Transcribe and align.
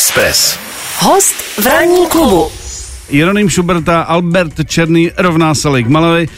Express. 0.00 0.58
Host 0.98 1.34
v 1.34 1.66
ranní 1.66 2.06
klubu. 2.06 2.48
Jeroným 3.08 3.50
Šuberta, 3.50 4.02
Albert 4.02 4.52
Černý 4.66 5.10
rovná 5.16 5.54
se 5.54 5.68
Lake 5.68 5.88
Malawi. 5.88 6.28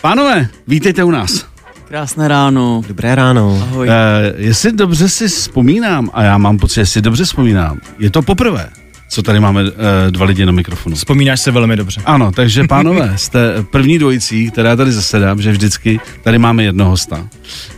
Pánové, 0.00 0.48
vítejte 0.66 1.04
u 1.04 1.10
nás. 1.10 1.46
Krásné 1.88 2.28
ráno. 2.28 2.82
Dobré 2.88 3.14
ráno. 3.14 3.62
Ahoj. 3.62 3.88
Uh, 3.88 3.94
jestli 4.36 4.72
dobře 4.72 5.08
si 5.08 5.28
vzpomínám, 5.28 6.10
a 6.12 6.22
já 6.22 6.38
mám 6.38 6.58
pocit, 6.58 6.80
jestli 6.80 7.02
dobře 7.02 7.24
vzpomínám, 7.24 7.80
je 7.98 8.10
to 8.10 8.22
poprvé, 8.22 8.70
co 9.08 9.22
tady 9.22 9.40
máme 9.40 9.62
uh, 9.62 9.70
dva 10.10 10.26
lidi 10.26 10.46
na 10.46 10.52
mikrofonu. 10.52 10.96
Vzpomínáš 10.96 11.40
se 11.40 11.50
velmi 11.50 11.76
dobře. 11.76 12.00
Ano, 12.04 12.32
takže 12.32 12.64
pánové, 12.68 13.12
jste 13.16 13.54
první 13.70 13.98
dvojicí, 13.98 14.50
která 14.50 14.76
tady 14.76 14.92
zasedám, 14.92 15.42
že 15.42 15.52
vždycky 15.52 16.00
tady 16.22 16.38
máme 16.38 16.64
jednoho 16.64 16.90
hosta. 16.90 17.28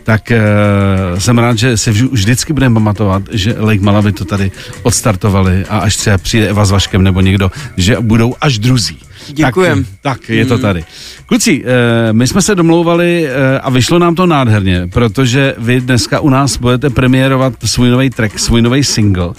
Tak 0.03 0.31
uh, 0.31 1.19
jsem 1.19 1.37
rád, 1.37 1.57
že 1.57 1.77
se 1.77 1.91
vždy, 1.91 2.07
vždycky 2.11 2.53
budeme 2.53 2.73
pamatovat, 2.73 3.23
že 3.31 3.55
Lake 3.59 3.81
Malawi 3.81 4.11
to 4.11 4.25
tady 4.25 4.51
odstartovali 4.83 5.65
a 5.69 5.77
až 5.79 5.97
třeba 5.97 6.17
přijde 6.17 6.49
Eva 6.49 6.65
s 6.65 6.71
Vaškem 6.71 7.03
nebo 7.03 7.21
někdo, 7.21 7.51
že 7.77 7.97
budou 7.99 8.35
až 8.41 8.59
druzí. 8.59 8.99
Děkujem. 9.27 9.83
Tak, 9.83 10.19
tak 10.19 10.29
je 10.29 10.45
to 10.45 10.57
tady. 10.57 10.83
Kluci, 11.25 11.63
eh, 11.65 12.13
my 12.13 12.27
jsme 12.27 12.41
se 12.41 12.55
domlouvali 12.55 13.27
eh, 13.27 13.59
a 13.59 13.69
vyšlo 13.69 13.99
nám 13.99 14.15
to 14.15 14.25
nádherně, 14.25 14.87
protože 14.93 15.55
vy 15.57 15.81
dneska 15.81 16.19
u 16.19 16.29
nás 16.29 16.57
budete 16.57 16.89
premiérovat 16.89 17.53
svůj 17.65 17.89
nový 17.89 18.09
track, 18.09 18.39
svůj 18.39 18.61
nový 18.61 18.83
single. 18.83 19.29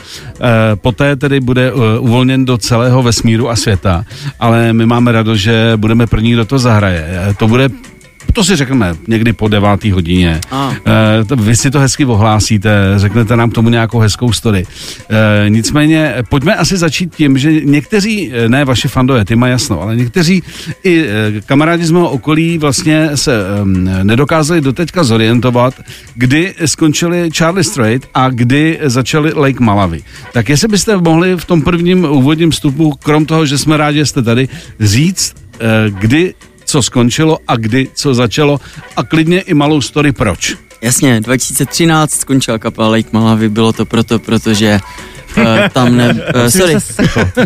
Eh, 0.41 0.77
Poté 0.77 1.17
tedy 1.17 1.41
bude 1.41 1.69
eh, 1.69 1.99
uvolněn 1.99 2.45
do 2.45 2.59
celého 2.59 3.03
vesmíru 3.03 3.51
a 3.51 3.57
světa, 3.57 4.05
ale 4.41 4.73
my 4.73 4.87
máme 4.87 5.13
radost, 5.13 5.39
že 5.41 5.73
budeme 5.77 6.07
první, 6.07 6.33
kdo 6.33 6.45
to 6.45 6.59
zahraje. 6.59 7.05
Eh, 7.09 7.35
To 7.35 7.49
bude 7.49 7.69
to 8.33 8.45
si 8.45 8.57
řekneme 8.57 8.95
někdy 9.09 9.33
po 9.33 9.49
devátý 9.49 9.91
hodině. 9.91 10.41
A. 10.51 10.75
E, 11.21 11.25
to, 11.25 11.37
vy 11.37 11.57
si 11.57 11.71
to 11.71 11.79
hezky 11.79 12.05
ohlásíte, 12.05 12.71
řeknete 12.97 13.37
nám 13.37 13.51
k 13.51 13.55
tomu 13.55 13.69
nějakou 13.69 13.99
hezkou 13.99 14.33
story. 14.33 14.65
E, 15.11 15.51
nicméně, 15.51 16.15
pojďme 16.29 16.57
asi 16.57 16.77
začít 16.77 17.15
tím, 17.17 17.39
že 17.39 17.53
někteří, 17.53 18.33
eh, 18.33 18.49
ne 18.49 18.65
vaši 18.65 18.89
fandové, 18.89 19.25
ty 19.25 19.37
mají 19.37 19.51
jasno, 19.51 19.83
ale 19.83 19.97
někteří 19.97 20.43
i 20.85 21.07
kamarádi 21.47 21.85
z 21.85 21.91
mého 21.91 22.11
okolí 22.11 22.59
vlastně 22.59 23.11
se 23.15 23.33
e, 23.33 24.05
nedokázali 24.05 24.61
doteďka 24.61 25.05
zorientovat, 25.05 25.75
kdy 26.15 26.55
skončili 26.65 27.31
Charlie 27.37 27.65
Strait 27.65 28.09
a 28.15 28.29
kdy 28.29 28.79
začali 28.83 29.33
Lake 29.35 29.65
Malawi. 29.65 30.03
Tak 30.33 30.49
jestli 30.49 30.69
byste 30.69 30.97
mohli 30.97 31.37
v 31.37 31.45
tom 31.45 31.63
prvním 31.63 32.05
úvodním 32.05 32.51
vstupu, 32.51 32.93
krom 33.03 33.27
toho, 33.27 33.47
že 33.47 33.59
jsme 33.59 33.77
rádi, 33.77 33.99
že 33.99 34.07
jste 34.07 34.23
tady, 34.23 34.49
říct, 34.81 35.35
kdy 35.89 36.35
co 36.73 36.83
skončilo 36.83 37.39
a 37.49 37.57
kdy 37.57 37.89
co 37.95 38.15
začalo 38.15 38.61
a 38.97 39.03
klidně 39.05 39.41
i 39.41 39.55
malou 39.55 39.81
story 39.81 40.13
proč. 40.13 40.57
Jasně, 40.83 41.21
2013 41.21 42.11
skončila 42.21 42.59
kapela 42.59 42.89
Lake 42.89 43.09
Malawi, 43.13 43.49
bylo 43.49 43.73
to 43.73 43.85
proto, 43.87 44.19
protože 44.19 44.81
uh, 45.37 45.45
tam 45.73 45.97
ne... 45.97 46.15
Uh, 46.35 46.47
sorry. 46.49 46.75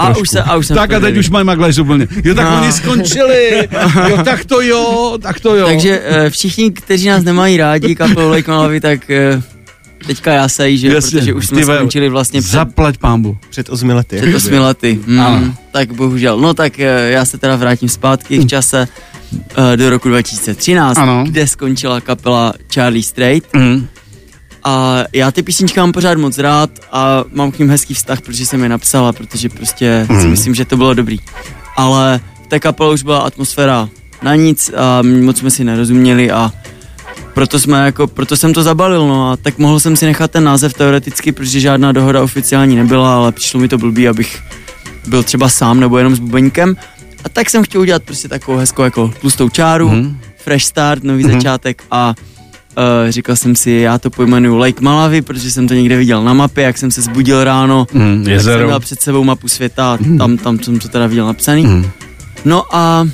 A 0.01 0.17
už 0.17 0.29
se, 0.29 0.43
a 0.43 0.57
už 0.57 0.67
jsem 0.67 0.77
Tak 0.77 0.93
a 0.93 1.01
teď 1.01 1.17
už 1.17 1.31
mají 1.31 1.45
maglaž 1.47 1.79
úplně. 1.79 2.09
Jo, 2.25 2.35
tak 2.35 2.45
No. 2.51 2.61
oni 2.63 2.73
skončili. 2.73 3.69
Jo, 4.09 4.19
tak 4.25 4.45
to 4.45 4.61
jo, 4.61 5.19
tak 5.23 5.41
to 5.41 5.57
jo. 5.57 5.67
Takže 5.67 6.01
uh, 6.01 6.31
všichni, 6.31 6.71
kteří 6.71 7.09
nás 7.09 7.25
nemají 7.25 7.57
rádi, 7.57 7.95
kapelu 7.95 8.31
Lake 8.31 8.51
Malawi, 8.51 8.81
tak 8.81 9.01
uh, 9.35 9.43
teďka 10.07 10.33
jásají, 10.33 10.79
že 10.79 10.89
Jasně, 10.89 11.19
protože 11.21 11.33
už 11.35 11.47
jsme 11.47 11.65
skončili 11.65 12.09
vlastně 12.09 12.41
před, 12.41 12.51
Zaplať 12.53 12.99
pámbu. 12.99 13.37
Před 13.51 13.71
osmi 13.71 13.93
lety. 13.93 14.17
před 14.17 14.35
osmi 14.35 14.59
lety. 14.59 14.99
Ano. 15.09 15.39
Mm, 15.43 15.55
tak 15.73 15.93
bohužel. 15.93 16.39
No 16.41 16.55
tak 16.55 16.73
uh, 16.79 16.85
já 17.09 17.25
se 17.25 17.39
teda 17.39 17.57
vrátím 17.57 17.89
zpátky 17.89 18.39
v 18.39 18.47
čase 18.47 18.89
do 19.77 19.91
roku 19.91 20.09
2013, 20.09 20.99
Ano. 20.99 21.25
kde 21.29 21.47
skončila 21.47 22.01
kapela 22.01 22.53
Charlie 22.75 23.03
Strait. 23.03 23.45
Mm. 23.55 23.87
A 24.65 25.05
já 25.13 25.31
ty 25.31 25.43
písničky 25.43 25.81
mám 25.81 25.93
pořád 25.93 26.19
moc 26.19 26.39
rád 26.39 26.71
a 26.93 27.25
mám 27.33 27.53
k 27.53 27.59
ním 27.59 27.71
hezký 27.71 27.95
vztah, 27.95 28.21
protože 28.21 28.47
jsem 28.47 28.63
je 28.63 28.69
napsala, 28.69 29.13
protože 29.13 29.49
prostě 29.49 30.07
Mhm. 30.09 30.21
si 30.21 30.29
myslím, 30.29 30.55
že 30.55 30.65
to 30.65 30.77
bylo 30.77 30.95
dobrý. 30.95 31.19
Ale 31.77 32.21
v 32.45 32.47
té 32.47 32.61
kapele 32.61 32.93
už 32.95 33.03
byla 33.03 33.19
atmosféra 33.19 33.89
na 34.23 34.35
nic 34.35 34.71
a 34.77 35.03
moc 35.25 35.39
jsme 35.39 35.51
si 35.51 35.65
nerozuměli 35.65 36.31
a 36.31 36.53
proto, 37.35 37.59
jsme 37.61 37.85
jako, 37.87 38.07
proto 38.07 38.37
jsem 38.37 38.55
to 38.55 38.63
zabalil, 38.63 39.09
no 39.09 39.31
a 39.33 39.37
tak 39.37 39.59
mohl 39.59 39.81
jsem 39.81 39.97
si 39.97 40.07
nechat 40.07 40.31
ten 40.31 40.45
název 40.45 40.75
teoreticky, 40.75 41.33
protože 41.33 41.61
žádná 41.61 41.93
dohoda 41.93 42.23
oficiální 42.23 42.77
nebyla, 42.77 43.17
ale 43.17 43.33
přišlo 43.33 43.61
mi 43.61 43.69
to 43.69 43.79
blbý, 43.79 44.09
abych 44.09 44.43
byl 45.07 45.23
třeba 45.23 45.49
sám 45.49 45.81
nebo 45.81 45.99
jenom 45.99 46.17
s 46.17 46.19
bubeníkem. 46.19 46.77
A 47.25 47.29
tak 47.29 47.51
jsem 47.51 47.63
chtěl 47.63 47.81
udělat 47.81 48.03
prostě 48.03 48.29
takovou 48.29 48.59
hezkou 48.59 48.83
jako 48.83 49.09
tlustou 49.21 49.49
čáru, 49.49 49.89
Mhm. 49.89 50.19
fresh 50.45 50.65
start, 50.65 51.05
nový 51.05 51.23
začátek 51.33 51.83
a 51.91 52.15
uh, 52.79 53.11
říkal 53.11 53.37
jsem 53.37 53.57
si, 53.57 53.71
já 53.71 53.99
to 53.99 54.11
pojmenuju 54.11 54.57
Lake 54.57 54.81
Malawi, 54.81 55.23
protože 55.23 55.51
jsem 55.51 55.69
to 55.69 55.75
někde 55.75 55.97
viděl 55.97 56.25
na 56.25 56.35
mapě, 56.35 56.65
jak 56.65 56.79
jsem 56.79 56.91
se 56.91 57.03
zbudil 57.03 57.45
ráno, 57.45 57.87
Mm, 57.93 58.25
tak 58.25 58.41
jsem 58.41 58.53
měl 58.67 58.81
před 58.81 59.01
sebou 59.01 59.25
mapu 59.25 59.49
světa 59.49 59.93
a 59.95 59.99
tam, 60.19 60.37
tam 60.39 60.59
jsem 60.59 60.79
to 60.79 60.89
teda 60.89 61.07
viděl 61.07 61.27
napsaný. 61.27 61.67
Mm. 61.67 61.87
No 62.45 62.65
a 62.77 63.03
uh, 63.03 63.09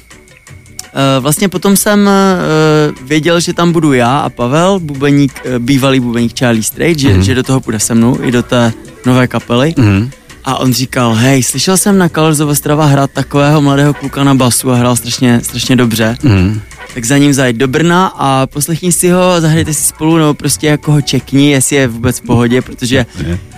vlastně 1.23 1.49
potom 1.49 1.77
jsem 1.77 2.01
uh, 2.01 3.09
věděl, 3.09 3.41
že 3.41 3.53
tam 3.53 3.73
budu 3.73 3.93
já 3.93 4.19
a 4.19 4.29
Pavel, 4.29 4.79
bubeník, 4.79 5.33
uh, 5.45 5.59
bývalý 5.59 6.01
bubeník 6.01 6.39
Charlie 6.39 6.63
Strait, 6.63 6.99
že, 6.99 7.23
že 7.23 7.35
do 7.35 7.43
toho 7.43 7.61
půjde 7.61 7.81
se 7.81 7.95
mnou 7.95 8.19
i 8.23 8.31
do 8.31 8.43
té 8.43 8.73
nové 9.07 9.27
kapely. 9.29 9.75
Mm. 9.79 10.11
A 10.45 10.57
on 10.59 10.73
říkal, 10.73 11.15
hej, 11.15 11.43
slyšel 11.43 11.77
jsem 11.77 11.99
na 11.99 12.09
Colors 12.09 12.41
of 12.41 12.51
Ostrava 12.51 12.87
hrát 12.87 13.11
takového 13.11 13.63
mladého 13.63 13.95
kluka 13.95 14.25
na 14.25 14.35
basu 14.35 14.71
a 14.71 14.75
hrál 14.75 14.97
strašně, 14.97 15.41
strašně 15.43 15.77
dobře. 15.77 16.17
Mm. 16.23 16.61
Tak 16.95 17.05
za 17.05 17.19
ním 17.19 17.33
zajít 17.33 17.57
do 17.57 17.69
Brna 17.69 18.07
a 18.07 18.47
poslechni 18.47 18.93
si 18.93 19.11
ho, 19.11 19.41
zahrajte 19.41 19.75
si 19.75 19.85
spolu, 19.85 20.17
nebo 20.17 20.35
prostě 20.35 20.67
jako 20.67 20.93
ho 20.93 21.01
čekni, 21.01 21.51
jestli 21.51 21.77
je 21.77 21.89
vůbec 21.89 22.21
v 22.21 22.23
pohodě, 22.23 22.63
protože 22.63 23.07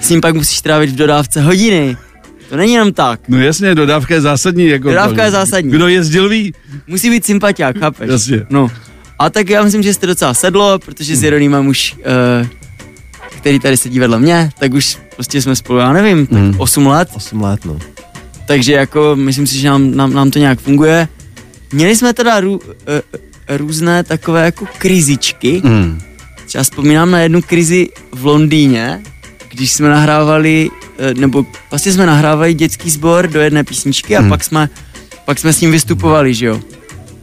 s 0.00 0.10
ním 0.10 0.20
pak 0.20 0.34
musíš 0.34 0.60
trávit 0.60 0.90
v 0.90 0.96
dodávce 0.96 1.42
hodiny. 1.42 1.96
To 2.48 2.56
není 2.56 2.72
jenom 2.72 2.92
tak. 2.92 3.20
No 3.28 3.38
jasně, 3.38 3.74
dodávka 3.74 4.14
je 4.14 4.20
zásadní. 4.20 4.66
Jako 4.66 4.88
Dodávka 4.88 5.24
je 5.24 5.30
zásadní. 5.30 5.70
Kdo 5.70 5.88
jezdil 5.88 6.28
ví? 6.28 6.54
Musí 6.86 7.10
být 7.10 7.24
sympatiák, 7.24 7.78
chápeš? 7.78 8.10
Jasně. 8.10 8.46
No. 8.50 8.70
A 9.18 9.30
tak 9.30 9.48
já 9.48 9.64
myslím, 9.64 9.82
že 9.82 9.94
jste 9.94 10.06
docela 10.06 10.34
sedlo, 10.34 10.78
protože 10.78 11.16
s 11.16 11.22
Jeronýmem 11.22 11.66
už, 11.66 11.96
uh, 12.40 12.46
který 13.44 13.58
tady 13.60 13.76
sedí 13.76 13.98
vedle 13.98 14.18
mě, 14.18 14.50
tak 14.58 14.72
už 14.74 14.98
prostě 15.14 15.42
jsme 15.42 15.56
spolu, 15.56 15.78
já 15.78 15.92
nevím, 15.92 16.26
tak 16.26 16.38
Hmm. 16.38 16.54
8 16.58 16.86
let. 16.86 17.08
Osm 17.14 17.42
let, 17.42 17.64
no. 17.64 17.78
Takže 18.46 18.72
jako 18.72 19.16
myslím 19.16 19.46
si, 19.46 19.58
že 19.58 19.68
nám, 19.68 19.96
nám, 19.96 20.12
nám 20.12 20.30
to 20.30 20.38
nějak 20.38 20.60
funguje. 20.60 21.08
Měli 21.72 21.96
jsme 21.96 22.12
teda 22.12 22.40
rů, 22.40 22.52
uh, 22.52 23.56
různé 23.56 24.04
takové 24.04 24.44
jako 24.44 24.66
krizičky. 24.78 25.60
Mm. 25.64 26.00
Třeba 26.46 26.64
vzpomínám 26.64 27.10
na 27.10 27.20
jednu 27.20 27.42
krizi 27.42 27.88
v 28.12 28.26
Londýně, 28.26 29.02
když 29.52 29.72
jsme 29.72 29.88
nahrávali, 29.88 30.70
eh, 30.98 31.14
nebo 31.14 31.46
vlastně 31.70 31.92
jsme 31.92 32.06
nahrávali 32.06 32.54
dětský 32.54 32.90
sbor 32.90 33.26
do 33.28 33.40
jedné 33.40 33.64
písničky 33.64 34.16
a 34.16 34.20
Hmm. 34.20 34.28
pak 34.28 34.44
jsme, 34.44 34.68
pak 35.24 35.38
jsme 35.38 35.52
s 35.52 35.60
ním 35.60 35.70
vystupovali, 35.70 36.34
že 36.34 36.46
jo. 36.46 36.60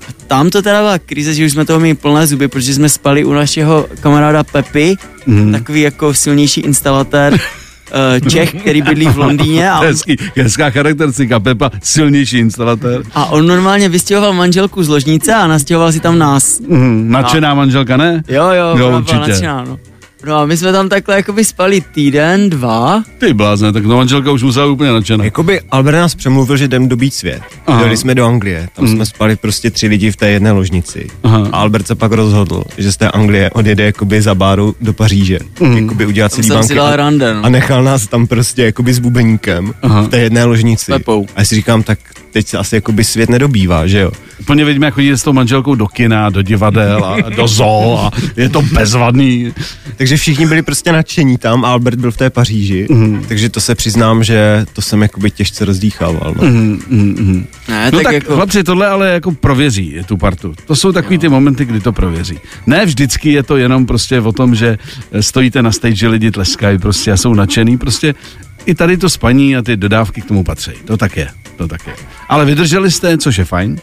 A 0.09 0.11
tam 0.27 0.49
to 0.49 0.61
teda 0.61 0.79
byla 0.81 0.99
krize, 0.99 1.33
že 1.33 1.45
už 1.45 1.51
jsme 1.51 1.65
toho 1.65 1.79
měli 1.79 1.95
plné 1.95 2.27
zuby, 2.27 2.47
protože 2.47 2.73
jsme 2.73 2.89
spali 2.89 3.25
u 3.25 3.33
našeho 3.33 3.87
kamaráda 3.99 4.43
Pepy, 4.43 4.95
Mm. 5.25 5.51
takový 5.51 5.81
jako 5.81 6.13
silnější 6.13 6.61
instalatér 6.61 7.39
eh, 8.17 8.29
Čech, 8.29 8.53
který 8.61 8.81
bydlí 8.81 9.05
v 9.07 9.17
Londýně 9.17 9.71
a 9.71 9.79
on, 9.79 9.85
Hezký, 9.85 10.15
hezká 10.35 10.69
charakteristika. 10.69 11.39
Pepa, 11.39 11.71
silnější 11.83 12.37
instalatér. 12.37 13.01
a 13.15 13.25
on 13.25 13.47
normálně 13.47 13.89
vystěhoval 13.89 14.33
manželku 14.33 14.83
z 14.83 14.87
ložnice 14.87 15.33
a 15.33 15.47
nastěhoval 15.47 15.91
si 15.91 15.99
tam 15.99 16.17
nás. 16.19 16.59
Mm. 16.67 17.11
Nadšená 17.11 17.53
manželka, 17.53 17.97
ne? 17.97 18.23
Jo, 18.27 18.43
jo, 18.49 18.77
Jo, 18.77 18.97
určitě. 18.97 19.17
nadšená, 19.19 19.63
no. 19.65 19.79
No 20.25 20.35
a 20.35 20.45
my 20.45 20.57
jsme 20.57 20.71
tam 20.71 20.89
takhle 20.89 21.15
jakoby 21.15 21.45
spali 21.45 21.81
týden, 21.81 22.49
dva, 22.49 23.03
Ty 23.17 23.33
blázne, 23.33 23.71
tak 23.71 23.85
no 23.85 23.97
manželka 23.97 24.31
už 24.31 24.43
musela 24.43 24.65
úplně 24.65 24.91
nadšená. 24.91 25.23
Jakoby 25.23 25.61
Albert 25.71 25.95
nás 25.97 26.15
přemluvil, 26.15 26.57
že 26.57 26.65
jdem 26.65 26.87
dobít 26.87 27.13
svět. 27.13 27.41
Aha. 27.67 27.81
Jeli 27.81 27.97
jsme 27.97 28.15
do 28.15 28.25
Anglie, 28.25 28.69
tam 28.75 28.87
jsme 28.87 29.05
spali 29.05 29.35
prostě 29.35 29.71
tři 29.71 29.87
lidi 29.87 30.11
v 30.11 30.15
té 30.15 30.29
jedné 30.29 30.51
ložnici. 30.51 31.07
Aha. 31.23 31.47
A 31.51 31.57
Albert 31.57 31.87
se 31.87 31.95
pak 31.95 32.11
rozhodl, 32.11 32.63
že 32.77 32.91
z 32.91 32.97
té 32.97 33.11
Anglie 33.11 33.49
odjede 33.49 33.83
jakoby 33.83 34.21
za 34.21 34.35
báru 34.35 34.75
do 34.81 34.93
Paříže. 34.93 35.39
Jakoby 35.75 36.05
udělat 36.05 36.33
celý 36.33 36.49
banky. 36.49 36.79
A, 36.79 36.95
rande, 36.95 37.33
no. 37.33 37.45
a 37.45 37.49
nechal 37.49 37.83
nás 37.83 38.07
tam 38.07 38.27
prostě 38.27 38.63
jakoby 38.63 38.93
s 38.93 38.99
bubeníkem 38.99 39.73
Aha. 39.81 40.01
v 40.01 40.07
té 40.07 40.19
jedné 40.19 40.45
ložnici. 40.45 40.91
Pepou. 40.91 41.25
A 41.35 41.39
já 41.39 41.45
si 41.45 41.55
říkám, 41.55 41.83
tak 41.83 41.99
teď 42.31 42.47
se 42.47 42.57
asi 42.57 42.75
jakoby 42.75 43.03
svět 43.03 43.29
nedobývá, 43.29 43.87
že 43.87 43.99
jo? 43.99 44.11
Úplně 44.39 44.65
vidíme, 44.65 44.85
jak 44.87 44.93
chodí 44.93 45.11
s 45.11 45.23
tou 45.23 45.33
manželkou 45.33 45.75
do 45.75 45.87
kina, 45.87 46.29
do 46.29 46.41
divadel 46.41 47.05
a 47.05 47.29
do 47.29 47.47
zoo 47.47 47.99
a 47.99 48.11
je 48.37 48.49
to 48.49 48.61
bezvadný. 48.61 49.53
Takže 49.97 50.17
všichni 50.17 50.45
byli 50.47 50.61
prostě 50.61 50.91
nadšení 50.91 51.37
tam 51.37 51.65
a 51.65 51.67
Albert 51.71 51.99
byl 51.99 52.11
v 52.11 52.17
té 52.17 52.29
Paříži, 52.29 52.87
Mhm. 52.89 53.25
takže 53.27 53.49
to 53.49 53.61
se 53.61 53.75
přiznám, 53.75 54.23
že 54.23 54.65
to 54.73 54.81
jsem 54.81 55.01
jakoby 55.01 55.31
těžce 55.31 55.65
rozdýchával. 55.65 56.33
No. 56.41 56.47
Mm, 56.47 56.81
mm, 56.89 57.15
mm. 57.19 57.45
Ne, 57.69 57.85
No 57.91 57.97
tak, 57.97 58.03
tak, 58.03 58.13
jako, 58.13 58.35
chlapci, 58.35 58.63
tohle 58.63 58.87
ale 58.87 59.09
jako 59.09 59.31
prověří 59.31 59.95
tu 60.05 60.17
partu. 60.17 60.53
To 60.67 60.75
jsou 60.75 60.91
takový 60.91 61.17
ty 61.17 61.29
momenty, 61.29 61.65
kdy 61.65 61.79
to 61.79 61.91
prověří. 61.93 62.39
Ne 62.67 62.85
vždycky 62.85 63.31
je 63.31 63.43
to 63.43 63.57
jenom 63.57 63.85
prostě 63.85 64.19
o 64.21 64.31
tom, 64.31 64.55
že 64.55 64.77
stojíte 65.19 65.61
na 65.61 65.71
stage, 65.71 65.95
že 65.95 66.07
lidi 66.07 66.31
tleskají 66.31 66.77
prostě 66.77 67.11
a 67.11 67.17
jsou 67.17 67.33
nadšený. 67.33 67.77
Prostě 67.77 68.15
i 68.65 68.75
tady 68.75 68.97
to 68.97 69.09
spaní 69.09 69.57
a 69.57 69.61
ty 69.61 69.77
dodávky 69.77 70.21
k 70.21 70.25
tomu 70.25 70.43
patří. 70.43 70.71
To 70.85 70.97
tak 70.97 71.17
je. 71.17 71.29
To 71.57 71.67
tak 71.67 71.87
je. 71.87 71.93
Ale 72.29 72.45
vydrželi 72.45 72.91
jste, 72.91 73.17
což 73.17 73.37
je 73.37 73.45
fajn. 73.45 73.77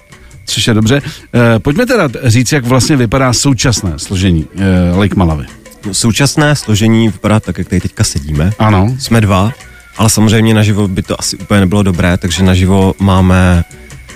Což 0.45 0.67
je 0.67 0.75
dobře. 0.75 1.03
E, 1.57 1.59
pojďme 1.59 1.87
teda 1.87 2.09
říct, 2.25 2.53
jak 2.53 2.65
vlastně 2.65 2.97
vypadá 2.97 3.33
současné 3.33 3.93
složení 3.97 4.47
e, 4.57 4.97
Lake 4.97 5.15
Malawi. 5.15 5.45
No, 5.87 5.95
Současné 5.95 6.57
složení 6.57 7.09
vypadá 7.09 7.41
tak, 7.41 7.59
jak 7.59 7.69
tady 7.69 7.81
teďka 7.81 8.05
sedíme. 8.05 8.51
Ano. 8.59 8.97
Jsme 8.99 9.21
dva. 9.21 9.53
ale 9.97 10.11
samozřejmě 10.11 10.55
naživo 10.55 10.89
by 10.89 11.03
to 11.03 11.21
asi 11.21 11.37
úplně 11.37 11.61
nebylo 11.61 11.83
dobré, 11.83 12.19
takže 12.19 12.43
naživo 12.43 12.95
máme 12.99 13.65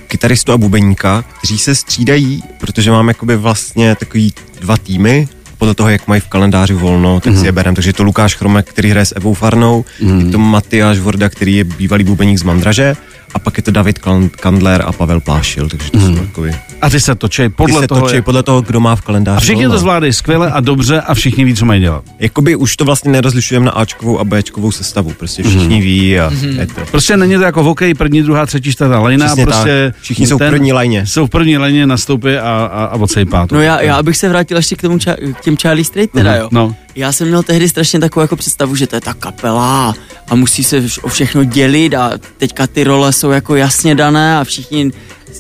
kytaristu 0.09 0.53
a 0.53 0.59
bubeníka, 0.59 1.25
kteří 1.39 1.59
se 1.59 1.75
střídají, 1.75 2.43
protože 2.59 2.91
máme 2.91 3.11
jakoby 3.11 3.37
vlastně 3.37 3.95
takový 3.95 4.33
dva 4.61 4.77
týmy, 4.77 5.29
podle 5.63 5.75
toho, 5.75 5.89
jak 5.89 6.09
mají 6.09 6.21
v 6.21 6.29
kalendáři 6.29 6.75
volno, 6.75 7.21
tak 7.21 7.33
mm-hmm. 7.33 7.41
si 7.41 7.47
je 7.47 7.53
berem. 7.53 7.75
Takže 7.75 7.89
je 7.89 7.93
to 7.93 8.03
Lukáš 8.03 8.35
Chromek, 8.35 8.67
který 8.67 8.91
hraje 8.91 9.07
s 9.07 9.17
Evou 9.17 9.35
Farnou, 9.35 9.85
mm-hmm. 10.01 10.27
je 10.27 10.33
to 10.33 10.39
Matyáš 10.39 10.99
Vorda, 10.99 11.29
který 11.29 11.57
je 11.57 11.65
bývalý 11.65 12.05
bubeník 12.05 12.39
z 12.39 12.43
Mandraže 12.43 12.97
a 13.35 13.39
pak 13.39 13.57
je 13.57 13.63
to 13.63 13.71
David 13.71 13.99
Kandler 14.41 14.83
a 14.87 14.93
Pavel 14.93 15.21
Plášil, 15.21 15.69
takže 15.69 15.91
to 15.91 15.99
mm. 15.99 16.17
jsou 16.17 16.21
takový. 16.27 16.51
A 16.83 16.91
ty 16.91 17.01
se 17.01 17.15
točí 17.15 17.49
podle 17.49 17.81
ty 17.81 17.85
se 17.85 17.89
toho. 17.89 18.09
jak- 18.09 18.25
podle 18.25 18.43
toho, 18.43 18.63
kdo 18.63 18.81
má 18.81 18.97
v 18.97 19.01
kalendáři 19.03 19.37
A 19.37 19.41
všichni 19.41 19.63
volno. 19.67 19.75
to 19.75 19.81
zvládají 19.81 20.13
skvěle 20.13 20.51
a 20.53 20.61
dobře 20.61 21.01
a 21.01 21.15
všichni 21.15 21.45
ví, 21.45 21.55
co 21.55 21.65
mají 21.65 21.81
dělat. 21.81 22.05
Jakoby 22.19 22.57
už 22.57 22.77
to 22.77 22.85
vlastně 22.85 23.13
nerozlišujeme 23.13 23.67
na 23.67 23.73
Ačkovou 23.73 24.19
a 24.19 24.25
Bčkovou 24.25 24.71
sestavu, 24.73 25.13
prostě 25.19 25.43
všichni 25.43 25.75
Mhm. 25.75 25.81
ví 25.81 26.21
a 26.21 26.31
je 26.61 26.67
to. 26.67 26.81
Prostě 26.91 27.17
není 27.17 27.35
to 27.35 27.43
jako 27.43 27.63
v 27.63 27.67
hokeji, 27.67 27.95
první, 27.95 28.23
druhá, 28.23 28.47
třetí, 28.47 28.73
čtvrtá 28.73 29.01
lejna. 29.01 29.27
Přesně 29.27 29.45
prostě 29.45 29.91
tak. 29.93 30.03
Všichni 30.03 30.27
jsou 30.27 30.37
v 30.37 30.39
první 30.39 30.73
lajně. 30.73 31.07
Jsou 31.07 31.27
v 31.27 31.31
první 31.31 31.59
lajně, 31.59 31.87
nastoupí 31.87 32.29
a, 32.37 32.51
a, 32.73 32.85
a 32.85 32.95
odsejpá 32.95 33.47
to. 33.47 33.55
No 33.55 33.61
já, 33.61 33.81
já 33.81 34.03
bych 34.03 34.17
se 34.17 34.29
vrátil 34.29 34.57
ještě 34.57 34.77
k 34.77 34.83
tomu 34.83 34.97
ča- 34.97 35.33
k 35.35 35.41
těm 35.41 35.57
Charlie 35.57 35.85
Straight 35.85 36.13
teda, 36.13 36.37
jo. 36.37 36.49
No. 36.53 36.75
Já 36.95 37.13
jsem 37.13 37.29
měl 37.29 37.43
tehdy 37.43 37.69
strašně 37.69 38.01
takovou 38.01 38.23
jako 38.23 38.37
představu, 38.37 38.77
že 38.77 38.87
to 38.87 38.97
je 38.97 39.01
ta 39.01 39.15
kapela 39.15 39.95
a 40.29 40.35
musí 40.35 40.65
se 40.65 40.83
o 41.03 41.09
všechno 41.09 41.45
dělit 41.45 41.95
a 41.95 42.11
teďka 42.39 42.67
ty 42.67 42.85
role 42.85 43.13
jsou 43.23 43.31
jako 43.31 43.57
jasně 43.57 43.95
dané 43.95 44.37
a 44.37 44.45
všichni 44.45 44.91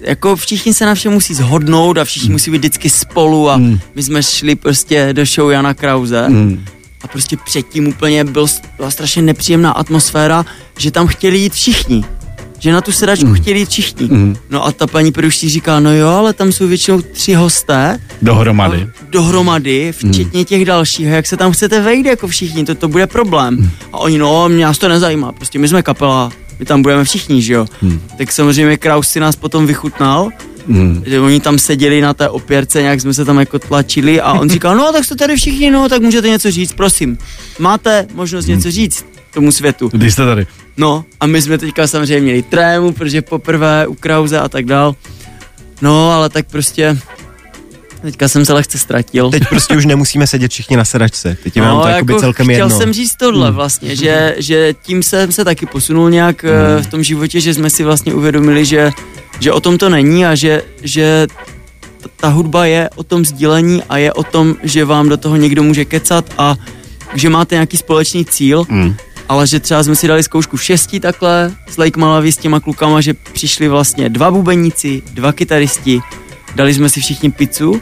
jako 0.02 0.37
všichni 0.37 0.75
se 0.75 0.87
na 0.87 0.94
všem 0.94 1.12
musí 1.12 1.34
zhodnout 1.34 1.99
a 1.99 2.05
všichni 2.05 2.31
musí 2.31 2.50
být 2.50 2.58
vždycky 2.58 2.90
spolu 2.90 3.50
a 3.50 3.56
my 3.94 4.02
jsme 4.02 4.23
šli 4.23 4.55
prostě 4.55 5.08
do 5.12 5.25
show 5.25 5.50
Jana 5.50 5.75
Krause 5.75 6.29
Mm. 6.29 6.64
a 7.02 7.08
prostě 7.08 7.37
předtím 7.44 7.88
úplně 7.88 8.25
byl, 8.25 8.46
byla 8.76 8.90
strašně 8.90 9.23
nepříjemná 9.23 9.73
atmosféra, 9.73 10.46
že 10.79 10.90
tam 10.90 11.06
chtěli 11.06 11.38
jít 11.38 11.52
všichni. 11.52 12.05
Že 12.62 12.73
na 12.73 12.81
tu 12.81 12.93
sedačku 12.93 13.35
chtěli 13.35 13.59
jít 13.59 13.69
všichni. 13.69 14.09
Mm. 14.11 14.37
No 14.50 14.67
a 14.67 14.73
ta 14.73 14.87
paní 14.87 15.12
produčí 15.12 15.49
říká, 15.49 15.81
no 15.81 15.94
jo, 15.94 16.09
ale 16.09 16.32
tam 16.32 16.53
jsou 16.53 16.67
většinou 16.69 17.00
tři 17.03 17.35
hosté 17.35 17.99
Dohromady. 18.23 18.88
dohromady, 19.11 19.93
včetně 19.93 20.44
těch 20.44 20.64
dalších, 20.64 21.06
a 21.06 21.11
jak 21.11 21.26
se 21.26 21.37
tam 21.37 21.53
chcete 21.53 21.81
vejít 21.81 22.06
jako 22.06 22.26
všichni, 22.29 22.64
to, 22.64 22.75
to 22.75 22.88
bude 22.88 23.06
problém. 23.06 23.70
A 23.93 23.99
oni, 23.99 24.19
no, 24.19 24.49
mě 24.49 24.64
nás 24.64 24.79
to 24.79 24.88
nezajímá, 24.88 25.32
prostě 25.32 25.59
my 25.59 25.69
jsme 25.69 25.82
kapela, 25.82 26.32
my 26.59 26.64
tam 26.64 26.82
budeme 26.82 27.05
všichni, 27.05 27.43
že 27.43 27.53
jo. 27.55 27.67
Tak 28.19 28.32
samozřejmě 28.32 28.76
Kraus 28.76 29.08
si 29.08 29.20
nás 29.20 29.37
potom 29.37 29.67
vychutnal, 29.67 30.29
Mm. 30.67 31.03
že 31.06 31.20
oni 31.20 31.41
tam 31.41 31.58
seděli 31.58 32.00
na 32.00 32.15
té 32.15 32.29
opěrce, 32.29 32.82
nějak 32.82 33.00
jsme 33.00 33.15
se 33.15 33.25
tam 33.25 33.38
jako 33.41 33.58
tlačili 33.58 34.20
a 34.20 34.32
on 34.32 34.50
říkal, 34.50 34.76
no 34.76 34.93
tak 34.93 35.05
jste 35.05 35.17
tady 35.17 35.37
všichni, 35.37 35.70
no 35.70 35.88
tak 35.88 36.03
můžete 36.03 36.29
něco 36.29 36.50
říct, 36.50 36.73
prosím. 36.73 37.19
Máte 37.58 38.06
možnost 38.15 38.47
něco 38.47 38.70
říct 38.70 39.05
tomu 39.35 39.53
světu. 39.53 39.91
Když 39.93 40.12
jste 40.12 40.25
tady. 40.25 40.47
No 40.76 41.04
a 41.20 41.26
my 41.26 41.42
jsme 41.42 41.58
teďka 41.58 41.86
samozřejmě 41.86 42.20
měli 42.20 42.42
trému, 42.42 42.92
protože 42.92 43.22
poprvé 43.22 43.86
u 43.86 43.94
Krause 43.94 44.38
a 44.40 44.48
tak 44.48 44.64
dál. 44.66 44.94
No 45.82 46.10
ale 46.12 46.28
tak 46.28 46.46
prostě 46.50 46.98
teďka 48.02 48.28
jsem 48.28 48.44
se 48.44 48.52
lehce 48.52 48.78
ztratil. 48.78 49.30
Teď 49.30 49.42
prostě 49.48 49.76
už 49.76 49.86
nemusíme 49.86 50.26
sedět 50.26 50.50
všichni 50.50 50.76
na 50.76 50.84
sedačce. 50.84 51.36
Teď 51.42 51.56
je 51.56 51.62
nám 51.62 51.80
to 51.80 51.88
jakoby 51.88 52.14
celkem 52.20 52.46
No, 52.46 52.52
chtěl 52.52 52.66
jedno. 52.66 52.78
jsem 52.78 52.92
říct 52.92 53.16
tohle 53.16 53.50
vlastně, 53.50 53.96
že, 53.96 54.34
že 54.38 54.74
tím 54.82 55.02
jsem 55.02 55.32
se 55.32 55.44
taky 55.44 55.66
posunul 55.66 56.10
nějak 56.10 56.44
hmm. 56.44 56.82
v 56.82 56.86
tom 56.86 57.02
životě, 57.02 57.40
že 57.40 57.54
jsme 57.54 57.70
si 57.70 57.84
vlastně 57.84 58.14
uvědomili, 58.14 58.64
že, 58.64 58.90
že 59.40 59.52
o 59.52 59.60
tom 59.60 59.78
to 59.78 59.88
není 59.88 60.26
a 60.26 60.34
že, 60.34 60.62
že 60.82 61.26
ta 62.16 62.28
hudba 62.28 62.66
je 62.66 62.90
o 62.94 63.02
tom 63.02 63.24
sdílení 63.24 63.82
a 63.88 63.96
je 63.98 64.12
o 64.12 64.22
tom, 64.22 64.56
že 64.62 64.84
vám 64.84 65.08
do 65.08 65.16
toho 65.16 65.36
někdo 65.36 65.62
může 65.62 65.84
kecat 65.84 66.24
a 66.38 66.56
že 67.14 67.28
máte 67.30 67.54
nějaký 67.54 67.76
společný 67.76 68.24
cíl, 68.24 68.64
Mm. 68.69 68.94
Ale 69.32 69.46
že 69.46 69.61
třeba 69.61 69.82
jsme 69.82 69.96
si 69.96 70.08
dali 70.08 70.23
zkoušku 70.23 70.56
v 70.56 70.62
šesti 70.64 71.00
takhle 71.00 71.52
s 71.70 71.76
Lake 71.76 72.00
Malawi 72.00 72.32
s 72.32 72.37
těma 72.37 72.61
klukama, 72.61 73.00
že 73.00 73.14
přišli 73.14 73.69
vlastně 73.69 74.08
dva 74.08 74.31
bubeníci, 74.31 75.02
dva 75.12 75.32
kytaristi, 75.32 76.00
dali 76.55 76.75
jsme 76.75 76.88
si 76.88 77.00
všichni 77.00 77.31
pizzu 77.31 77.81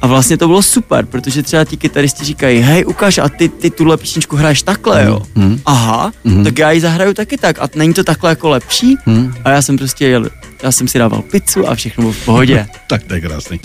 a 0.00 0.06
vlastně 0.06 0.36
to 0.36 0.46
bylo 0.46 0.62
super, 0.62 1.06
protože 1.06 1.42
třeba 1.42 1.64
ti 1.64 1.76
kytaristi 1.76 2.24
říkají, 2.24 2.60
hej 2.60 2.84
ukáž 2.86 3.18
a 3.18 3.28
ty, 3.28 3.48
ty 3.48 3.70
tuhle 3.70 3.96
písničku 3.96 4.36
hraješ 4.36 4.62
takhle 4.62 5.04
jo. 5.04 5.22
Mm. 5.34 5.60
Aha, 5.66 6.12
Mhm. 6.24 6.44
tak 6.44 6.58
já 6.58 6.70
ji 6.70 6.80
zahraju 6.80 7.14
taky 7.14 7.36
tak 7.38 7.58
a 7.58 7.68
není 7.74 7.94
to 7.94 8.04
takhle 8.04 8.30
jako 8.30 8.48
lepší? 8.48 8.96
Mm. 9.06 9.34
A 9.44 9.50
já 9.50 9.62
jsem 9.62 9.78
prostě 9.78 10.06
jel, 10.06 10.26
já 10.62 10.72
jsem 10.72 10.88
si 10.88 10.98
dával 10.98 11.22
pizzu 11.22 11.68
a 11.68 11.74
všechno 11.74 12.02
bylo 12.02 12.12
v 12.12 12.24
pohodě. 12.24 12.66
Tak 12.88 13.02
to 13.02 13.14
je 13.14 13.20
krásný. 13.20 13.60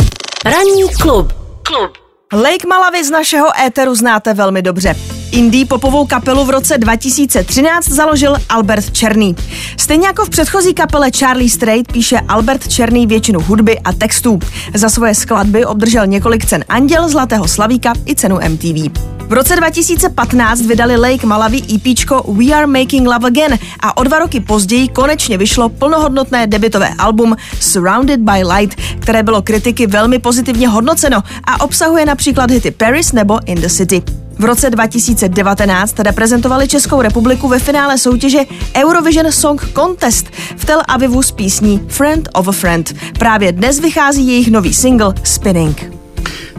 Ranní 0.46 0.84
klub. 1.02 1.34
Klub. 1.64 1.92
Lake 2.34 2.68
Malawi 2.70 3.04
z 3.06 3.10
našeho 3.12 3.48
éteru 3.66 3.96
znáte 3.96 4.34
velmi 4.34 4.62
dobře. 4.62 4.96
Indie 5.32 5.66
popovou 5.66 6.06
kapelu 6.06 6.46
v 6.46 6.50
roce 6.50 6.78
2013 6.78 7.90
založil 7.90 8.36
Albert 8.50 8.92
Černý. 8.92 9.36
Stejně 9.78 10.08
jako 10.08 10.26
v 10.26 10.30
předchozí 10.30 10.74
kapele 10.74 11.12
Charlie 11.12 11.50
Strait 11.50 11.92
píše 11.92 12.20
Albert 12.28 12.68
Černý 12.68 13.08
většinu 13.08 13.40
hudby 13.42 13.80
a 13.80 13.94
textů. 13.94 14.40
Za 14.74 14.90
svoje 14.90 15.16
skladby 15.16 15.66
obdržel 15.66 16.08
několik 16.08 16.46
cen 16.46 16.66
Anděl, 16.70 17.10
Zlatého 17.10 17.48
slavíka 17.48 17.94
i 18.06 18.16
cenu 18.16 18.40
MTV. 18.50 19.08
V 19.28 19.34
roce 19.34 19.56
2015 19.56 20.62
vydali 20.62 20.98
Lake 20.98 21.28
Malawi 21.28 21.62
EPčko 21.76 22.34
We 22.34 22.54
Are 22.54 22.68
Making 22.68 23.08
Love 23.08 23.28
Again 23.28 23.60
a 23.80 23.98
o 23.98 24.04
dva 24.04 24.20
roky 24.20 24.40
později 24.40 24.88
konečně 24.88 25.38
vyšlo 25.38 25.70
plnohodnotné 25.70 26.48
debitové 26.48 26.90
album 26.98 27.36
Surrounded 27.60 28.20
by 28.20 28.44
Light, 28.44 28.80
které 29.00 29.24
bylo 29.24 29.42
kritiky 29.42 29.88
velmi 29.88 30.20
pozitivně 30.20 30.68
hodnoceno 30.68 31.24
a 31.44 31.62
obsahuje 31.62 32.06
například 32.06 32.52
hity 32.52 32.72
Paris 32.72 33.12
nebo 33.12 33.40
In 33.46 33.62
the 33.62 33.70
City. 33.70 34.27
V 34.40 34.44
roce 34.44 34.70
2019 34.70 36.00
reprezentovali 36.00 36.68
Českou 36.68 37.02
republiku 37.02 37.48
ve 37.48 37.60
finále 37.60 37.98
soutěže 37.98 38.40
Eurovision 38.76 39.32
Song 39.32 39.62
Contest 39.76 40.26
v 40.58 40.66
Tel 40.66 40.82
Avivu 40.88 41.22
s 41.22 41.32
písní 41.32 41.82
Friend 41.88 42.30
of 42.34 42.48
a 42.48 42.52
Friend. 42.52 42.96
Právě 43.20 43.52
dnes 43.52 43.80
vychází 43.80 44.28
jejich 44.28 44.52
nový 44.52 44.74
single 44.74 45.14
Spinning. 45.24 45.94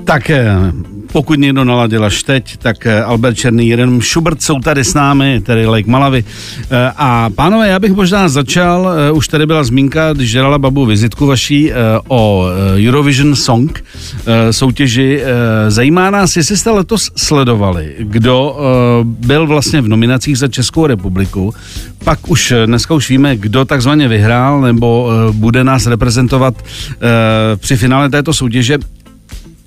Tak 0.04 0.30
eh, 0.30 0.46
pokud 1.12 1.38
někdo 1.38 1.64
naladil 1.64 2.04
až 2.04 2.22
teď, 2.22 2.56
tak 2.56 2.86
eh, 2.86 3.02
Albert 3.02 3.34
Černý, 3.36 3.68
jeden 3.68 4.00
Schubert 4.00 4.42
jsou 4.42 4.60
tady 4.60 4.84
s 4.84 4.94
námi, 4.94 5.40
tedy 5.40 5.66
Lake 5.66 5.90
Malavy. 5.90 6.24
Eh, 6.70 6.92
A 6.96 7.30
pánové, 7.30 7.68
já 7.68 7.78
bych 7.78 7.92
možná 7.92 8.28
začal, 8.28 8.90
eh, 9.08 9.12
už 9.12 9.28
tady 9.28 9.46
byla 9.46 9.64
zmínka, 9.64 10.12
když 10.12 10.32
dělala 10.32 10.58
babu 10.58 10.86
vizitku 10.86 11.26
vaší 11.26 11.72
o 12.08 12.46
Eurovision 12.86 13.36
Song 13.36 13.84
soutěži. 14.50 15.22
Zajímá 15.68 16.10
nás, 16.10 16.36
jestli 16.36 16.56
jste 16.56 16.70
letos 16.70 17.10
sledovali, 17.16 17.94
kdo 17.98 18.56
byl 19.04 19.46
vlastně 19.46 19.80
v 19.80 19.88
nominacích 19.88 20.38
za 20.38 20.48
Českou 20.48 20.86
republiku. 20.86 21.54
Pak 22.04 22.30
už 22.30 22.54
dneska 22.66 22.94
už 22.94 23.08
víme, 23.08 23.36
kdo 23.36 23.64
takzvaně 23.64 24.08
vyhrál 24.08 24.60
nebo 24.60 25.10
bude 25.32 25.64
nás 25.64 25.86
reprezentovat 25.86 26.54
při 27.56 27.76
finále 27.76 28.10
této 28.10 28.32
soutěže. 28.32 28.78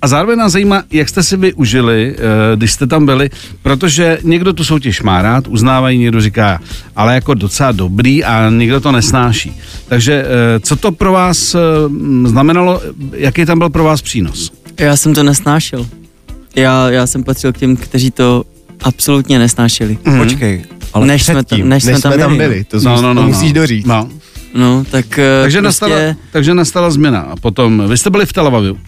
A 0.02 0.08
zároveň 0.08 0.38
nás 0.38 0.52
zajímá, 0.52 0.82
jak 0.90 1.08
jste 1.08 1.22
si 1.22 1.36
vy 1.36 1.52
užili, 1.52 2.14
eh, 2.16 2.56
když 2.56 2.72
jste 2.72 2.86
tam 2.86 3.06
byli, 3.06 3.30
protože 3.62 4.18
někdo 4.22 4.52
tu 4.52 4.64
soutěž 4.64 5.02
má 5.02 5.22
rád, 5.22 5.48
uznávají, 5.48 5.98
někdo 5.98 6.20
říká, 6.20 6.60
ale 6.96 7.14
jako 7.14 7.34
docela 7.34 7.72
dobrý 7.72 8.24
a 8.24 8.50
někdo 8.50 8.80
to 8.80 8.92
nesnáší. 8.92 9.52
Takže 9.88 10.24
eh, 10.24 10.60
co 10.60 10.76
to 10.76 10.92
pro 10.92 11.12
vás 11.12 11.54
eh, 11.54 11.58
znamenalo, 12.24 12.80
jaký 13.12 13.44
tam 13.46 13.58
byl 13.58 13.70
pro 13.70 13.84
vás 13.84 14.02
přínos? 14.02 14.52
Já 14.80 14.96
jsem 14.96 15.14
to 15.14 15.22
nesnášel. 15.22 15.86
Já, 16.56 16.90
já 16.90 17.06
jsem 17.06 17.24
patřil 17.24 17.52
k 17.52 17.58
těm, 17.58 17.76
kteří 17.76 18.10
to 18.10 18.44
absolutně 18.82 19.38
nesnášeli. 19.38 19.98
Mhm. 20.04 20.18
Počkej, 20.18 20.64
ale 20.92 21.06
Než 21.06 21.22
jsme 21.24 21.34
předtím, 21.34 21.58
tam- 21.58 21.68
než 21.68 21.84
jsme 21.84 22.00
tam 22.00 22.16
byli, 22.16 22.36
byli, 22.36 22.64
to, 22.64 22.80
no, 22.80 23.02
no, 23.02 23.14
to 23.14 23.22
musíš 23.22 23.52
doříct. 23.52 23.86
No. 23.86 24.08
No, 24.54 24.84
tak 24.90 25.06
Takže, 25.06 25.60
prostě... 25.60 25.60
nastala, 25.60 25.96
takže 26.32 26.54
nastala 26.54 26.90
změna. 26.90 27.20
A 27.20 27.36
potom, 27.36 27.88
vy 27.88 27.98
jste 27.98 28.10
byli 28.10 28.26
v 28.26 28.32
Tel 28.32 28.46
Avivu, 28.46 28.78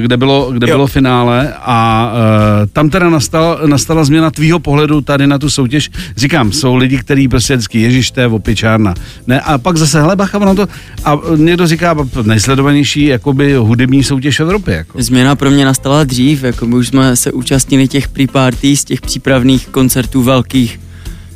kde 0.00 0.16
bylo, 0.16 0.52
kde 0.52 0.68
Jo. 0.68 0.74
bylo 0.76 0.86
finále 0.86 1.52
a 1.56 2.12
uh, 2.12 2.66
tam 2.72 2.90
teda 2.90 3.10
nastala, 3.10 3.58
nastala 3.66 4.04
změna 4.04 4.30
tvýho 4.30 4.58
pohledu 4.58 5.00
tady 5.00 5.26
na 5.26 5.38
tu 5.38 5.50
soutěž. 5.50 5.90
Říkám, 6.16 6.52
jsou 6.52 6.74
lidi, 6.74 6.98
kteří 6.98 7.28
prostě 7.28 7.56
vždycky, 7.56 7.80
ježiš, 7.80 8.10
to 8.10 8.20
je 8.20 8.26
opičárna. 8.26 8.94
Ne, 9.26 9.40
a 9.40 9.58
pak 9.58 9.76
zase, 9.76 10.00
hele, 10.00 10.16
bacha, 10.16 10.38
ono 10.38 10.54
to, 10.54 10.68
a 11.04 11.18
někdo 11.36 11.66
říká, 11.66 11.96
nejsledovanější 12.22 13.04
jakoby 13.04 13.54
hudební 13.54 14.04
soutěž 14.04 14.38
v 14.38 14.42
Evropě. 14.42 14.74
Jako. 14.74 15.02
Změna 15.02 15.36
pro 15.36 15.50
mě 15.50 15.64
nastala 15.64 16.04
dřív, 16.04 16.42
jako 16.42 16.66
my 16.66 16.74
už 16.74 16.88
jsme 16.88 17.16
se 17.16 17.32
účastnili 17.32 17.88
těch 17.88 18.08
pre-party 18.08 18.76
z 18.76 18.84
těch 18.84 19.00
přípravných 19.00 19.68
koncertů 19.68 20.22
velkých. 20.22 20.80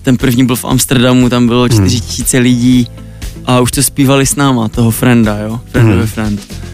Ten 0.03 0.17
první 0.17 0.47
byl 0.47 0.57
v 0.57 0.65
Amsterdamu, 0.65 1.29
tam 1.29 1.47
bylo 1.47 1.69
4 1.69 2.01
tisíce 2.01 2.39
lidí 2.39 2.87
a 3.47 3.61
už 3.61 3.71
to 3.71 3.83
zpívali 3.83 4.27
s 4.27 4.37
náma, 4.37 4.69
toho 4.69 4.91
Frienda, 4.91 5.39
jo, 5.39 5.61
Friend 5.73 5.95
of 5.95 6.03
a 6.03 6.07
Friend. 6.07 6.66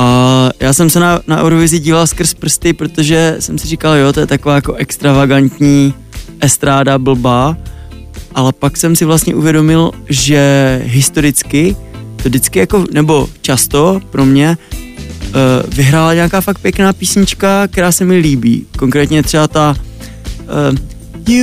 A 0.00 0.50
já 0.60 0.72
jsem 0.72 0.90
se 0.90 1.00
na, 1.00 1.20
na 1.26 1.42
Eurovizi 1.42 1.78
díval 1.78 2.06
skrz 2.06 2.34
prsty, 2.34 2.72
protože 2.72 3.36
jsem 3.38 3.58
si 3.58 3.68
říkal, 3.68 3.94
jo, 3.94 4.12
to 4.12 4.20
je 4.20 4.26
taková 4.26 4.54
jako 4.54 4.74
extravagantní 4.74 5.94
estráda 6.40 6.98
blbá, 6.98 7.56
ale 8.34 8.52
pak 8.52 8.76
jsem 8.76 8.96
si 8.96 9.04
vlastně 9.04 9.34
uvědomil, 9.34 9.90
že 10.08 10.82
historicky 10.84 11.76
to 12.22 12.28
vždycky 12.28 12.58
jako, 12.58 12.84
nebo 12.92 13.28
často 13.40 14.00
pro 14.10 14.24
mě 14.24 14.56
uh, 14.58 15.34
vyhrála 15.74 16.14
nějaká 16.14 16.40
fakt 16.40 16.58
pěkná 16.58 16.92
písnička, 16.92 17.68
která 17.68 17.92
se 17.92 18.04
mi 18.04 18.16
líbí. 18.16 18.66
Konkrétně 18.78 19.22
třeba 19.22 19.48
ta 19.48 19.76
uh, 20.70 20.78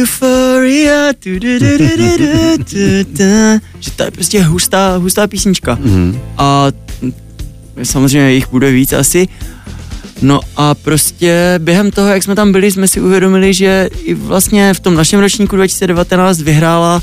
Euphoria, 0.02 1.14
že 3.80 3.92
to 3.96 4.04
je 4.04 4.12
prostě 4.12 4.44
hustá, 4.44 4.98
hustá 4.98 5.28
písnička. 5.28 5.78
Mhm. 5.82 6.20
A 6.38 6.68
samozřejmě 7.84 8.32
jich 8.32 8.50
bude 8.50 8.72
víc 8.72 8.94
asi. 8.94 9.28
No 10.22 10.40
a 10.56 10.76
prostě 10.76 11.56
během 11.58 11.92
toho, 11.92 12.08
jak 12.08 12.24
jsme 12.24 12.36
tam 12.36 12.52
byli, 12.52 12.72
jsme 12.72 12.88
si 12.88 13.02
uvědomili, 13.02 13.54
že 13.54 13.90
i 14.04 14.14
vlastně 14.14 14.74
v 14.74 14.80
tom 14.80 14.96
našem 14.96 15.20
ročníku 15.20 15.56
2019 15.56 16.42
vyhrála 16.42 17.02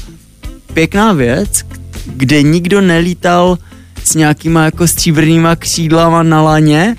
pěkná 0.75 1.12
věc, 1.12 1.64
kde 2.07 2.43
nikdo 2.43 2.81
nelítal 2.81 3.59
s 4.04 4.14
nějakýma 4.14 4.64
jako 4.64 4.87
stříbrnýma 4.87 5.57
křídlama 5.57 6.23
na 6.23 6.43
laně, 6.43 6.97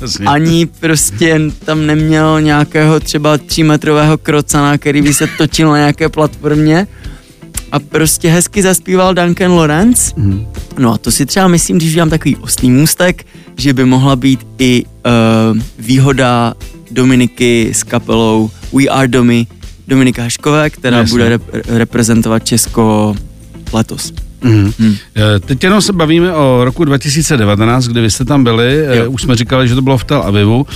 Jasně. 0.00 0.26
ani 0.26 0.66
prostě 0.66 1.40
tam 1.64 1.86
neměl 1.86 2.40
nějakého 2.40 3.00
třeba 3.00 3.38
třímetrového 3.38 4.18
krocana, 4.18 4.78
který 4.78 5.02
by 5.02 5.14
se 5.14 5.26
točil 5.38 5.70
na 5.70 5.76
nějaké 5.76 6.08
platformě 6.08 6.86
a 7.72 7.78
prostě 7.78 8.30
hezky 8.30 8.62
zaspíval 8.62 9.14
Duncan 9.14 9.52
Lawrence. 9.52 10.12
Mhm. 10.16 10.46
No 10.78 10.92
a 10.92 10.98
to 10.98 11.10
si 11.10 11.26
třeba 11.26 11.48
myslím, 11.48 11.76
když 11.76 11.90
udělám 11.90 12.10
takový 12.10 12.36
oslý 12.36 12.70
můstek, 12.70 13.26
že 13.56 13.72
by 13.72 13.84
mohla 13.84 14.16
být 14.16 14.46
i 14.58 14.84
uh, 14.84 15.58
výhoda 15.78 16.54
Dominiky 16.90 17.70
s 17.74 17.82
kapelou 17.82 18.50
We 18.72 18.84
Are 18.86 19.08
Domy, 19.08 19.46
Dominika 19.88 20.22
Haškové, 20.22 20.70
která 20.70 20.96
Jasně. 20.98 21.10
bude 21.10 21.36
rep- 21.36 21.62
reprezentovat 21.66 22.44
Česko 22.44 23.14
letos. 23.72 24.12
Hmm. 24.42 24.72
Eh, 25.16 25.40
Teď 25.40 25.64
jenom 25.64 25.82
se 25.82 25.92
bavíme 25.92 26.32
o 26.34 26.60
roku 26.64 26.84
2019, 26.84 27.84
kdy 27.88 28.00
vy 28.00 28.10
jste 28.10 28.24
tam 28.24 28.44
byli, 28.44 28.86
eh, 28.86 28.96
Jo. 28.96 29.10
už 29.10 29.22
jsme 29.22 29.36
říkali, 29.36 29.68
že 29.68 29.74
to 29.74 29.82
bylo 29.82 29.98
v 29.98 30.04
Tel 30.04 30.22
Avivu. 30.22 30.66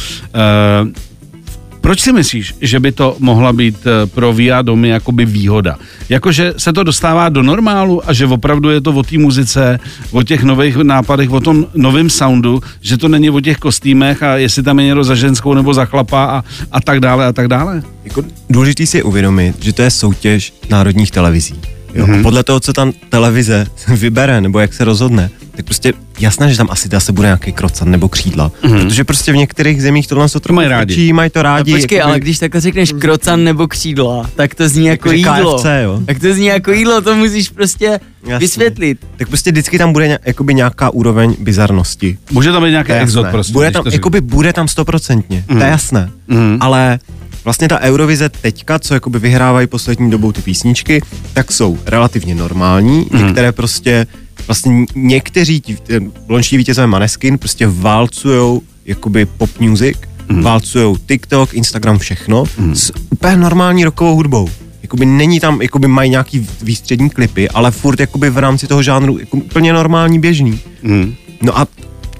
Proč 1.86 2.00
si 2.00 2.12
myslíš, 2.12 2.54
že 2.60 2.80
by 2.80 2.92
to 2.92 3.16
mohla 3.18 3.52
být 3.52 3.86
eh, 3.86 4.06
pro 4.06 4.32
VIA 4.32 4.62
domy 4.62 4.88
jakoby 4.88 5.24
výhoda? 5.24 5.76
Jakože 6.08 6.54
se 6.56 6.72
to 6.72 6.82
dostává 6.82 7.28
do 7.28 7.42
normálu 7.42 8.08
a 8.08 8.12
že 8.12 8.26
opravdu 8.26 8.70
je 8.70 8.80
to 8.80 8.90
o 8.92 9.02
té 9.02 9.18
muzice, 9.18 9.80
o 10.10 10.22
těch 10.22 10.42
nových 10.42 10.76
nápadech, 10.76 11.30
o 11.30 11.40
tom 11.40 11.66
novém 11.74 12.10
soundu, 12.10 12.62
že 12.80 12.98
to 12.98 13.08
není 13.08 13.30
o 13.30 13.40
těch 13.40 13.58
kostýmech 13.58 14.22
a 14.22 14.36
jestli 14.36 14.62
tam 14.62 14.78
je 14.78 14.84
někdo 14.84 15.04
za 15.04 15.14
ženskou 15.14 15.54
nebo 15.54 15.74
za 15.74 15.84
chlapa 15.84 16.24
a, 16.24 16.44
a 16.72 16.80
tak 16.80 17.00
dále 17.00 17.26
a 17.26 17.32
tak 17.32 17.48
dále? 17.48 17.82
Jako 18.04 18.22
důležitý 18.50 18.86
si 18.86 18.96
je 18.96 19.02
uvědomit, 19.02 19.64
že 19.64 19.72
to 19.72 19.82
je 19.82 19.90
soutěž 19.90 20.52
národních 20.70 21.10
televizí. 21.10 21.54
Jo? 21.94 22.06
Mhm. 22.06 22.20
A 22.20 22.22
podle 22.22 22.44
toho, 22.44 22.60
co 22.60 22.72
tam 22.72 22.92
televize 23.08 23.66
vybere, 23.88 24.40
nebo 24.40 24.58
jak 24.58 24.74
se 24.74 24.84
rozhodne, 24.84 25.30
tak 25.56 25.64
prostě 25.64 25.92
jasné, 26.20 26.50
že 26.50 26.56
tam 26.56 26.68
asi 26.70 26.88
zase 26.88 27.12
bude 27.12 27.26
nějaký 27.28 27.52
krocan 27.52 27.90
nebo 27.90 28.08
křídla. 28.08 28.52
Protože 28.60 29.04
prostě 29.04 29.32
v 29.32 29.36
některých 29.36 29.82
zemích 29.82 30.06
tohle 30.06 30.28
se 30.28 30.40
to 30.40 30.52
mají 30.52 30.68
rádi. 30.68 30.94
Učí, 30.94 31.12
mají 31.12 31.30
to 31.30 31.38
No 31.38 31.42
rádi. 31.42 31.72
počkej, 31.72 31.96
jakoby- 31.98 32.10
ale 32.10 32.20
když 32.20 32.38
takhle 32.38 32.60
řekneš 32.60 32.92
krocan 32.98 33.44
nebo 33.44 33.68
křídla, 33.68 34.30
tak 34.36 34.54
to 34.54 34.68
zní 34.68 34.86
jako 34.86 35.08
Jakože 35.12 35.16
jídlo. 35.16 35.56
KFC, 35.58 35.66
jo. 35.84 36.00
Tak 36.06 36.18
to 36.20 36.34
zní 36.34 36.46
jako 36.46 36.72
jídlo, 36.72 37.00
to 37.00 37.16
musíš 37.16 37.48
prostě 37.48 38.00
Jasně. 38.22 38.38
vysvětlit. 38.38 38.98
tak 39.16 39.28
prostě 39.28 39.50
vždycky 39.52 39.78
tam 39.78 39.92
bude 39.92 40.08
ně- 40.08 40.18
jakoby 40.24 40.54
nějaká 40.54 40.90
úroveň 40.90 41.36
bizarnosti. 41.38 42.18
Může 42.30 42.52
tam 42.52 42.62
být 42.62 42.70
nějaký 42.70 42.92
exot 42.92 43.26
prostě. 43.30 43.52
bude 43.52 43.70
tam, 43.70 43.84
jakoby 43.92 44.20
bude 44.20 44.52
tam 44.52 44.68
stoprocentně, 44.68 45.44
to 45.48 45.58
je 45.58 45.66
jasné. 45.70 46.10
Mhm. 46.28 46.56
Ale 46.60 46.98
vlastně 47.44 47.68
ta 47.68 47.80
Eurovize 47.80 48.28
teďka, 48.28 48.78
co 48.78 48.94
jakoby 48.94 49.18
vyhrávají 49.18 49.66
poslední 49.66 50.10
dobou 50.10 50.32
ty 50.32 50.42
písničky, 50.42 51.02
tak 51.32 51.52
jsou 51.52 51.78
relativně 51.86 52.34
normální, 52.34 53.06
Mhm. 53.10 53.26
některé 53.26 53.52
prostě 53.52 54.06
vlastně 54.46 54.86
někteří, 54.94 55.60
ten 55.82 56.12
loňští 56.28 56.56
vítězové 56.56 56.86
Maneskin 56.86 57.38
prostě 57.38 57.66
válcujou 57.66 58.62
jakoby 58.86 59.24
pop 59.26 59.50
music, 59.60 59.96
Mhm. 60.28 60.42
válcujou 60.42 60.96
TikTok, 60.96 61.54
Instagram, 61.54 61.98
všechno 61.98 62.44
s 62.72 62.92
úplně 63.10 63.36
normální 63.36 63.84
rockovou 63.84 64.14
hudbou. 64.14 64.48
Jakoby 64.82 65.06
není 65.06 65.40
tam, 65.40 65.62
jakoby 65.62 65.88
mají 65.88 66.10
nějaký 66.10 66.46
výstřední 66.62 67.10
klipy, 67.10 67.48
ale 67.48 67.70
furt 67.70 68.00
jakoby 68.00 68.30
v 68.30 68.38
rámci 68.38 68.66
toho 68.66 68.82
žánru 68.82 69.18
jako 69.18 69.36
úplně 69.36 69.72
normální, 69.72 70.18
běžný. 70.20 70.60
Mhm. 70.82 71.14
No 71.42 71.58
a 71.58 71.66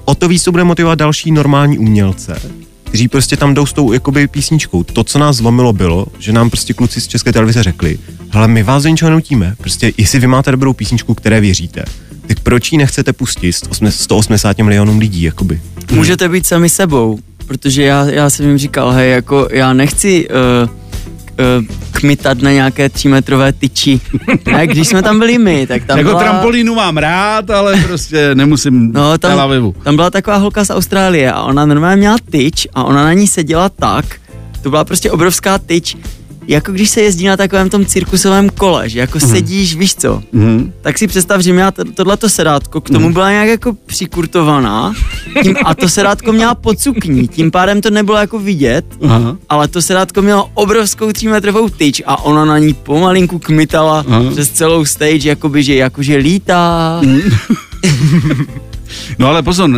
o 0.05 0.15
to 0.15 0.27
víc 0.27 0.43
to 0.43 0.51
bude 0.51 0.63
motivovat 0.63 0.99
další 0.99 1.31
normální 1.31 1.77
umělce, 1.79 2.41
kteří 2.83 3.07
prostě 3.07 3.37
tam 3.37 3.53
jdou 3.53 3.65
s 3.65 3.73
tou 3.73 3.91
jakoby 3.93 4.27
písničkou. 4.27 4.83
To, 4.83 5.03
co 5.03 5.19
nás 5.19 5.35
zlomilo, 5.35 5.73
bylo, 5.73 6.05
že 6.19 6.33
nám 6.33 6.49
prostě 6.49 6.73
kluci 6.73 7.01
z 7.01 7.07
České 7.07 7.33
televize 7.33 7.63
řekli, 7.63 7.99
hele, 8.29 8.47
my 8.47 8.63
vás 8.63 8.83
do 8.83 8.89
ničeho 8.89 9.11
nutíme, 9.11 9.55
prostě 9.57 9.91
jestli 9.97 10.19
vy 10.19 10.27
máte 10.27 10.51
dobrou 10.51 10.73
písničku, 10.73 11.13
které 11.13 11.41
věříte, 11.41 11.83
tak 12.27 12.39
proč 12.39 12.71
ji 12.71 12.77
nechcete 12.77 13.13
pustit 13.13 13.53
180 13.89 14.57
milionům 14.57 14.99
lidí, 14.99 15.23
jakoby. 15.23 15.61
Můžete 15.91 16.29
být 16.29 16.47
sami 16.47 16.69
sebou, 16.69 17.19
protože 17.47 17.83
já, 17.83 18.05
já 18.05 18.29
jsem 18.29 18.47
jim 18.47 18.57
říkal, 18.57 18.91
hej, 18.91 19.11
jako 19.11 19.47
já 19.51 19.73
nechci 19.73 20.27
uh, 20.29 20.69
uh, 21.59 21.65
kmitat 21.91 22.41
na 22.41 22.51
nějaké 22.51 22.89
třímetrové 22.89 23.51
tyči. 23.51 24.01
Ne, 24.51 24.67
když 24.67 24.87
jsme 24.87 25.01
tam 25.01 25.19
byli 25.19 25.37
my, 25.37 25.67
tak 25.67 25.85
tam 25.85 25.97
jako 25.97 26.09
byla... 26.09 26.23
trampolínu 26.23 26.75
mám 26.75 26.97
rád, 26.97 27.49
ale 27.49 27.77
prostě 27.77 28.35
nemusím 28.35 28.91
No, 28.91 29.01
no, 29.01 29.17
tam, 29.17 29.31
Tel 29.49 29.73
tam 29.83 29.95
byla 29.95 30.09
taková 30.09 30.37
holka 30.37 30.65
z 30.65 30.69
Austrálie 30.69 31.31
a 31.31 31.43
ona 31.43 31.65
normálně 31.65 31.99
měla 31.99 32.17
tyč 32.31 32.67
a 32.73 32.83
ona 32.83 33.03
na 33.03 33.13
ní 33.13 33.27
seděla 33.27 33.69
tak, 33.69 34.05
to 34.61 34.69
byla 34.69 34.83
prostě 34.83 35.11
obrovská 35.11 35.57
tyč, 35.57 35.97
jako 36.47 36.71
když 36.71 36.89
se 36.89 37.01
jezdí 37.01 37.25
na 37.27 37.37
takovém 37.37 37.69
tom 37.69 37.85
cirkusovém 37.85 38.49
kole, 38.49 38.89
že 38.89 38.99
jako 38.99 39.19
sedíš, 39.19 39.75
víš 39.75 39.95
co, 39.95 40.23
Mhm. 40.31 40.73
tak 40.81 40.97
si 40.97 41.07
představ, 41.07 41.41
že 41.41 41.53
měla 41.53 41.71
to- 41.71 41.83
tohleto 41.85 42.29
sedátko, 42.29 42.81
k 42.81 42.89
tomu 42.89 43.13
byla 43.13 43.31
nějak 43.31 43.47
jako 43.47 43.73
přikurtovaná 43.85 44.93
tím, 45.43 45.55
a 45.65 45.75
to 45.75 45.89
sedátko 45.89 46.31
měla 46.31 46.55
pod 46.55 46.79
sukní, 46.79 47.27
tím 47.27 47.51
pádem 47.51 47.81
to 47.81 47.89
nebylo 47.89 48.17
jako 48.17 48.39
vidět, 48.39 48.85
Aha. 49.09 49.37
ale 49.49 49.67
to 49.67 49.81
sedátko 49.81 50.21
mělo 50.21 50.49
obrovskou 50.53 51.11
třímetrovou 51.11 51.69
tyč 51.69 52.01
a 52.05 52.23
ona 52.23 52.45
na 52.45 52.57
ní 52.57 52.73
pomalinku 52.73 53.39
kmitala 53.39 54.05
Aha. 54.07 54.23
přes 54.31 54.49
celou 54.49 54.85
stage, 54.85 55.29
jakoby, 55.29 55.63
že 55.63 55.75
jakože 55.75 56.15
lítá. 56.15 57.01
No 59.19 59.27
ale 59.29 59.43
pozor, 59.43 59.69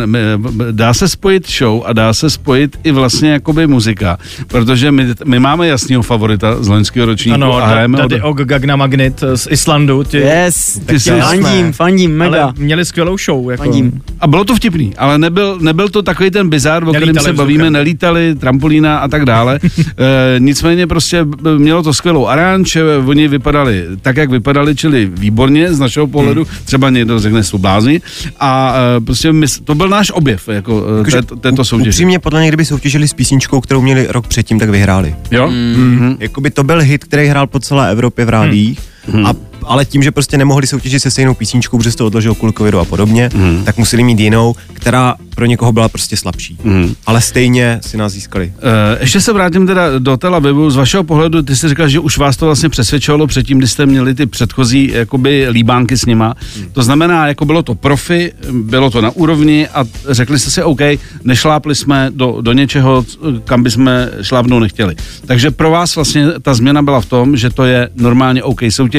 dá 0.70 0.94
se 0.94 1.08
spojit 1.08 1.50
show 1.50 1.82
a 1.86 1.92
dá 1.92 2.14
se 2.14 2.30
spojit 2.30 2.76
i 2.84 2.90
vlastně 2.92 3.30
jakoby 3.30 3.66
muzika, 3.66 4.18
protože 4.46 4.92
my, 4.92 5.06
my 5.24 5.38
máme 5.40 5.66
jasného 5.66 6.02
favorita 6.02 6.62
z 6.62 6.68
loňského 6.68 7.06
ročníku 7.06 7.34
Ano, 7.34 7.56
a 7.56 7.60
da, 7.60 7.66
hrajeme 7.66 7.98
Daddy 7.98 8.18
do- 8.18 8.24
Og 8.28 8.40
Gagna 8.42 8.76
Magnet 8.76 9.20
z 9.34 9.48
Islandu. 9.50 10.04
Ti, 10.04 10.16
Yes, 10.16 10.80
Ty 10.86 11.00
jsi- 11.00 11.10
fandím, 11.20 11.72
fandím, 11.72 12.16
mega. 12.16 12.42
Ale 12.42 12.52
měli 12.58 12.84
skvělou 12.84 13.18
show. 13.18 13.50
Jako. 13.50 13.62
Fandím. 13.64 14.02
A 14.20 14.26
bylo 14.26 14.44
to 14.44 14.54
vtipný, 14.56 14.96
ale 14.96 15.18
nebyl, 15.18 15.58
nebyl 15.60 15.88
to 15.88 16.02
takový 16.02 16.30
ten 16.30 16.48
bizar, 16.48 16.84
o 16.84 16.90
kterém 16.90 17.08
se 17.08 17.12
vzduchem. 17.20 17.36
bavíme, 17.36 17.70
nelítali, 17.70 18.34
trampolína 18.34 18.98
a 18.98 19.08
tak 19.08 19.24
dále. 19.24 19.58
e, 19.98 20.34
nicméně 20.38 20.86
prostě 20.86 21.26
mělo 21.58 21.82
to 21.82 21.94
skvělou 21.94 22.26
aranž, 22.28 22.76
e, 22.76 22.82
oni 23.06 23.28
vypadali 23.28 23.84
tak, 24.02 24.16
jak 24.16 24.30
vypadali, 24.30 24.76
čili 24.76 25.10
výborně 25.14 25.72
z 25.74 25.80
našeho 25.80 26.06
pohledu, 26.06 26.46
třeba 26.64 26.90
někdo 26.90 27.18
řekne 27.20 27.42
jsou 27.44 27.58
blázni. 27.58 28.00
A 28.40 28.74
e, 28.96 28.99
prostě 29.00 29.32
my, 29.32 29.46
to 29.64 29.74
byl 29.74 29.88
náš 29.88 30.10
objev 30.10 30.48
jako, 30.48 30.84
e, 30.94 30.98
Jakože 30.98 31.16
této, 31.16 31.36
této 31.36 31.64
soutěže. 31.64 31.90
Upřímně, 31.90 32.18
podle 32.18 32.40
mě, 32.40 32.48
kdyby 32.48 32.64
soutěžili 32.64 33.08
s 33.08 33.14
písničkou, 33.14 33.60
kterou 33.60 33.80
měli 33.80 34.06
rok 34.08 34.26
předtím, 34.26 34.58
tak 34.58 34.70
vyhráli. 34.70 35.14
Jo? 35.30 35.50
Mm. 35.50 36.16
Jakoby 36.20 36.50
to 36.50 36.64
byl 36.64 36.80
hit, 36.80 37.04
který 37.04 37.26
hrál 37.26 37.46
po 37.46 37.60
celé 37.60 37.90
Evropě 37.90 38.24
v 38.24 38.28
rádiích, 38.28 38.78
Hmm. 38.78 38.89
A, 39.24 39.32
ale 39.64 39.84
tím, 39.84 40.02
že 40.02 40.10
prostě 40.10 40.38
nemohli 40.38 40.66
soutěžit 40.66 41.02
se 41.02 41.10
stejnou 41.10 41.34
písničkou, 41.34 41.78
protože 41.78 41.96
to 41.96 42.06
odložilo 42.06 42.34
kvůli 42.34 42.52
covidu 42.52 42.78
a 42.78 42.84
podobně, 42.84 43.30
Hmm. 43.34 43.64
tak 43.64 43.76
museli 43.78 44.02
mít 44.02 44.20
jinou, 44.20 44.54
která 44.72 45.14
pro 45.34 45.46
někoho 45.46 45.72
byla 45.72 45.88
prostě 45.88 46.16
slabší. 46.16 46.58
Hmm. 46.64 46.94
Ale 47.06 47.20
stejně 47.20 47.78
si 47.82 47.96
nás 47.96 48.12
získali. 48.12 48.52
Eh, 48.58 48.98
Ještě 49.00 49.20
se 49.20 49.32
vrátím 49.32 49.66
teda 49.66 49.98
do 49.98 50.16
Tel 50.16 50.34
Avivu. 50.34 50.70
Z 50.70 50.76
vašeho 50.76 51.04
pohledu, 51.04 51.42
ty 51.42 51.56
jsi 51.56 51.68
říkal, 51.68 51.88
že 51.88 51.98
už 52.00 52.18
vás 52.18 52.36
to 52.36 52.46
vlastně 52.46 52.68
přesvědčovalo 52.68 53.26
předtím, 53.26 53.58
když 53.58 53.70
jste 53.72 53.86
měli 53.86 54.14
ty 54.14 54.26
předchozí 54.26 54.90
jakoby 54.94 55.46
líbánky 55.50 55.96
s 55.96 56.06
nima. 56.06 56.34
To 56.72 56.82
znamená, 56.82 57.26
jako 57.28 57.44
bylo 57.44 57.62
to 57.62 57.74
profi, 57.74 58.32
bylo 58.52 58.90
to 58.90 59.00
na 59.00 59.10
úrovni 59.10 59.68
a 59.68 59.84
řekli 60.08 60.38
jste 60.38 60.50
si, 60.50 60.62
OK, 60.62 60.80
nešlápli 61.24 61.74
jsme 61.74 62.10
do, 62.14 62.38
do 62.40 62.52
něčeho, 62.52 63.04
kam 63.44 63.62
bychom 63.62 63.90
šlápnout 64.22 64.62
nechtěli. 64.62 64.96
Takže 65.26 65.50
pro 65.50 65.70
vás 65.70 65.94
vlastně 65.94 66.26
ta 66.42 66.54
změna 66.54 66.82
byla 66.82 67.00
v 67.00 67.06
tom, 67.06 67.36
že 67.36 67.50
to 67.50 67.64
je 67.64 67.88
normálně 67.96 68.42
OK 68.42 68.60
soutěž, 68.70 68.89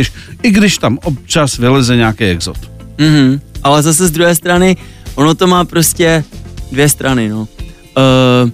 i 0.43 0.51
když 0.51 0.77
tam 0.77 0.99
občas 1.03 1.57
vyleze 1.57 1.95
nějaký 1.95 2.23
exot. 2.23 2.57
Mhm. 2.97 3.41
Ale 3.63 3.81
zase 3.81 4.07
z 4.07 4.11
druhé 4.11 4.35
strany, 4.35 4.77
ono 5.15 5.35
to 5.35 5.47
má 5.47 5.65
prostě 5.65 6.23
dvě 6.71 6.89
strany, 6.89 7.29
no. 7.29 7.39
Uh, 7.41 8.51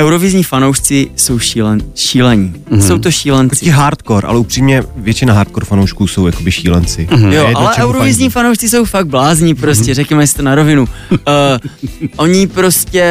Eurovizní 0.00 0.42
fanoušci 0.42 1.10
jsou 1.16 1.38
šílen, 1.38 1.80
šílení. 1.94 2.54
Mhm. 2.70 2.82
Jsou 2.82 2.98
to 2.98 3.10
šílenci. 3.10 3.70
hardcore, 3.70 4.28
ale 4.28 4.38
upřímně 4.38 4.82
většina 4.96 5.34
hardcore 5.34 5.66
fanoušků 5.66 6.06
jsou 6.06 6.26
jakoby 6.26 6.52
šílenci. 6.52 7.08
Mhm. 7.10 7.32
Je 7.32 7.38
Jo, 7.38 7.50
ale 7.54 7.76
eurovizní 7.76 8.24
fandí. 8.24 8.32
fanoušci 8.32 8.68
jsou 8.68 8.84
fakt 8.84 9.06
blázní, 9.06 9.54
prostě, 9.54 9.94
řekněme 9.94 10.26
si 10.26 10.34
to 10.36 10.42
na 10.42 10.54
rovinu. 10.54 10.88
Uh, 11.10 11.18
oni 12.16 12.46
prostě... 12.46 13.04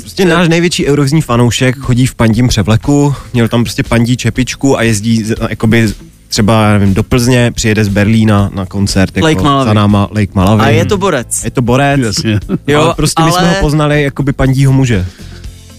Prostě 0.00 0.24
náš 0.24 0.48
největší 0.48 0.86
eurovizní 0.86 1.22
fanoušek 1.22 1.76
chodí 1.78 2.06
v 2.06 2.14
pandím 2.14 2.48
převleku, 2.48 3.14
měl 3.32 3.48
tam 3.48 3.64
prostě 3.64 3.82
pandí 3.82 4.16
čepičku 4.16 4.78
a 4.78 4.82
jezdí 4.82 5.24
jakoby 5.50 5.88
třeba, 6.32 6.62
já 6.66 6.72
nevím, 6.78 6.94
do 6.94 7.02
Plzně, 7.02 7.50
přijede 7.54 7.84
z 7.84 7.88
Berlína 7.88 8.50
na 8.54 8.66
koncert 8.66 9.16
jako 9.16 9.26
Lake 9.28 9.42
Malawi. 9.42 9.68
za 9.68 9.74
náma 9.74 10.08
Lake 10.10 10.32
Malawi. 10.34 10.62
A 10.62 10.68
je 10.68 10.84
to 10.84 10.96
borec. 10.98 11.44
je 11.44 11.50
to 11.50 11.62
borec, 11.62 12.00
Jasně. 12.00 12.40
Jo, 12.66 12.80
ale 12.82 12.94
prostě 12.94 13.22
my 13.22 13.30
jsme 13.32 13.40
ale- 13.40 13.48
ho 13.50 13.54
poznali 13.60 14.02
jakoby 14.02 14.32
pandího 14.32 14.72
muže. 14.72 15.06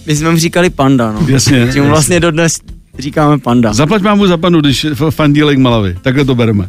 My 0.06 0.16
jsme 0.16 0.30
mu 0.30 0.36
říkali 0.36 0.70
panda, 0.70 1.12
no. 1.12 1.20
Jasně, 1.28 1.60
mu 1.60 1.66
jasně. 1.66 1.82
vlastně 1.82 2.20
dodnes 2.20 2.58
říkáme 2.98 3.38
panda. 3.38 3.72
Zaplať 3.72 4.02
mámu 4.02 4.26
za 4.26 4.36
panu, 4.36 4.60
když 4.60 4.84
f- 4.84 5.02
fandílek 5.14 5.58
Malavy. 5.58 5.96
Takhle 6.02 6.24
to 6.24 6.34
bereme. 6.34 6.68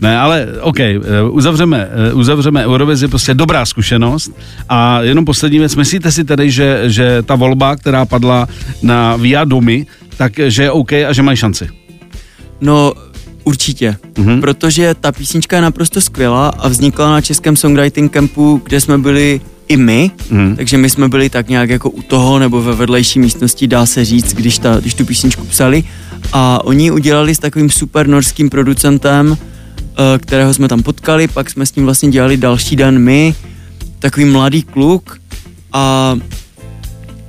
Ne, 0.00 0.18
ale 0.18 0.46
OK, 0.60 0.80
eh, 0.80 0.98
uzavřeme, 1.30 1.88
eh, 2.10 2.12
uzavřeme 2.12 2.66
Eurovizi, 2.66 3.08
prostě 3.08 3.34
dobrá 3.34 3.66
zkušenost. 3.66 4.30
A 4.68 5.00
jenom 5.02 5.24
poslední 5.24 5.58
věc, 5.58 5.76
myslíte 5.76 6.12
si 6.12 6.24
tedy, 6.24 6.50
že, 6.50 6.82
že 6.86 7.22
ta 7.22 7.34
volba, 7.34 7.76
která 7.76 8.04
padla 8.04 8.48
na 8.82 9.16
Via 9.16 9.44
Domy, 9.44 9.86
tak 10.16 10.32
že 10.46 10.62
je 10.62 10.70
OK 10.70 10.92
a 10.92 11.12
že 11.12 11.22
mají 11.22 11.36
šanci? 11.36 11.68
No, 12.60 12.92
určitě, 13.50 13.96
Mhm. 14.18 14.40
protože 14.40 14.94
ta 15.00 15.12
písnička 15.12 15.56
je 15.56 15.62
naprosto 15.62 16.00
skvělá 16.00 16.48
a 16.48 16.68
vznikla 16.68 17.10
na 17.10 17.20
českém 17.20 17.56
songwriting 17.56 18.12
campu, 18.12 18.60
kde 18.64 18.80
jsme 18.80 18.98
byli 18.98 19.40
i 19.68 19.76
my, 19.76 20.10
Mhm. 20.30 20.56
takže 20.56 20.78
my 20.78 20.90
jsme 20.90 21.08
byli 21.08 21.30
tak 21.30 21.48
nějak 21.48 21.70
jako 21.70 21.90
u 21.90 22.02
toho 22.02 22.38
nebo 22.38 22.62
ve 22.62 22.74
vedlejší 22.74 23.18
místnosti, 23.18 23.66
dá 23.66 23.86
se 23.86 24.04
říct, 24.04 24.34
když, 24.34 24.58
ta, 24.58 24.80
když 24.80 24.94
tu 24.94 25.04
písničku 25.04 25.44
psali 25.44 25.84
a 26.32 26.64
oni 26.64 26.84
ji 26.84 26.90
udělali 26.90 27.34
s 27.34 27.38
takovým 27.38 27.70
super 27.70 28.06
norským 28.08 28.50
producentem, 28.50 29.36
eh, 29.36 30.18
kterého 30.18 30.54
jsme 30.54 30.68
tam 30.68 30.82
potkali, 30.82 31.28
pak 31.28 31.50
jsme 31.50 31.66
s 31.66 31.74
ním 31.74 31.84
vlastně 31.84 32.08
dělali 32.10 32.36
další 32.36 32.76
den 32.76 32.98
my, 32.98 33.34
takový 33.98 34.26
mladý 34.26 34.62
kluk 34.62 35.18
a 35.72 36.14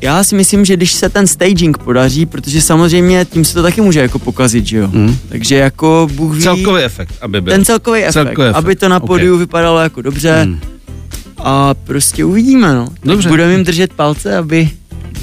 já 0.02 0.24
si 0.24 0.36
myslím, 0.36 0.66
že 0.66 0.76
když 0.76 0.92
se 0.94 1.10
ten 1.10 1.28
staging 1.28 1.78
podaří, 1.78 2.26
protože 2.26 2.62
samozřejmě 2.62 3.26
tím 3.26 3.46
se 3.46 3.54
to 3.54 3.64
taky 3.64 3.82
může 3.82 4.00
jako 4.00 4.20
pokazit, 4.20 4.66
že 4.66 4.78
jo. 4.78 4.88
Mhm. 4.94 5.18
Takže 5.30 5.56
jako 5.56 6.10
Bůh 6.14 6.36
ví, 6.36 6.42
Celkový 6.44 6.84
efekt, 6.84 7.14
aby 7.22 7.42
byl. 7.42 7.54
ten 7.54 7.66
celkový 7.66 8.02
efekt, 8.04 8.14
Celkový 8.14 8.48
efekt, 8.48 8.58
aby 8.58 8.76
to 8.76 8.90
na 8.90 9.00
podiu 9.00 9.38
vypadalo 9.38 9.80
jako 9.80 10.02
dobře 10.02 10.46
Mhm. 10.46 10.60
a 11.38 11.74
prostě 11.74 12.26
uvidíme, 12.26 12.74
no. 12.76 12.86
Tak 12.88 12.96
Dobře. 13.04 13.30
Budeme 13.30 13.52
jim 13.52 13.64
držet 13.64 13.94
palce, 13.94 14.38
aby 14.38 14.70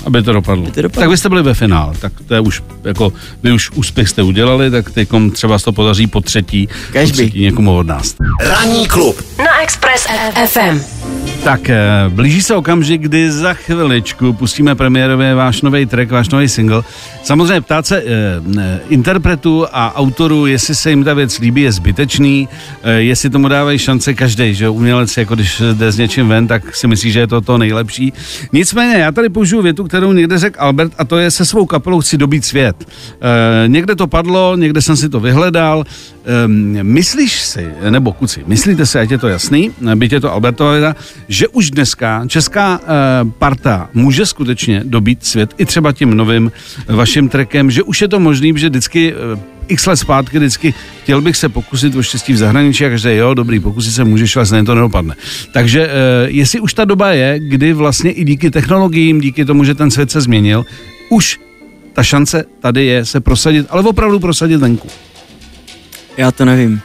Aby 0.07 0.23
to 0.23 0.33
dopadlo. 0.33 0.71
to 0.71 0.83
dopadlo. 0.83 1.01
Tak 1.03 1.11
vy 1.11 1.17
jste 1.17 1.29
byli 1.29 1.43
ve 1.43 1.55
finále, 1.55 1.95
tak 2.01 2.13
to 2.29 2.35
je 2.35 2.41
už, 2.41 2.63
jako, 2.85 3.13
vy 3.43 3.53
už 3.53 3.71
úspěch 3.71 4.09
jste 4.09 4.23
udělali, 4.23 4.71
tak 4.71 4.91
teďkom 4.91 5.31
třeba 5.31 5.59
se 5.59 5.65
to 5.65 5.73
podaří 5.73 6.07
po 6.07 6.21
třetí, 6.21 6.67
po 6.67 6.93
Kežby. 6.93 7.13
třetí 7.17 7.41
někomu 7.41 7.77
od 7.77 7.87
nás. 7.87 8.15
Ranní 8.41 8.87
klub 8.89 9.23
na 9.39 9.63
Express 9.63 10.07
FM. 10.47 10.81
Tak 11.45 11.71
eh, 11.71 11.81
blíží 12.09 12.43
se 12.43 12.55
okamžik, 12.55 13.01
kdy 13.03 13.33
za 13.33 13.55
chviličku 13.55 14.33
pustíme 14.33 14.75
premiérově 14.75 15.35
váš 15.35 15.63
nový 15.63 15.87
track, 15.87 16.11
váš 16.11 16.29
nový 16.29 16.49
single. 16.49 16.83
Samozřejmě 17.23 17.61
ptát 17.61 17.87
se 17.87 17.99
eh, 17.99 18.05
eh, 18.61 18.81
interpretů 18.89 19.67
a 19.73 19.97
autorů, 19.97 20.47
jestli 20.47 20.75
se 20.75 20.91
jim 20.91 21.05
ta 21.05 21.15
věc 21.15 21.39
líbí, 21.39 21.63
je 21.63 21.73
zbytečný, 21.73 22.49
eh, 22.83 22.93
jestli 22.93 23.31
tomu 23.31 23.49
dávají 23.49 23.79
šance 23.79 24.15
každý, 24.15 24.55
že 24.55 24.69
umělec, 24.69 25.17
jako 25.17 25.35
když 25.35 25.63
jde 25.73 25.93
s 25.93 25.99
něčím 25.99 26.29
ven, 26.29 26.47
tak 26.47 26.77
si 26.77 26.87
myslí, 26.87 27.13
že 27.13 27.21
je 27.21 27.27
to 27.27 27.41
to 27.41 27.59
nejlepší. 27.59 28.13
Nicméně, 28.53 28.97
já 28.97 29.13
tady 29.13 29.29
použiju 29.29 29.63
větu, 29.63 29.85
kterou 29.95 30.13
někde 30.13 30.39
řekl 30.39 30.57
Albert, 30.61 30.93
a 30.99 31.05
to 31.05 31.19
je 31.19 31.31
se 31.31 31.45
svou 31.45 31.67
kapelou 31.67 32.01
chci 32.01 32.19
dobít 32.19 32.45
svět. 32.45 32.77
Eh, 32.85 33.69
někde 33.69 33.95
to 33.95 34.07
padlo, 34.07 34.57
někde 34.57 34.83
jsem 34.83 34.97
si 34.97 35.09
to 35.09 35.21
vyhledal. 35.21 35.85
Eh, 35.87 36.49
myslíš 36.83 37.43
si, 37.43 37.69
nebo 37.91 38.13
kuci, 38.13 38.43
myslíte 38.47 38.87
si, 38.87 38.99
ať 38.99 39.11
je 39.11 39.19
to 39.19 39.29
jasný, 39.29 39.71
byť 39.95 40.13
je 40.13 40.21
to 40.21 40.33
Albertova 40.33 40.99
že 41.29 41.49
už 41.49 41.71
dneska 41.71 42.27
česká 42.27 42.81
eh, 42.83 42.87
parta 43.39 43.89
může 43.95 44.27
skutečně 44.27 44.83
dobít 44.85 45.25
svět 45.27 45.55
i 45.59 45.67
třeba 45.67 45.93
tím 45.93 46.17
novým 46.17 46.53
vaším 46.89 47.29
trekem, 47.29 47.71
že 47.71 47.83
už 47.83 48.03
je 48.03 48.09
to 48.09 48.19
možný, 48.21 48.51
že 48.57 48.69
vždycky 48.69 49.15
eh, 49.15 49.39
x 49.69 49.87
let 49.87 49.97
zpátky 49.97 50.39
vždycky 50.39 50.75
chtěl 51.03 51.21
bych 51.21 51.37
se 51.37 51.49
pokusit 51.49 51.97
o 51.97 52.03
štěstí 52.03 52.33
v 52.33 52.37
zahraničí 52.37 52.87
a 52.87 52.89
každý, 52.89 53.11
jo, 53.11 53.35
dobrý, 53.35 53.61
pokusit 53.61 53.95
se 53.95 54.05
můžeš, 54.05 54.37
ale 54.37 54.65
to 54.65 54.75
nedopadne. 54.75 55.17
Takže 55.53 55.87
eh, 55.87 55.91
jestli 56.27 56.61
už 56.61 56.75
ta 56.75 56.85
doba 56.85 57.11
je, 57.11 57.41
kdy 57.41 57.73
vlastně 57.73 58.11
i 58.11 58.25
díky 58.25 58.51
technologiím, 58.51 59.21
díky 59.21 59.45
tomu, 59.45 59.65
že 59.65 59.75
ten 59.75 59.91
svět 59.91 60.11
se 60.11 60.21
změnil, 60.21 60.67
už 61.09 61.41
ta 61.93 62.03
šance 62.03 62.45
tady 62.61 62.85
je 62.85 63.05
se 63.05 63.21
prosadit, 63.21 63.67
ale 63.71 63.83
opravdu 63.83 64.21
prosadit 64.21 64.57
venku. 64.57 64.89
Já 66.17 66.31
to 66.31 66.45
nevím. 66.45 66.81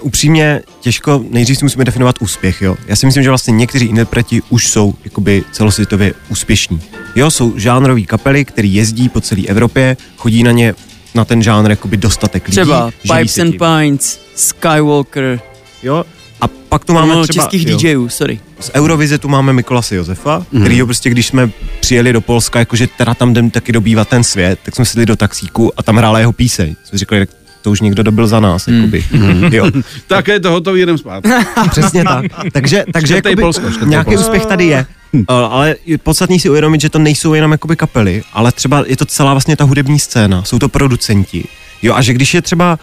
Upřímně 0.00 0.62
těžko, 0.80 1.24
nejdřív 1.30 1.58
si 1.58 1.64
musíme 1.64 1.84
definovat 1.84 2.16
úspěch, 2.20 2.62
jo. 2.62 2.76
Já 2.86 2.96
si 2.96 3.06
myslím, 3.06 3.22
že 3.22 3.28
vlastně 3.28 3.52
někteří 3.52 3.86
interpreti 3.86 4.42
už 4.48 4.68
jsou 4.68 4.94
jakoby 5.04 5.44
celosvětově 5.52 6.14
úspěšní. 6.28 6.80
Jo, 7.16 7.30
jsou 7.30 7.58
žánrový 7.58 8.06
kapely, 8.06 8.44
který 8.44 8.74
jezdí 8.74 9.08
po 9.08 9.20
celé 9.20 9.42
Evropě, 9.46 9.96
chodí 10.16 10.42
na 10.42 10.52
ně 10.52 10.74
na 11.16 11.24
ten 11.24 11.42
žánr 11.42 11.70
jakoby 11.70 11.96
dostatek 11.96 12.44
lidí. 12.48 12.52
Třeba 12.52 12.90
Pipes 13.02 13.38
and. 13.38 13.54
Pines, 13.58 14.20
Skywalker, 14.34 15.40
Jo, 15.82 16.04
a 16.40 16.48
pak 16.48 16.84
tu 16.84 16.92
máme 16.92 17.14
no, 17.14 17.26
třeba 17.26 17.44
českých 17.44 17.66
jo, 17.66 17.76
DJů, 17.76 18.08
sorry. 18.08 18.40
z 18.60 18.70
Eurovize 18.74 19.18
tu 19.18 19.28
máme 19.28 19.52
Mikolase 19.52 19.96
Josefa, 19.96 20.46
mm. 20.52 20.60
který 20.60 20.82
prostě, 20.84 21.10
když 21.10 21.26
jsme 21.26 21.50
přijeli 21.80 22.12
do 22.12 22.20
Polska, 22.20 22.58
jakože 22.58 22.86
teda 22.86 23.14
tam 23.14 23.30
jdem 23.30 23.50
taky 23.50 23.72
dobývat 23.72 24.08
ten 24.08 24.24
svět, 24.24 24.58
tak 24.62 24.74
jsme 24.74 24.84
sedli 24.84 25.06
do 25.06 25.16
taxíku 25.16 25.72
a 25.76 25.82
tam 25.82 25.96
hrála 25.96 26.18
jeho 26.18 26.32
píseň. 26.32 26.76
Jsme 26.84 26.98
říkali, 26.98 27.26
tak 27.26 27.36
to 27.62 27.70
už 27.70 27.80
někdo 27.80 28.02
dobil 28.02 28.26
za 28.26 28.40
nás, 28.40 28.66
mm. 28.66 28.74
jakoby. 28.74 29.04
Jo. 29.56 29.70
Tak 30.06 30.28
je 30.28 30.40
to 30.40 30.50
hotový, 30.50 30.80
jdem 30.80 30.98
spát. 30.98 31.24
Přesně 31.70 32.04
tak. 32.04 32.24
Takže, 32.52 32.84
takže 32.92 33.14
jakoby, 33.14 33.36
Polsko, 33.36 33.66
nějaký 33.84 34.10
Polsko. 34.10 34.22
úspěch 34.22 34.46
tady 34.46 34.66
je. 34.66 34.86
Uh, 35.18 35.24
ale 35.28 35.76
je 35.86 35.98
podstatný 35.98 36.40
si 36.40 36.50
uvědomit, 36.50 36.80
že 36.80 36.90
to 36.90 36.98
nejsou 36.98 37.34
jenom 37.34 37.52
jakoby 37.52 37.76
kapely, 37.76 38.22
ale 38.32 38.52
třeba 38.52 38.84
je 38.86 38.96
to 38.96 39.04
celá 39.04 39.34
vlastně 39.34 39.56
ta 39.56 39.64
hudební 39.64 39.98
scéna, 39.98 40.44
jsou 40.44 40.58
to 40.58 40.68
producenti. 40.68 41.44
Jo, 41.82 41.94
a 41.94 42.02
že 42.02 42.12
když 42.12 42.34
je 42.34 42.42
třeba 42.42 42.78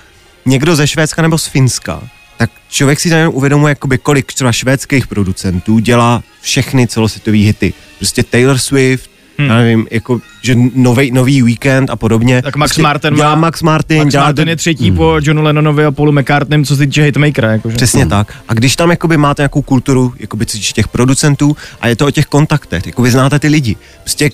někdo 0.45 0.75
ze 0.75 0.87
Švédska 0.87 1.21
nebo 1.21 1.37
z 1.37 1.45
Finska, 1.45 2.01
tak 2.37 2.49
člověk 2.69 2.99
si 2.99 3.09
jenom 3.09 3.35
uvědomuje, 3.35 3.71
jakoby 3.71 3.97
kolik 3.97 4.33
třeba 4.33 4.51
švédských 4.51 5.07
producentů 5.07 5.79
dělá 5.79 6.23
všechny 6.41 6.87
celosvětové 6.87 7.37
hity. 7.37 7.73
Prostě 7.97 8.23
Taylor 8.23 8.57
Swift, 8.57 9.09
hmm. 9.37 9.47
já 9.47 9.55
nevím, 9.55 9.87
jako, 9.91 10.19
že 10.41 10.55
nový, 10.75 11.11
nový 11.11 11.43
weekend 11.43 11.89
a 11.89 11.95
podobně. 11.95 12.41
Tak 12.41 12.55
Max 12.55 12.69
prostě 12.69 12.81
Martin 12.81 13.15
dělá 13.15 13.35
má- 13.35 13.41
Max 13.41 13.61
Martin, 13.61 13.97
Max 13.97 14.11
dělá 14.11 14.23
Martin 14.23 14.47
je 14.49 14.55
třetí 14.55 14.91
po 14.91 15.15
Johnu 15.21 15.41
Lennonovi 15.41 15.85
a 15.85 15.91
Paulu 15.91 16.11
McCartneym, 16.11 16.65
co 16.65 16.75
se 16.75 16.85
týče 16.85 17.03
hitmakera. 17.03 17.51
Jakože. 17.51 17.75
Přesně 17.75 18.05
tak. 18.05 18.33
A 18.47 18.53
když 18.53 18.75
tam 18.75 18.89
jakoby 18.89 19.17
máte 19.17 19.41
nějakou 19.41 19.61
kulturu 19.61 20.13
jakoby 20.19 20.45
co 20.45 20.51
se 20.51 20.57
týče 20.57 20.73
těch 20.73 20.87
producentů 20.87 21.57
a 21.81 21.87
je 21.87 21.95
to 21.95 22.07
o 22.07 22.11
těch 22.11 22.25
kontaktech, 22.25 22.85
jako 22.85 23.01
vy 23.01 23.11
znáte 23.11 23.39
ty 23.39 23.47
lidi. 23.47 23.75
Prostě 24.03 24.29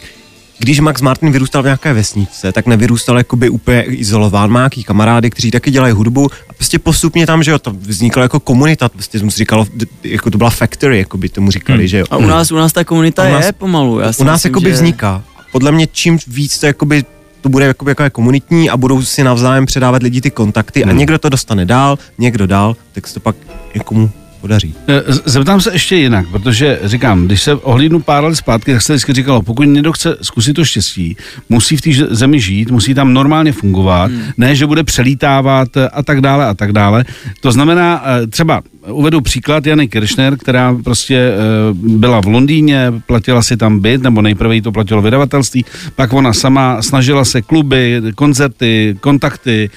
když 0.60 0.80
Max 0.80 1.02
Martin 1.02 1.32
vyrůstal 1.32 1.62
v 1.62 1.65
nějaké 1.65 1.93
vesničce, 1.93 2.52
tak 2.52 2.65
nevyrůstal 2.65 3.17
jakoby 3.17 3.50
úplně 3.50 3.84
izolován, 3.84 4.50
má 4.50 4.60
nějaký 4.60 4.84
kamarády, 4.84 5.30
kteří 5.30 5.52
taky 5.52 5.72
dělají 5.72 5.93
hudbu 5.93 6.30
a 6.50 6.54
prostě 6.54 6.80
postupně 6.80 7.26
tam, 7.26 7.43
že 7.43 7.52
jo, 7.52 7.60
to 7.60 7.72
vzniklo 7.72 8.22
jako 8.22 8.39
komunita, 8.39 8.89
prostě 8.89 9.19
se 9.19 9.30
říkalo, 9.30 9.67
jako 10.04 10.32
to 10.32 10.38
byla 10.38 10.50
factory, 10.50 10.98
jako 10.98 11.17
by 11.17 11.30
tomu 11.30 11.52
říkali, 11.52 11.80
hmm. 11.80 11.88
že 11.88 11.98
jo. 11.98 12.06
A 12.10 12.17
u 12.17 12.26
nás, 12.26 12.52
u 12.52 12.56
nás 12.56 12.74
ta 12.74 12.84
komunita 12.84 13.24
A 13.24 13.30
nás- 13.30 13.45
je 13.45 13.52
pomalu. 13.52 14.00
Já 14.00 14.13
si 14.13 14.22
U 14.22 14.26
nás 14.26 14.36
myslím, 14.36 14.50
jakoby 14.50 14.69
že... 14.69 14.74
vzniká. 14.74 15.24
Podle 15.52 15.72
mě 15.72 15.88
čím 15.91 16.17
víc 16.28 16.60
to 16.60 16.65
jakoby 16.65 17.04
to 17.41 17.50
bude 17.50 17.65
jakoby 17.65 17.91
jako 17.91 18.04
komunitní 18.12 18.69
a 18.69 18.78
budou 18.78 19.02
si 19.02 19.24
navzájem 19.24 19.65
předávat 19.65 20.04
lidi 20.04 20.22
ty 20.22 20.32
kontakty 20.32 20.82
Hmm. 20.82 20.89
a 20.89 20.93
někdo 20.93 21.17
to 21.19 21.30
dostane 21.30 21.65
dál, 21.65 21.98
někdo 22.17 22.48
dál, 22.48 22.76
tak 22.91 23.08
se 23.08 23.13
to 23.13 23.19
pak 23.19 23.36
někomu 23.76 24.12
podaří. 24.41 24.75
Eh, 24.88 25.04
Zeptám 25.25 25.62
se 25.62 25.73
ještě 25.73 25.95
jinak, 25.95 26.28
protože 26.32 26.80
říkám, 26.84 27.25
když 27.25 27.43
se 27.43 27.56
ohlídnu 27.56 27.99
pár 27.99 28.23
let 28.23 28.36
zpátky, 28.36 28.71
tak 28.73 28.82
se 28.82 28.93
vždycky 28.93 29.13
říkalo, 29.13 29.41
pokud 29.41 29.63
někdo 29.63 29.93
chce 29.93 30.17
zkusit 30.21 30.54
to 30.54 30.65
štěstí, 30.65 31.17
musí 31.49 31.78
v 31.78 31.82
té 31.82 31.89
zemi 32.10 32.39
žít, 32.39 32.71
musí 32.71 32.93
tam 32.93 33.13
normálně 33.13 33.52
fungovat, 33.52 34.12
hmm. 34.12 34.23
ne, 34.38 34.56
že 34.56 34.67
bude 34.67 34.84
přelítávat 34.84 35.78
eh, 35.78 35.89
a 35.89 36.04
tak 36.04 36.21
dále 36.21 36.45
a 36.45 36.54
tak 36.54 36.71
dále. 36.71 37.06
To 37.41 37.52
znamená, 37.52 38.04
eh, 38.06 38.28
třeba 38.28 38.62
uvedu 38.88 39.22
příklad 39.22 39.65
Jany 39.65 39.88
Kiršner, 39.88 40.38
která 40.38 40.78
prostě 40.84 41.15
eh, 41.15 41.38
byla 41.74 42.22
v 42.22 42.26
Londýně, 42.26 42.94
platila 43.06 43.42
si 43.42 43.58
tam 43.58 43.80
byt, 43.80 44.02
nebo 44.04 44.22
nejprve 44.22 44.56
jí 44.56 44.62
to 44.62 44.72
platilo 44.72 45.02
vydavatelství, 45.02 45.65
pak 45.96 46.13
ona 46.13 46.34
sama 46.34 46.82
snažila 46.82 47.26
se 47.26 47.42
kluby, 47.42 48.02
koncerty, 48.15 48.98
kontakty, 49.00 49.70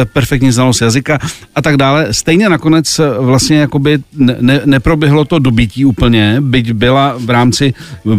eh, 0.00 0.04
perfektní 0.04 0.52
znalost 0.52 0.80
jazyka 0.80 1.18
a 1.54 1.62
tak 1.62 1.76
dále. 1.76 2.14
Stejně 2.14 2.48
nakonec 2.48 2.98
eh, 2.98 3.04
vlastně 3.18 3.56
jakoby 3.56 3.98
ne, 4.16 4.36
ne, 4.40 4.60
neproběhlo 4.64 5.24
to 5.24 5.38
dobytí 5.38 5.84
úplně, 5.84 6.36
byť 6.40 6.72
byla 6.72 7.14
v 7.18 7.30
rámci 7.30 7.74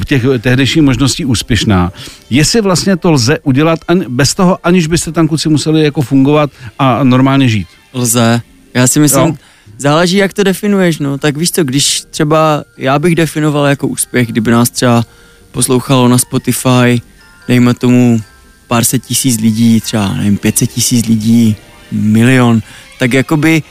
těch 0.06 0.24
tehdejších 0.40 0.82
možností 0.82 1.26
úspěšná. 1.26 1.92
Jestli 2.30 2.62
vlastně 2.62 2.98
to 2.98 3.12
lze 3.12 3.40
udělat 3.44 3.80
ani, 3.88 4.06
bez 4.10 4.34
toho, 4.34 4.58
aniž 4.64 4.88
byste 4.88 5.12
tam 5.12 5.28
kluci 5.28 5.50
museli 5.50 5.84
jako 5.84 6.02
fungovat 6.02 6.50
a 6.80 7.04
normálně 7.04 7.50
žít. 7.50 7.68
Lze. 7.94 8.42
Já 8.74 8.88
si 8.88 9.00
myslím, 9.00 9.28
Jo. 9.28 9.36
Záleží, 9.78 10.18
jak 10.18 10.34
to 10.34 10.44
definuješ, 10.44 11.00
no. 11.00 11.18
Tak 11.18 11.38
víš 11.38 11.52
co, 11.52 11.64
když 11.64 12.04
třeba 12.10 12.64
já 12.78 13.00
bych 13.00 13.16
definoval 13.16 13.66
jako 13.66 13.88
úspěch, 13.88 14.28
kdyby 14.28 14.52
nás 14.52 14.70
třeba 14.70 15.04
poslouchalo 15.52 16.08
na 16.08 16.18
Spotify, 16.18 17.02
dejme 17.48 17.74
tomu 17.74 18.22
pár 18.68 18.84
set 18.84 19.06
tisíc 19.06 19.42
lidí, 19.42 19.82
třeba 19.82 20.14
nevím, 20.14 20.38
500 20.38 20.72
tisíc 20.72 21.06
lidí, 21.08 21.56
milion, 21.92 22.62
tak 23.00 23.14
jakoby 23.14 23.64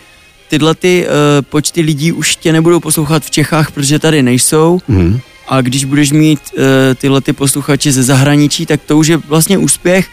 tyhle 0.48 0.74
ty 0.74 1.06
uh, 1.06 1.12
počty 1.42 1.80
lidí 1.80 2.12
už 2.12 2.36
tě 2.36 2.52
nebudou 2.52 2.80
poslouchat 2.80 3.24
v 3.24 3.30
Čechách, 3.30 3.70
protože 3.70 3.98
tady 3.98 4.22
nejsou 4.22 4.80
Mhm. 4.88 5.20
a 5.48 5.60
když 5.60 5.84
budeš 5.84 6.12
mít 6.12 6.40
uh, 6.58 6.62
tyhle 6.94 7.20
ty 7.20 7.32
posluchače 7.32 7.92
ze 7.92 8.02
zahraničí, 8.02 8.66
tak 8.66 8.80
to 8.86 8.98
už 8.98 9.06
je 9.06 9.16
vlastně 9.16 9.58
úspěch. 9.58 10.08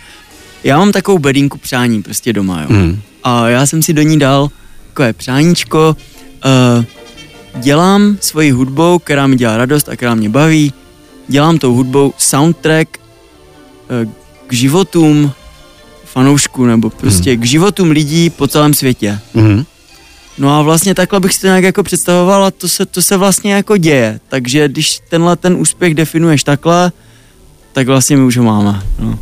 Já 0.63 0.77
mám 0.77 0.91
takovou 0.91 1.19
bedínku 1.19 1.57
přání 1.57 2.01
prostě 2.03 2.33
doma, 2.33 2.61
jo. 2.61 2.67
Mhm. 2.69 3.01
A 3.23 3.47
já 3.49 3.65
jsem 3.65 3.83
si 3.83 3.93
do 3.93 4.01
ní 4.01 4.19
dal 4.19 4.49
takové 4.93 5.13
přáníčko, 5.13 5.95
uh, 6.45 6.85
dělám 7.61 8.17
svoji 8.21 8.51
hudbou, 8.51 8.99
která 8.99 9.27
mi 9.27 9.35
dělá 9.35 9.57
radost 9.57 9.89
a 9.89 9.95
která 9.95 10.15
mě 10.15 10.29
baví, 10.29 10.73
dělám 11.27 11.57
tou 11.57 11.73
hudbou 11.73 12.13
soundtrack 12.17 12.87
uh, 12.97 14.11
k 14.47 14.53
životům 14.53 15.31
fanoušků 16.05 16.65
nebo 16.65 16.89
prostě 16.89 17.31
Hmm. 17.31 17.41
k 17.41 17.45
životům 17.45 17.91
lidí 17.91 18.29
po 18.29 18.47
celém 18.47 18.73
světě. 18.73 19.19
Mhm. 19.33 19.65
No 20.37 20.59
a 20.59 20.61
vlastně 20.61 20.95
takhle 20.95 21.19
bych 21.19 21.33
si 21.33 21.41
to 21.41 21.47
nějak 21.47 21.63
jako 21.63 21.83
představoval 21.83 22.45
a 22.45 22.51
to 22.51 22.67
se, 22.67 22.85
to 22.85 23.01
se 23.01 23.17
vlastně 23.17 23.53
jako 23.53 23.77
děje. 23.77 24.19
Takže 24.29 24.67
když 24.67 24.99
tenhle 25.09 25.35
ten 25.35 25.55
úspěch 25.55 25.93
definuješ 25.93 26.43
takhle, 26.43 26.91
tak 27.73 27.87
vlastně 27.87 28.17
my 28.17 28.23
už 28.23 28.37
ho 28.37 28.43
máme. 28.43 28.81
No. 28.99 29.19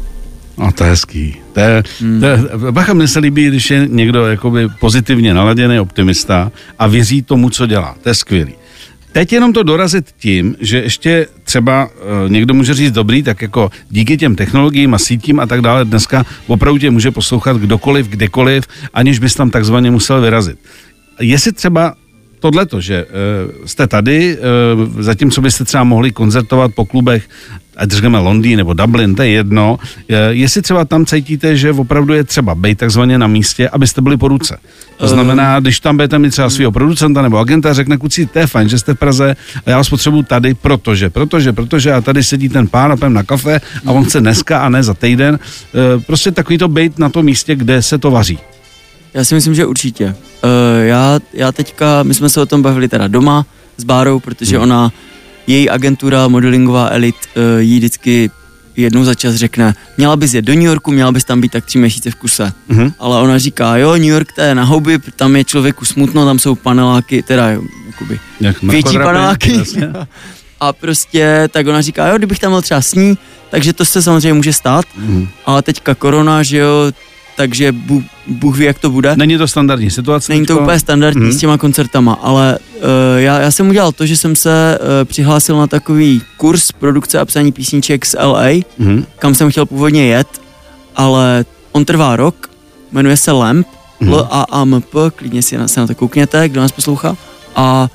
No, 0.62 0.71
to 0.71 0.84
je 0.84 0.89
hezký. 0.89 1.36
To 1.54 1.60
je, 1.60 1.84
to 2.19 2.26
je, 2.26 2.39
bacha, 2.71 2.93
mně 2.93 3.08
se 3.08 3.19
líbí, 3.19 3.47
když 3.47 3.71
je 3.71 3.88
někdo 3.89 4.28
jakoby 4.28 4.69
pozitivně 4.80 5.34
naladěný 5.34 5.80
optimista 5.80 6.52
a 6.80 6.88
věří 6.88 7.21
tomu, 7.21 7.50
co 7.50 7.65
dělá. 7.65 7.95
To 8.04 8.10
je 8.10 8.15
skvělý. 8.15 8.54
Teď 9.12 9.34
jenom 9.34 9.54
to 9.54 9.63
dorazit 9.63 10.06
tím, 10.19 10.56
že 10.60 10.82
ještě 10.82 11.28
třeba 11.43 11.89
e, 12.26 12.30
někdo 12.30 12.54
může 12.54 12.74
říct 12.74 12.91
dobrý, 12.91 13.24
tak 13.24 13.41
jako 13.41 13.71
díky 13.89 14.17
těm 14.17 14.36
technologiím 14.36 14.93
a 14.93 14.97
sítím 14.97 15.39
a 15.39 15.45
tak 15.45 15.62
dále 15.62 15.86
dneska 15.86 16.26
opravdu 16.47 16.80
tě 16.80 16.91
může 16.91 17.12
poslouchat 17.12 17.58
kdokoliv, 17.58 18.08
kdekoliv, 18.08 18.67
aniž 18.93 19.19
bys 19.19 19.36
tam 19.36 19.50
takzvaně 19.50 19.91
musel 19.91 20.21
vyrazit. 20.21 20.60
Jestli 21.19 21.52
třeba 21.52 21.95
tohleto, 22.39 22.82
že 22.82 23.06
uh, 23.06 23.65
jste 23.65 23.88
tady, 23.88 24.38
uh, 24.38 25.02
zatímco 25.02 25.41
byste 25.41 25.65
třeba 25.65 25.84
mohli 25.84 26.12
koncertovat 26.12 26.71
po 26.76 26.86
klubech, 26.86 27.30
ať 27.82 27.91
řekneme 27.91 28.20
Londýn 28.20 28.58
nebo 28.58 28.74
Dublin, 28.74 29.15
to 29.15 29.24
je 29.24 29.30
jedno, 29.30 29.80
jestli 30.30 30.62
třeba 30.62 30.86
tam 30.86 31.06
cítíte, 31.06 31.58
že 31.58 31.72
opravdu 31.74 32.13
je 32.13 32.24
třeba 32.24 32.56
být 32.56 32.78
takzvaně 32.78 33.17
na 33.17 33.28
místě, 33.28 33.70
abyste 33.70 34.02
byli 34.02 34.17
po 34.17 34.28
ruce. 34.28 34.58
To 34.98 35.08
znamená, 35.08 35.60
když 35.60 35.80
tam 35.80 35.96
budete 35.98 36.20
mít 36.20 36.30
třeba 36.30 36.50
svého 36.50 36.72
producenta 36.72 37.22
nebo 37.22 37.38
agenta, 37.38 37.74
řekne 37.74 37.98
kuci, 37.98 38.26
to 38.26 38.39
je 38.39 38.48
fajn, 38.48 38.70
že 38.70 38.80
jste 38.80 38.94
v 38.94 38.98
Praze 38.98 39.36
a 39.65 39.70
já 39.70 39.78
vás 39.78 39.89
potřebuju 39.89 40.24
tady, 40.24 40.54
protože, 40.54 41.10
protože, 41.10 41.54
protože 41.54 41.94
a 41.94 42.02
tady 42.02 42.24
sedí 42.24 42.50
ten 42.50 42.67
pán 42.67 42.91
a 42.91 42.96
půjdeme 42.96 43.15
na 43.15 43.24
kafe 43.24 43.62
a 43.86 43.91
on 43.91 44.06
chce 44.06 44.20
dneska 44.20 44.60
a 44.62 44.70
ne 44.70 44.84
za 44.84 44.94
týden. 44.94 45.39
Uh, 45.41 46.04
prostě 46.04 46.32
takový 46.32 46.58
to 46.58 46.67
být 46.67 47.00
na 47.00 47.10
tom 47.10 47.26
místě, 47.26 47.56
kde 47.56 47.82
se 47.82 47.98
to 47.98 48.12
vaří. 48.12 48.39
Já 49.13 49.24
si 49.24 49.36
myslím, 49.36 49.56
že 49.56 49.65
určitě. 49.65 50.06
Uh, 50.06 50.86
já, 50.86 51.20
já 51.34 51.52
teďka, 51.52 52.04
my 52.04 52.13
jsme 52.13 52.30
se 52.30 52.41
o 52.41 52.46
tom 52.46 52.62
bavili 52.62 52.88
teda 52.88 53.08
doma 53.08 53.46
s 53.78 53.84
Bárou, 53.84 54.20
protože 54.20 54.56
Hmm. 54.56 54.63
ona, 54.63 54.91
její 55.47 55.69
agentura 55.69 56.27
modelingová 56.27 56.89
elit 56.91 57.15
uh, 57.36 57.43
jí 57.60 57.77
vždycky 57.77 58.32
jednou 58.77 59.04
za 59.04 59.15
čas 59.15 59.36
řekne, 59.36 59.75
měla 59.97 60.15
bys 60.15 60.34
jet 60.34 60.45
do 60.45 60.54
New 60.54 60.63
Yorku, 60.63 60.91
měla 60.91 61.12
bys 61.12 61.23
tam 61.25 61.41
být 61.41 61.51
tak 61.51 61.65
tři 61.65 61.77
měsíce 61.77 62.12
v 62.12 62.15
kuse. 62.15 62.54
Mhm. 62.67 62.93
Ale 62.99 63.21
ona 63.21 63.38
říká, 63.38 63.77
jo, 63.77 63.91
New 63.93 64.04
York 64.04 64.32
to 64.36 64.41
je 64.41 64.56
na 64.56 64.63
hobby, 64.63 64.99
tam 65.15 65.36
je 65.36 65.43
člověku 65.43 65.86
smutno, 65.86 66.25
tam 66.25 66.39
jsou 66.39 66.56
paneláky, 66.56 67.23
teda 67.23 67.49
jakoby 67.88 68.19
Jak 68.39 68.63
větší 68.63 68.97
paneláky. 68.97 69.54
jasně. 69.58 69.89
A 70.60 70.73
prostě 70.73 71.49
tak 71.51 71.67
ona 71.67 71.82
říká, 71.82 72.08
jo, 72.08 72.17
kdybych 72.17 72.39
tam 72.39 72.51
byl 72.51 72.62
třeba 72.62 72.82
s 72.82 72.93
ní, 72.95 73.17
takže 73.49 73.73
to 73.73 73.86
se 73.86 74.01
samozřejmě 74.01 74.34
může 74.34 74.54
stát, 74.54 74.86
Mhm. 74.97 75.27
ale 75.45 75.62
teďka 75.62 75.95
korona, 75.95 76.43
že 76.43 76.58
jo, 76.58 76.91
takže 77.38 77.71
Bůh, 77.71 78.04
Bůh 78.27 78.57
ví, 78.57 78.65
jak 78.65 78.79
to 78.79 78.89
bude. 78.89 79.15
Není 79.15 79.38
to 79.38 79.47
standardní 79.47 79.89
situace. 79.91 80.31
Není 80.34 80.45
to 80.45 80.53
teďko? 80.53 80.63
úplně 80.63 80.79
standardní 80.79 81.21
Mhm. 81.21 81.31
s 81.31 81.38
těma 81.38 81.57
koncertama, 81.57 82.13
ale 82.13 82.60
uh, 82.60 82.84
já, 83.17 83.39
já 83.39 83.51
jsem 83.51 83.69
udělal 83.69 83.91
to, 83.91 84.05
že 84.05 84.17
jsem 84.17 84.36
se 84.36 84.79
uh, 84.81 84.88
přihlásil 85.05 85.57
na 85.57 85.67
takový 85.67 86.21
kurz 86.38 86.71
produkce 86.71 87.19
a 87.19 87.25
psaní 87.25 87.51
písniček 87.51 88.05
z 88.05 88.15
LA, 88.19 88.47
Mhm. 88.77 89.05
kam 89.19 89.36
jsem 89.36 89.51
chtěl 89.51 89.65
původně 89.65 90.05
jet, 90.05 90.27
ale 90.95 91.45
on 91.71 91.86
trvá 91.86 92.15
rok, 92.15 92.49
jmenuje 92.91 93.17
se 93.17 93.31
LAMP, 93.31 93.67
Mhm. 93.99 94.13
L-A-A-M-P, 94.13 94.97
klidně 95.15 95.41
si 95.41 95.57
na, 95.57 95.67
se 95.67 95.79
na 95.79 95.88
to 95.88 95.95
koukněte, 95.95 96.49
kdo 96.49 96.62
nás 96.62 96.71
poslouchá. 96.71 97.17
A 97.55 97.89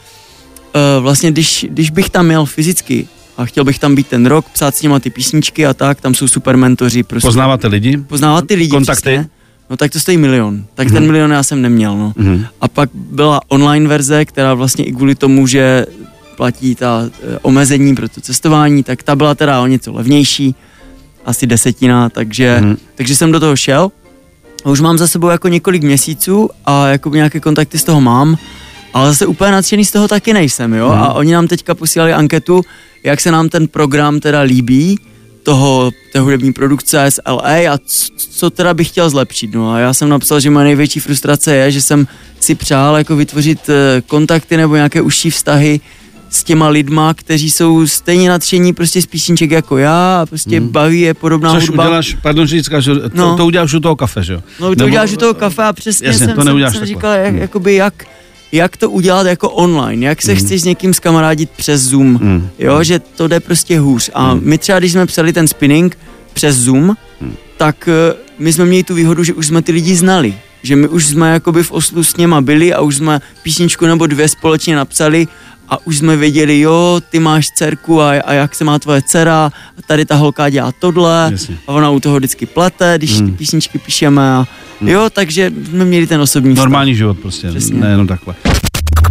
uh, 0.75 1.03
vlastně, 1.03 1.31
když, 1.33 1.67
když 1.71 1.91
bych 1.91 2.11
tam 2.11 2.27
měl 2.27 2.47
fyzicky 2.47 3.09
a 3.37 3.45
chtěl 3.45 3.65
bych 3.65 3.79
tam 3.79 3.95
být 3.95 4.07
ten 4.07 4.27
rok, 4.27 4.47
psát 4.53 4.75
s 4.77 4.83
nima 4.83 4.99
ty 4.99 5.11
písničky 5.11 5.67
a 5.67 5.75
tak, 5.75 6.01
tam 6.01 6.15
jsou 6.15 6.29
super 6.29 6.57
mentoři, 6.57 7.03
prostě 7.03 7.27
Poznáváte 7.29 7.67
lidi? 7.69 7.97
poznávat 7.97 8.47
ty 8.47 8.55
lidi. 8.55 8.71
Kontakty? 8.71 9.03
Přesně. 9.03 9.29
No 9.71 9.77
tak 9.77 9.91
to 9.93 10.01
stojí 10.01 10.17
milion. 10.17 10.65
Tak 10.75 10.87
Mhm. 10.87 10.95
ten 10.95 11.07
milion 11.07 11.31
já 11.31 11.43
jsem 11.43 11.63
neměl, 11.63 11.97
no. 11.99 12.13
Mhm. 12.17 12.45
A 12.61 12.69
pak 12.69 12.91
byla 12.95 13.41
online 13.49 13.89
verze, 13.89 14.25
která 14.25 14.55
vlastně 14.55 14.85
i 14.85 14.93
kvůli 14.93 15.15
tomu, 15.15 15.47
že 15.47 15.87
platí 16.37 16.75
ta 16.75 17.03
e, 17.35 17.39
omezení 17.43 17.95
pro 17.95 18.09
to 18.09 18.21
cestování, 18.21 18.83
tak 18.83 19.03
ta 19.03 19.17
byla 19.17 19.35
teda 19.35 19.61
o 19.61 19.67
něco 19.67 19.93
levnější, 19.93 20.55
asi 21.25 21.47
desetina, 21.47 22.09
takže, 22.09 22.59
Mhm. 22.61 22.77
takže 22.95 23.17
jsem 23.17 23.33
do 23.33 23.41
toho 23.41 23.57
šel. 23.57 23.91
A 24.65 24.71
už 24.71 24.81
mám 24.81 24.99
za 24.99 25.07
sebou 25.07 25.29
jako 25.29 25.49
několik 25.49 25.83
měsíců 25.83 26.51
a 26.67 26.87
jako 26.89 27.09
nějaké 27.11 27.41
kontakty 27.41 27.79
z 27.79 27.85
toho 27.85 28.01
mám, 28.01 28.37
ale 28.95 29.09
zase 29.11 29.27
úplně 29.27 29.51
nadšený 29.53 29.85
z 29.85 29.93
toho 29.93 30.09
taky 30.09 30.33
nejsem, 30.33 30.75
jo. 30.75 30.89
Mhm. 30.89 30.99
A 31.03 31.13
oni 31.13 31.33
nám 31.33 31.49
teďka 31.49 31.75
posílali 31.75 32.13
anketu, 32.13 32.63
jak 33.05 33.21
se 33.21 33.31
nám 33.31 33.49
ten 33.49 33.69
program 33.69 34.21
teda 34.21 34.41
líbí, 34.41 34.99
toho, 35.51 35.91
té 36.13 36.21
hudební 36.21 36.53
produkce 36.53 37.11
z 37.11 37.21
LA 37.29 37.73
a 37.73 37.79
c- 37.87 38.09
co 38.31 38.51
teda 38.51 38.75
bych 38.75 38.89
chtěl 38.89 39.11
zlepšit. 39.11 39.55
No 39.55 39.73
a 39.73 39.79
já 39.79 39.95
jsem 39.95 40.09
napsal, 40.09 40.41
že 40.41 40.51
moje 40.51 40.65
největší 40.65 41.01
frustrace 41.01 41.55
je, 41.57 41.71
že 41.71 41.81
jsem 41.83 42.07
si 42.41 42.55
přál 42.55 42.97
jako 42.97 43.17
vytvořit 43.17 43.61
eh, 43.69 44.03
kontakty 44.07 44.57
nebo 44.57 44.77
nějaké 44.77 45.01
užší 45.03 45.31
vztahy 45.31 45.81
s 46.31 46.45
těma 46.45 46.69
lidma, 46.69 47.15
kteří 47.15 47.51
jsou 47.51 47.87
stejně 47.87 48.29
nadšení 48.29 48.73
prostě 48.73 49.03
z 49.03 49.07
písniček 49.07 49.51
jako 49.51 49.79
já 49.79 50.21
a 50.23 50.27
prostě 50.27 50.61
Mhm. 50.61 50.69
baví 50.69 51.01
je 51.01 51.15
podobná 51.15 51.53
Což 51.55 51.69
hudba. 51.69 51.85
uděláš, 51.85 52.17
pardon, 52.23 52.47
že 52.47 52.63
říkáš, 52.63 52.85
že 52.85 52.95
to, 52.95 53.11
No. 53.15 53.37
to 53.37 53.47
uděláš 53.47 53.75
u 53.75 53.81
toho 53.81 53.97
kafe, 53.97 54.23
že 54.25 54.33
jo? 54.33 54.43
No 54.61 54.75
to 54.77 54.85
uděláš 54.85 55.13
u 55.13 55.17
toho 55.17 55.35
kafe 55.35 55.63
a 55.65 55.73
přesně 55.73 56.07
Jasně, 56.07 56.27
jsem, 56.27 56.35
to 56.35 56.41
jsem, 56.41 56.47
neuděláš 56.47 56.73
jsem 56.73 56.81
takhle. 56.81 56.95
říkal, 56.97 57.13
jak, 57.13 57.31
Hmm. 57.33 57.39
jakoby 57.43 57.75
jak, 57.75 58.05
jak 58.57 58.77
to 58.77 58.91
udělat 58.91 59.27
jako 59.27 59.51
online, 59.51 60.07
jak 60.07 60.23
se 60.23 60.33
Hmm. 60.33 60.41
chceš 60.45 60.61
s 60.61 60.65
někým 60.65 60.95
zkamarádit 60.95 61.51
přes 61.51 61.83
Zoom, 61.83 62.15
Hmm. 62.15 62.49
jo, 62.59 62.83
že 62.85 62.99
to 62.99 63.29
jde 63.29 63.41
prostě 63.41 63.79
hůř. 63.81 64.11
A 64.15 64.31
Hmm. 64.31 64.41
my 64.45 64.59
třeba, 64.59 64.79
když 64.79 64.93
jsme 64.93 65.07
psali 65.07 65.33
ten 65.33 65.49
spinning 65.49 65.99
přes 66.33 66.57
Zoom, 66.57 66.97
Hmm. 67.21 67.35
tak 67.57 67.89
eh, 67.89 68.15
my 68.39 68.53
jsme 68.53 68.65
měli 68.65 68.83
tu 68.85 68.95
výhodu, 68.95 69.25
že 69.25 69.35
už 69.35 69.47
jsme 69.47 69.63
ty 69.63 69.73
lidi 69.73 69.97
znali. 69.97 70.35
Že 70.63 70.77
my 70.77 70.89
už 70.89 71.07
jsme 71.07 71.33
jakoby 71.33 71.63
v 71.63 71.73
Oslu 71.73 72.05
s 72.05 72.17
něma 72.17 72.41
byli 72.41 72.75
a 72.75 72.81
už 72.81 72.97
jsme 72.97 73.21
písničku 73.43 73.87
nebo 73.87 74.07
dvě 74.07 74.29
společně 74.29 74.77
napsali 74.77 75.29
a 75.69 75.87
už 75.87 75.99
jsme 75.99 76.17
věděli, 76.17 76.61
jo, 76.61 77.01
ty 77.11 77.19
máš 77.19 77.51
dcerku 77.51 78.01
a, 78.03 78.11
a 78.11 78.33
jak 78.33 78.55
se 78.55 78.65
má 78.65 78.79
tvoje 78.79 79.03
dcera, 79.03 79.53
a 79.79 79.83
tady 79.87 80.05
ta 80.05 80.15
holka 80.15 80.49
dělá 80.49 80.73
tohle 80.79 81.29
Jasně. 81.33 81.59
a 81.67 81.73
ona 81.73 81.91
u 81.91 82.01
toho 82.01 82.17
vždycky 82.17 82.47
plete, 82.47 82.95
když 82.99 83.19
Hmm. 83.19 83.31
ty 83.31 83.37
písničky 83.37 83.79
píšeme 83.79 84.31
a 84.35 84.47
Hmm. 84.81 84.89
jo, 84.89 85.11
takže 85.13 85.53
jsme 85.71 85.85
měli 85.85 86.07
ten 86.07 86.21
osobní 86.21 86.55
vztah. 86.55 86.65
Normální 86.65 86.95
život 86.95 87.19
prostě, 87.19 87.49
Přesně. 87.49 87.81
nejenom 87.81 88.07
takhle. 88.07 88.35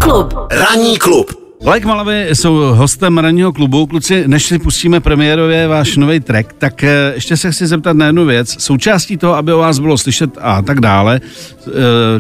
Klub. 0.01 0.33
Ranní 0.51 0.97
klub. 0.97 1.44
Like 1.63 1.87
Malavy 1.87 2.29
jsou 2.33 2.55
hostem 2.55 3.17
ranního 3.17 3.53
klubu. 3.53 3.85
Kluci, 3.85 4.23
než 4.27 4.45
si 4.45 4.59
pustíme 4.59 4.99
premiérově 4.99 5.67
váš 5.67 5.97
nový 5.97 6.19
track, 6.19 6.53
tak 6.53 6.83
eh, 6.83 7.11
ještě 7.15 7.37
se 7.37 7.51
chci 7.51 7.67
zeptat 7.67 7.97
na 7.97 8.05
jednu 8.05 8.25
věc. 8.25 8.55
Součástí 8.63 9.17
toho, 9.17 9.35
aby 9.35 9.53
o 9.53 9.57
vás 9.57 9.79
bylo 9.79 9.97
slyšet 9.97 10.29
a 10.41 10.61
tak 10.61 10.79
dále, 10.79 11.21
eh, 11.67 11.71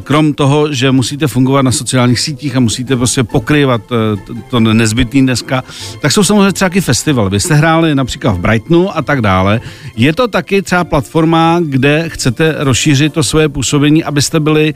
krom 0.03 0.33
toho, 0.33 0.73
že 0.73 0.91
musíte 0.91 1.27
fungovat 1.27 1.61
na 1.61 1.71
sociálních 1.71 2.19
sítích 2.19 2.55
a 2.55 2.59
musíte 2.59 2.95
prostě 2.95 3.23
pokrývat 3.23 3.81
eh, 3.91 4.31
to- 4.49 4.59
nezbytný 4.59 5.21
dneska, 5.21 5.63
tak 6.01 6.11
jsou 6.11 6.23
samozřejmě 6.23 6.51
třeba 6.51 6.69
taky 6.69 6.81
festivaly. 6.81 7.29
Vy 7.29 7.39
jste 7.39 7.53
hráli 7.53 7.95
například 7.95 8.31
v 8.31 8.39
Brightonu 8.39 8.97
a 8.97 9.01
tak 9.01 9.21
dále. 9.21 9.61
Je 9.95 10.13
to 10.13 10.27
taky 10.27 10.61
třeba 10.61 10.83
platforma, 10.83 11.59
kde 11.63 12.03
chcete 12.07 12.55
rozšířit 12.57 13.13
to 13.13 13.23
svoje 13.23 13.49
působení, 13.49 14.03
abyste 14.03 14.39
byli 14.39 14.73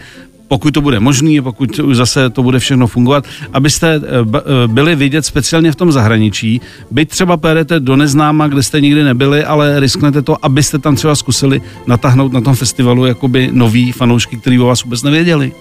pokud 0.50 0.74
to 0.74 0.82
bude 0.82 1.00
možný, 1.00 1.42
pokud 1.42 1.80
už 1.80 1.98
zase 1.98 2.30
to 2.30 2.44
bude 2.44 2.60
všechno 2.60 2.88
fungovat, 2.88 3.26
abyste 3.54 3.96
eh, 3.96 4.02
eh, 4.04 4.68
byli 4.68 4.96
vidět 4.96 5.26
speciálně 5.26 5.72
v 5.72 5.76
tom 5.76 5.92
zahraničí, 5.92 6.62
byť 6.92 7.10
třeba 7.10 7.38
pojedete 7.38 7.80
do 7.80 7.96
neznáma, 7.96 8.48
kde 8.48 8.64
jste 8.64 8.82
nikdy 8.82 9.04
nebyli, 9.04 9.46
ale 9.46 9.80
risknete 9.80 10.22
to, 10.22 10.46
abyste 10.46 10.80
tam 10.80 10.96
třeba 10.96 11.16
zkusili 11.16 11.62
natáhnout 11.88 12.34
na 12.34 12.42
tom 12.42 12.56
festivalu 12.56 13.06
jakoby 13.06 13.50
nový 13.54 13.92
fanoušky, 13.92 14.38
který 14.38 14.60
o 14.60 14.66
vás 14.66 14.84
vůbec 14.84 15.04
nevěděli. 15.04 15.52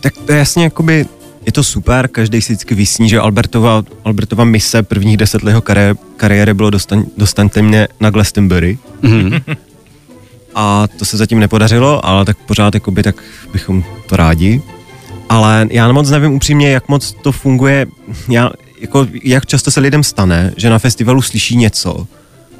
Tak 0.00 0.12
to 0.26 0.32
je 0.32 0.38
jasně, 0.38 0.64
jakoby, 0.64 1.06
je 1.46 1.52
to 1.52 1.64
super, 1.64 2.08
každý 2.08 2.42
si 2.42 2.52
vždycky 2.52 2.74
vysní, 2.74 3.08
že 3.08 3.20
Albertova, 3.20 3.82
Albertova 4.04 4.44
mise 4.44 4.82
prvních 4.82 5.16
deset 5.16 5.42
let 5.42 5.50
jeho 5.50 5.62
kariéry, 6.16 6.54
bylo 6.54 6.70
dostan, 6.70 7.04
dostaňte 7.16 7.62
mě 7.62 7.88
na 8.00 8.10
Glastonbury. 8.10 8.78
Mhm. 9.02 9.40
A 10.58 10.88
to 10.98 11.04
se 11.04 11.16
zatím 11.16 11.38
nepodařilo, 11.38 12.06
ale 12.06 12.24
tak 12.24 12.36
pořád 12.36 12.74
jakoby, 12.74 13.02
tak 13.02 13.16
bychom 13.52 13.84
to 14.06 14.16
rádi. 14.16 14.62
Ale 15.28 15.66
já 15.70 15.92
moc 15.92 16.10
nevím 16.10 16.32
upřímně, 16.32 16.70
jak 16.70 16.88
moc 16.88 17.12
to 17.22 17.32
funguje, 17.32 17.86
já, 18.28 18.50
jako, 18.80 19.06
jak 19.24 19.46
často 19.46 19.70
se 19.70 19.80
lidem 19.80 20.02
stane, 20.02 20.52
že 20.56 20.70
na 20.70 20.78
festivalu 20.78 21.22
slyší 21.22 21.56
něco, 21.56 22.06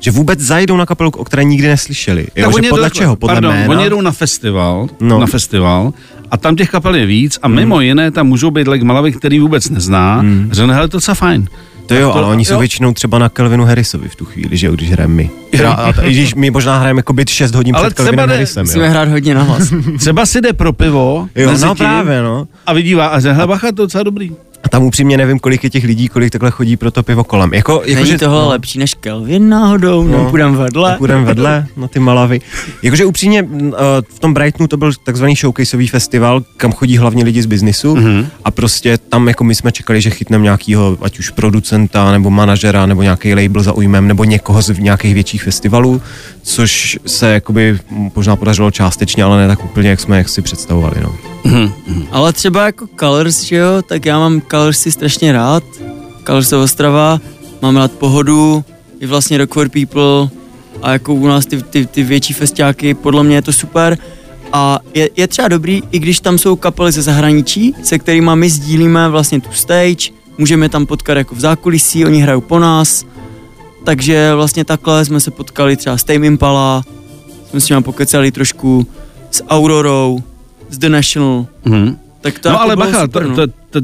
že 0.01 0.11
vůbec 0.11 0.41
zajdou 0.41 0.77
na 0.77 0.87
kapelu, 0.87 1.11
o 1.17 1.25
které 1.25 1.45
nikdy 1.45 1.69
neslyšeli. 1.69 2.27
Jo, 2.37 2.53
že 2.63 2.69
podle 2.69 2.89
jdou- 2.89 2.95
čeho? 2.95 3.17
Podle 3.17 3.35
pardon, 3.35 3.55
jména? 3.55 3.71
Oni 3.75 3.83
jedou 3.85 4.01
na 4.01 4.13
festival, 4.13 4.89
no. 5.01 5.19
Na 5.19 5.27
festival 5.27 5.93
a 6.31 6.37
tam 6.37 6.57
těch 6.57 6.71
kapel 6.71 6.95
je 6.95 7.07
víc 7.07 7.39
a 7.43 7.49
mimo 7.49 7.81
jiné 7.81 8.11
tam 8.11 8.27
můžou 8.27 8.51
být 8.51 8.69
like 8.69 8.85
Malavy, 8.85 9.13
který 9.13 9.39
vůbec 9.41 9.71
nezná, 9.71 10.15
a 10.51 10.55
řekne, 10.55 10.75
hele, 10.75 10.89
to 10.89 10.97
je 10.97 10.99
docela 10.99 11.15
fajn. 11.15 11.49
To 11.87 11.95
jo, 11.95 12.09
to- 12.13 12.15
ale 12.15 12.27
oni 12.27 12.41
jo. 12.41 12.45
jsou 12.45 12.59
většinou 12.59 12.93
třeba 12.93 13.19
na 13.19 13.29
Kelvinu 13.29 13.65
Harrisovi 13.65 14.09
v 14.09 14.17
tu 14.17 14.25
chvíli, 14.25 14.57
že 14.57 14.67
jo, 14.67 14.73
když 14.73 14.91
hrajeme 14.93 15.15
my. 15.15 15.31
Teda, 15.51 15.73
a 15.73 15.93
t- 15.93 16.03
i 16.03 16.13
když 16.13 16.35
my 16.35 16.51
možná 16.51 16.79
hrajeme 16.79 16.99
jako 16.99 17.13
byt 17.13 17.29
6 17.29 17.55
hodin 17.55 17.77
Ale 17.77 17.85
před 17.91 17.97
Kelvinem 17.97 18.29
Harrisem, 18.29 18.67
Musíme 18.67 18.85
jo. 18.85 18.91
hrát 18.91 19.09
hodně 19.09 19.35
na 19.35 19.43
hlas. 19.43 19.73
Třeba 19.99 20.27
si 20.27 20.41
jde 20.41 20.53
pro 20.53 20.73
pivo 20.73 21.29
Jo, 21.35 21.51
no 21.53 21.59
tím 21.69 21.77
právě, 21.77 22.23
no. 22.23 22.49
a 22.67 22.73
vidí 22.73 22.95
vás 22.95 23.25
a 23.25 23.33
hele, 23.33 23.47
bacha, 23.47 23.61
to 23.61 23.83
je 23.83 23.87
docela 23.87 24.03
dobrý. 24.05 24.33
A 24.67 24.69
tam 24.69 24.83
upřímně 24.83 25.17
nevím, 25.17 25.39
kolik 25.39 25.65
je 25.65 25.71
těch 25.71 25.85
lidí, 25.85 26.09
kolik 26.09 26.33
takhle 26.33 26.51
chodí 26.51 26.77
pro 26.77 26.91
to 26.91 27.03
pivo 27.03 27.25
kolem. 27.25 27.55
Jako, 27.55 27.83
jako 27.85 28.01
Není 28.01 28.07
že- 28.11 28.19
tohle 28.19 28.43
no. 28.43 28.49
lepší 28.49 28.79
než 28.79 28.95
Kelvin 28.95 29.49
náhodou, 29.49 30.03
no, 30.05 30.19
No. 30.25 30.31
půjdem 30.31 30.55
vedle. 30.57 30.97
Půjdeme 30.99 31.25
vedle 31.25 31.67
na 31.77 31.89
ty 31.89 31.99
Malavy. 31.99 32.41
Jakože 32.83 33.05
upřímně 33.05 33.49
eh, 33.69 33.73
v 34.15 34.19
tom 34.19 34.35
Brightonu 34.35 34.69
to 34.69 34.77
byl 34.77 34.93
takzvaný 35.05 35.35
showcaseový 35.35 35.89
festival, 35.89 36.43
kam 36.57 36.73
chodí 36.73 36.99
hlavně 36.99 37.25
lidi 37.25 37.43
z 37.43 37.47
biznisu 37.47 37.95
mm-hmm. 37.95 38.27
a 38.45 38.51
prostě 38.51 38.99
tam 38.99 39.29
jako 39.29 39.45
my 39.45 39.55
jsme 39.55 39.73
čekali, 39.73 40.01
že 40.01 40.11
chytneme 40.11 40.45
nějakýho, 40.45 40.99
ať 41.03 41.19
už 41.19 41.31
producenta 41.31 42.13
nebo 42.13 42.31
manažera 42.31 42.87
nebo 42.87 43.03
nějaký 43.03 43.35
label 43.35 43.63
zaujmem 43.63 44.09
nebo 44.09 44.25
někoho 44.25 44.63
z 44.63 44.79
nějakých 44.79 45.15
větších 45.15 45.43
festivalů, 45.43 46.03
což 46.43 46.99
se 47.07 47.33
jakoby 47.33 47.79
možná 48.17 48.37
podařilo 48.37 48.71
částečně, 48.71 49.25
ale 49.25 49.39
ne 49.39 49.49
tak 49.49 49.65
úplně, 49.65 49.89
jak 49.89 50.01
jsme 50.01 50.19
jak 50.19 50.29
si 50.29 50.43
představovali. 50.43 50.97
No. 51.03 51.15
Ale 52.11 52.33
třeba 52.33 52.67
jako 52.67 52.87
Colors, 53.01 53.43
že 53.43 53.57
jo, 53.57 53.83
tak 53.89 54.07
já 54.07 54.19
mám 54.19 54.41
Colors 54.51 54.79
si 54.79 54.93
strašně 54.93 55.33
rád. 55.33 55.65
Colors 56.27 56.53
je 56.53 56.59
Ostrava, 56.59 57.21
mám 57.63 57.77
rád 57.77 57.93
pohodu, 57.93 58.65
i 59.01 59.07
vlastně 59.07 59.39
Rock 59.39 59.55
for 59.55 59.69
People 59.69 60.29
a 60.83 60.93
jako 60.93 61.15
u 61.15 61.27
nás 61.27 61.47
ty, 61.47 61.63
ty, 61.63 61.87
ty 61.87 62.03
větší 62.03 62.35
festiáky, 62.35 62.95
podle 62.95 63.25
mě 63.25 63.37
je 63.37 63.43
to 63.43 63.53
super. 63.53 63.99
A 64.53 64.79
je, 64.95 65.11
je 65.17 65.29
třeba 65.29 65.49
dobrý, 65.49 65.83
i 65.93 65.99
když 65.99 66.21
tam 66.21 66.39
jsou 66.39 66.57
kapely 66.57 66.93
ze 66.93 67.03
zahraničí, 67.03 67.75
se 67.83 67.99
kterými 67.99 68.31
my 68.35 68.51
sdílíme 68.51 69.09
vlastně 69.09 69.41
tu 69.41 69.53
stage, 69.53 70.11
můžeme 70.39 70.69
tam 70.69 70.87
potkat 70.87 71.17
jako 71.17 71.35
v 71.35 71.41
zákulisí, 71.41 72.05
oni 72.05 72.21
hrajou 72.21 72.41
po 72.41 72.59
nás, 72.59 73.05
takže 73.85 74.35
vlastně 74.35 74.65
takhle 74.65 75.05
jsme 75.05 75.21
se 75.21 75.31
potkali 75.31 75.77
třeba 75.77 75.99
s 75.99 76.05
Tame 76.05 76.27
Impala, 76.27 76.85
jsme 77.51 77.61
s 77.61 77.69
nimi 77.69 77.83
pokecali 77.83 78.33
trošku 78.33 78.87
s 79.31 79.45
Aurorou, 79.49 80.23
s 80.71 80.79
The 80.79 80.89
National, 80.89 81.47
Mhm. 81.65 81.97
tak 82.21 82.39
to 82.39 82.49
No 82.49 82.55
jako 82.55 82.63
ale 82.63 82.77
bacha, 82.77 83.01
super, 83.03 83.27
no. 83.27 83.37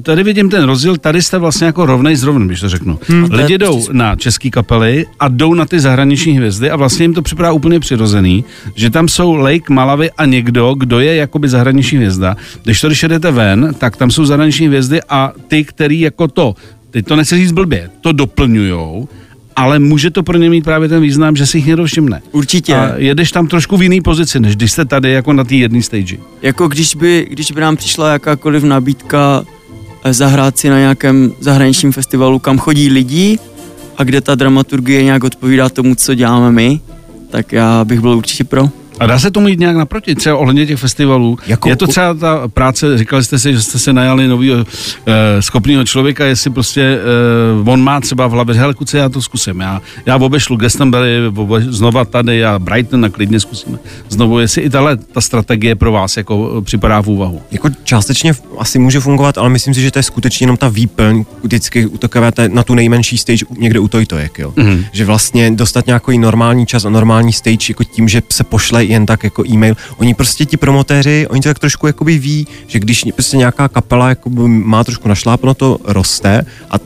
tady 0.02 0.22
vidím 0.22 0.50
ten 0.50 0.64
rozdíl, 0.64 0.96
tady 0.96 1.22
jste 1.22 1.38
vlastně 1.38 1.66
jako 1.66 1.86
rovnej 1.86 2.16
s 2.16 2.22
rovným, 2.22 2.46
když 2.48 2.60
to 2.60 2.68
řeknu. 2.68 2.98
Hmm, 3.08 3.24
Lidi 3.30 3.58
jdou 3.58 3.72
prostě- 3.76 3.92
na 3.92 4.16
český 4.16 4.50
kapely 4.50 5.06
a 5.20 5.28
jdou 5.28 5.54
na 5.54 5.64
ty 5.66 5.80
zahraniční 5.80 6.36
hvězdy 6.36 6.70
a 6.70 6.76
vlastně 6.76 7.04
jim 7.04 7.14
to 7.14 7.22
připadá 7.22 7.52
úplně 7.52 7.80
přirozený, 7.80 8.44
že 8.74 8.90
tam 8.90 9.08
jsou 9.08 9.34
Lake, 9.34 9.72
Malavy 9.72 10.10
a 10.10 10.24
někdo, 10.24 10.74
kdo 10.74 11.00
je 11.00 11.14
jakoby 11.16 11.48
zahraniční 11.48 11.98
hvězda. 11.98 12.36
Když 12.64 12.80
to, 12.80 12.86
když 12.86 13.02
jdete 13.08 13.30
ven, 13.30 13.74
tak 13.78 13.96
tam 13.96 14.10
jsou 14.10 14.24
zahraniční 14.24 14.66
hvězdy 14.66 15.00
a 15.08 15.32
ty, 15.48 15.64
který 15.64 16.00
jako 16.00 16.28
to, 16.28 16.54
teď 16.90 17.06
to 17.06 17.16
nechci 17.16 17.36
říct 17.36 17.52
blbě, 17.52 17.90
to 18.00 18.12
doplňujou, 18.12 19.08
ale 19.56 19.78
může 19.78 20.10
to 20.10 20.22
pro 20.22 20.38
ně 20.38 20.50
mít 20.50 20.64
právě 20.64 20.88
ten 20.88 21.02
význam, 21.02 21.36
že 21.36 21.46
si 21.46 21.58
jich 21.58 21.66
někdo 21.66 21.84
všimne. 21.84 22.22
Určitě. 22.32 22.74
A 22.74 22.94
jedeš 22.96 23.32
tam 23.32 23.46
trošku 23.46 23.76
v 23.76 23.82
jiný 23.82 24.00
pozici, 24.00 24.40
než 24.40 24.56
když 24.56 24.72
jste 24.72 24.84
tady 24.84 25.12
jako 25.12 25.32
na 25.32 25.44
té 25.44 25.54
jedné 25.54 25.82
stage. 25.82 26.16
Jako 26.42 26.68
když 26.68 26.94
by, 26.94 27.26
když 27.30 27.52
by 27.52 27.60
nám 27.60 27.76
přišla 27.76 28.12
jakákoliv 28.12 28.62
nabídka 28.64 29.44
eh, 30.04 30.14
zahrát 30.14 30.58
si 30.58 30.68
na 30.68 30.78
nějakém 30.78 31.32
zahraničním 31.40 31.92
festivalu, 31.92 32.38
kam 32.38 32.58
chodí 32.58 32.88
lidi 32.88 33.38
a 33.96 34.04
kde 34.04 34.20
ta 34.20 34.34
dramaturgie 34.34 35.02
nějak 35.02 35.24
odpovídá 35.24 35.68
tomu, 35.68 35.94
co 35.94 36.14
děláme 36.14 36.52
my, 36.52 36.80
tak 37.30 37.52
já 37.52 37.84
bych 37.84 38.00
byl 38.00 38.10
určitě 38.10 38.44
pro. 38.44 38.81
A 39.02 39.06
dá 39.06 39.18
se 39.18 39.30
tomu 39.30 39.48
jít 39.48 39.58
nějak 39.60 39.76
naproti, 39.76 40.14
třeba 40.14 40.36
ohledně 40.36 40.66
těch 40.66 40.78
festivalů? 40.78 41.38
Jako 41.46 41.68
je 41.68 41.76
to 41.76 41.86
třeba 41.86 42.14
ta 42.14 42.48
práce, 42.48 42.98
říkali 42.98 43.24
jste 43.24 43.38
si, 43.38 43.52
že 43.52 43.62
jste 43.62 43.78
se 43.78 43.92
najali 43.92 44.28
nového 44.28 44.56
uh, 44.56 44.64
schopného 45.40 45.84
člověka, 45.84 46.24
jestli 46.24 46.50
prostě 46.50 46.98
uh, 47.62 47.68
on 47.68 47.82
má 47.82 48.00
třeba 48.00 48.26
v 48.26 48.30
hlavě, 48.30 48.54
hele 48.54 48.74
kuce, 48.74 48.98
já 48.98 49.08
to 49.08 49.22
zkusím, 49.22 49.60
já, 49.60 49.82
já 50.06 50.16
obešlu 50.16 50.56
Glastonbury, 50.56 51.26
obe, 51.36 51.60
znova 51.60 52.04
tady 52.04 52.44
a 52.44 52.58
Brighton 52.58 53.04
a 53.04 53.08
klidně 53.08 53.40
zkusíme 53.40 53.78
znovu, 54.08 54.38
jestli 54.38 54.62
i 54.62 54.70
tahle 54.70 54.96
ta 54.96 55.20
strategie 55.20 55.74
pro 55.74 55.92
vás 55.92 56.16
jako 56.16 56.54
eh, 56.58 56.62
připadá 56.62 57.00
v 57.00 57.08
úvahu. 57.08 57.42
Jako 57.50 57.68
částečně 57.84 58.32
asi 58.58 58.78
může 58.78 59.00
fungovat, 59.00 59.38
ale 59.38 59.48
myslím 59.48 59.74
si, 59.74 59.82
že 59.82 59.90
to 59.90 59.98
je 59.98 60.02
skutečně 60.02 60.44
jenom 60.44 60.56
ta 60.56 60.68
výplň 60.68 61.24
vždycky 61.42 61.86
u 61.86 61.98
takové 61.98 62.32
té, 62.32 62.48
na 62.48 62.62
tu 62.62 62.74
nejmenší 62.74 63.18
stage 63.18 63.44
u- 63.48 63.60
někde 63.60 63.78
u 63.78 63.88
Tojtojek, 63.88 64.38
jo. 64.38 64.52
Mhm. 64.56 64.66
Mm-hmm. 64.72 64.84
Že 64.92 65.04
vlastně 65.04 65.50
dostat 65.50 65.86
nějaký 65.86 66.18
normální 66.18 66.66
čas 66.66 66.84
a 66.84 66.90
normální 66.90 67.32
stage 67.32 67.66
jako 67.68 67.84
tím, 67.84 68.08
že 68.08 68.22
se 68.32 68.44
pošle 68.44 68.84
jen 68.92 69.06
tak 69.06 69.24
jako 69.24 69.44
e-mail. 69.48 69.76
Oni 69.96 70.14
prostě 70.14 70.44
ti 70.44 70.56
promotéři, 70.56 71.26
oni 71.30 71.40
to 71.40 71.48
tak 71.48 71.58
trošku 71.58 71.86
jakoby 71.86 72.18
ví, 72.18 72.46
že 72.66 72.78
když 72.78 73.04
prostě 73.14 73.36
nějaká 73.36 73.68
kapela 73.68 74.08
jakoby 74.08 74.48
má 74.48 74.84
trošku 74.84 75.08
našlápno, 75.08 75.54
to 75.54 75.78
roste 75.84 76.46
a 76.70 76.76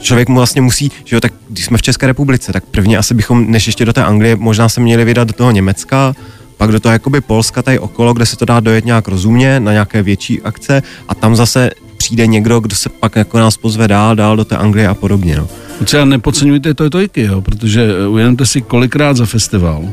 člověk 0.00 0.28
mu 0.28 0.36
vlastně 0.36 0.62
musí, 0.62 0.92
že 1.04 1.16
jo, 1.16 1.20
tak 1.20 1.32
když 1.48 1.64
jsme 1.64 1.78
v 1.78 1.82
České 1.82 2.06
republice, 2.06 2.52
tak 2.52 2.64
prvně 2.64 2.98
asi 2.98 3.14
bychom, 3.14 3.50
než 3.50 3.66
ještě 3.66 3.84
do 3.84 3.92
té 3.92 4.04
Anglie, 4.04 4.36
možná 4.36 4.68
se 4.68 4.80
měli 4.80 5.04
vydat 5.04 5.28
do 5.28 5.34
toho 5.34 5.50
Německa, 5.50 6.14
pak 6.56 6.72
do 6.72 6.80
toho 6.80 6.92
jakoby 6.92 7.20
Polska 7.20 7.62
tady 7.62 7.78
okolo, 7.78 8.14
kde 8.14 8.26
se 8.26 8.36
to 8.36 8.44
dá 8.44 8.60
dojet 8.60 8.84
nějak 8.84 9.08
rozumně 9.08 9.60
na 9.60 9.72
nějaké 9.72 10.02
větší 10.02 10.42
akce 10.42 10.82
a 11.08 11.14
tam 11.14 11.36
zase 11.36 11.70
přijde 11.96 12.26
někdo, 12.26 12.60
kdo 12.60 12.76
se 12.76 12.88
pak 12.88 13.16
jako 13.16 13.38
nás 13.38 13.56
pozve 13.56 13.88
dál, 13.88 14.16
dál 14.16 14.36
do 14.36 14.44
té 14.44 14.56
Anglie 14.56 14.88
a 14.88 14.94
podobně, 14.94 15.36
no. 15.36 15.48
Třeba 15.84 16.04
nepodceňujte 16.04 16.74
to 16.74 16.90
tojky, 16.90 17.22
jo, 17.22 17.40
protože 17.40 17.82
eh, 17.82 18.06
uvědomte 18.06 18.46
si, 18.46 18.62
kolikrát 18.62 19.16
za 19.16 19.26
festival 19.26 19.84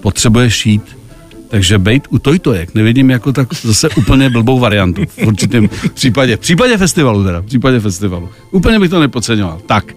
potřebuješ 0.00 0.66
jít, 0.66 0.97
takže 1.48 1.78
bejt 1.78 2.06
u 2.10 2.18
tojtojek 2.18 2.74
nevidím 2.74 3.10
jako 3.10 3.32
tak 3.32 3.54
zase 3.54 3.88
úplně 3.88 4.30
blbou 4.30 4.58
variantu 4.58 5.02
v 5.06 5.26
určitém 5.26 5.68
případě. 5.94 6.36
V 6.36 6.40
případě 6.40 6.78
festivalu 6.78 7.24
teda, 7.24 7.40
v 7.40 7.46
případě 7.46 7.80
festivalu. 7.80 8.28
Úplně 8.50 8.78
bych 8.78 8.90
to 8.90 9.00
nepodceňoval. 9.00 9.60
Tak, 9.66 9.92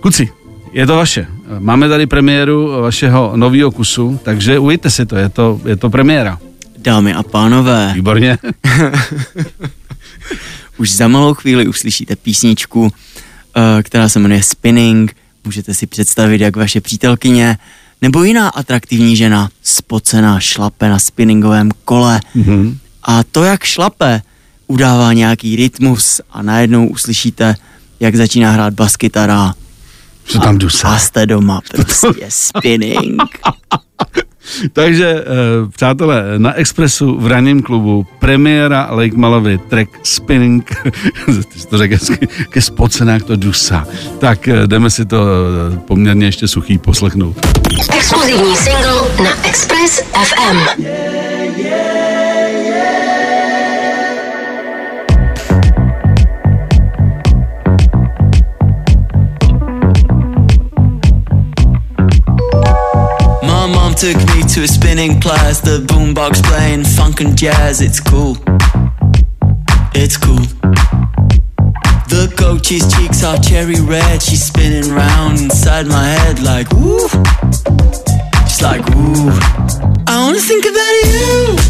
kuci, 0.00 0.28
je 0.72 0.86
to 0.86 0.96
vaše. 0.96 1.26
Máme 1.58 1.88
tady 1.88 2.06
premiéru 2.06 2.80
vašeho 2.80 3.32
nového 3.36 3.70
kusu, 3.70 4.20
takže 4.22 4.58
ujďte 4.58 4.90
si 4.90 5.06
to, 5.06 5.16
je 5.16 5.28
to, 5.28 5.60
je 5.64 5.76
to 5.76 5.90
premiéra. 5.90 6.38
Dámy 6.78 7.14
a 7.14 7.22
pánové, 7.22 7.92
Výborně. 7.94 8.38
už 10.78 10.90
za 10.90 11.08
malou 11.08 11.34
chvíli 11.34 11.68
uslyšíte 11.68 12.16
písničku, 12.16 12.92
eh, 13.56 13.82
která 13.82 14.08
se 14.08 14.18
jmenuje 14.18 14.42
Spinning. 14.42 15.16
Můžete 15.44 15.74
si 15.74 15.86
představit, 15.86 16.40
jak 16.40 16.56
vaše 16.56 16.80
přítelkyně 16.80 17.58
nebo 18.02 18.22
jiná 18.24 18.48
atraktivní 18.48 19.16
žena 19.16 19.50
spocená 19.62 20.40
šlape 20.40 20.88
na 20.88 20.98
spinningovém 20.98 21.70
kole. 21.84 22.20
Mhm. 22.34 22.78
A 23.02 23.22
to, 23.22 23.44
jak 23.44 23.64
šlape, 23.64 24.22
udává 24.66 25.12
nějaký 25.12 25.56
rytmus 25.56 26.20
a 26.30 26.42
najednou 26.42 26.88
uslyšíte, 26.88 27.56
jak 28.00 28.16
začíná 28.16 28.50
hrát 28.50 28.74
baskytara. 28.74 29.54
Co 30.24 30.38
tam 30.40 30.58
dusa? 30.58 30.88
A 30.88 30.98
jste 30.98 31.26
doma, 31.26 31.60
prostě 31.70 32.26
spinning. 32.28 33.22
Takže, 34.72 35.06
eh, 35.06 35.24
přátelé, 35.76 36.24
na 36.38 36.52
Expressu 36.52 37.18
v 37.20 37.26
ranním 37.26 37.62
klubu 37.62 38.06
premiéra 38.18 38.88
Lake 38.90 39.16
Malavy, 39.16 39.58
track 39.58 39.88
Spinning, 40.02 40.70
ty 41.26 41.66
to 41.70 41.78
řekl 41.78 41.94
hezky, 41.94 42.28
ke 42.50 42.60
spocenák 42.60 43.22
to 43.22 43.36
dusa. 43.36 43.86
Tak 44.18 44.48
eh, 44.48 44.66
jdeme 44.66 44.90
si 44.90 45.04
to 45.04 45.26
eh, 45.26 45.78
poměrně 45.78 46.26
ještě 46.26 46.48
suchý 46.48 46.78
poslechnout. 46.78 47.36
Exkluzivní 47.96 48.56
single 48.56 49.24
na 49.24 49.46
Express 49.46 50.00
FM. 50.00 50.84
My 63.42 63.68
mom 63.68 63.94
took 63.94 64.16
me 64.16 64.33
to 64.54 64.62
a 64.62 64.68
spinning 64.68 65.20
class, 65.20 65.60
the 65.60 65.78
boombox 65.80 66.40
playing 66.44 66.84
funk 66.84 67.20
and 67.20 67.36
jazz. 67.36 67.80
It's 67.80 67.98
cool. 67.98 68.36
It's 69.96 70.16
cool. 70.16 70.46
The 72.06 72.32
coach's 72.38 72.86
cheeks 72.94 73.24
are 73.24 73.36
cherry 73.38 73.80
red. 73.80 74.22
She's 74.22 74.44
spinning 74.44 74.94
round 74.94 75.40
inside 75.40 75.88
my 75.88 76.04
head 76.04 76.40
like 76.40 76.70
woo. 76.70 77.08
She's 78.46 78.62
like 78.62 78.86
woo. 78.94 79.32
I 80.06 80.22
wanna 80.22 80.38
think 80.38 80.64
about 80.66 80.94
you 81.02 81.63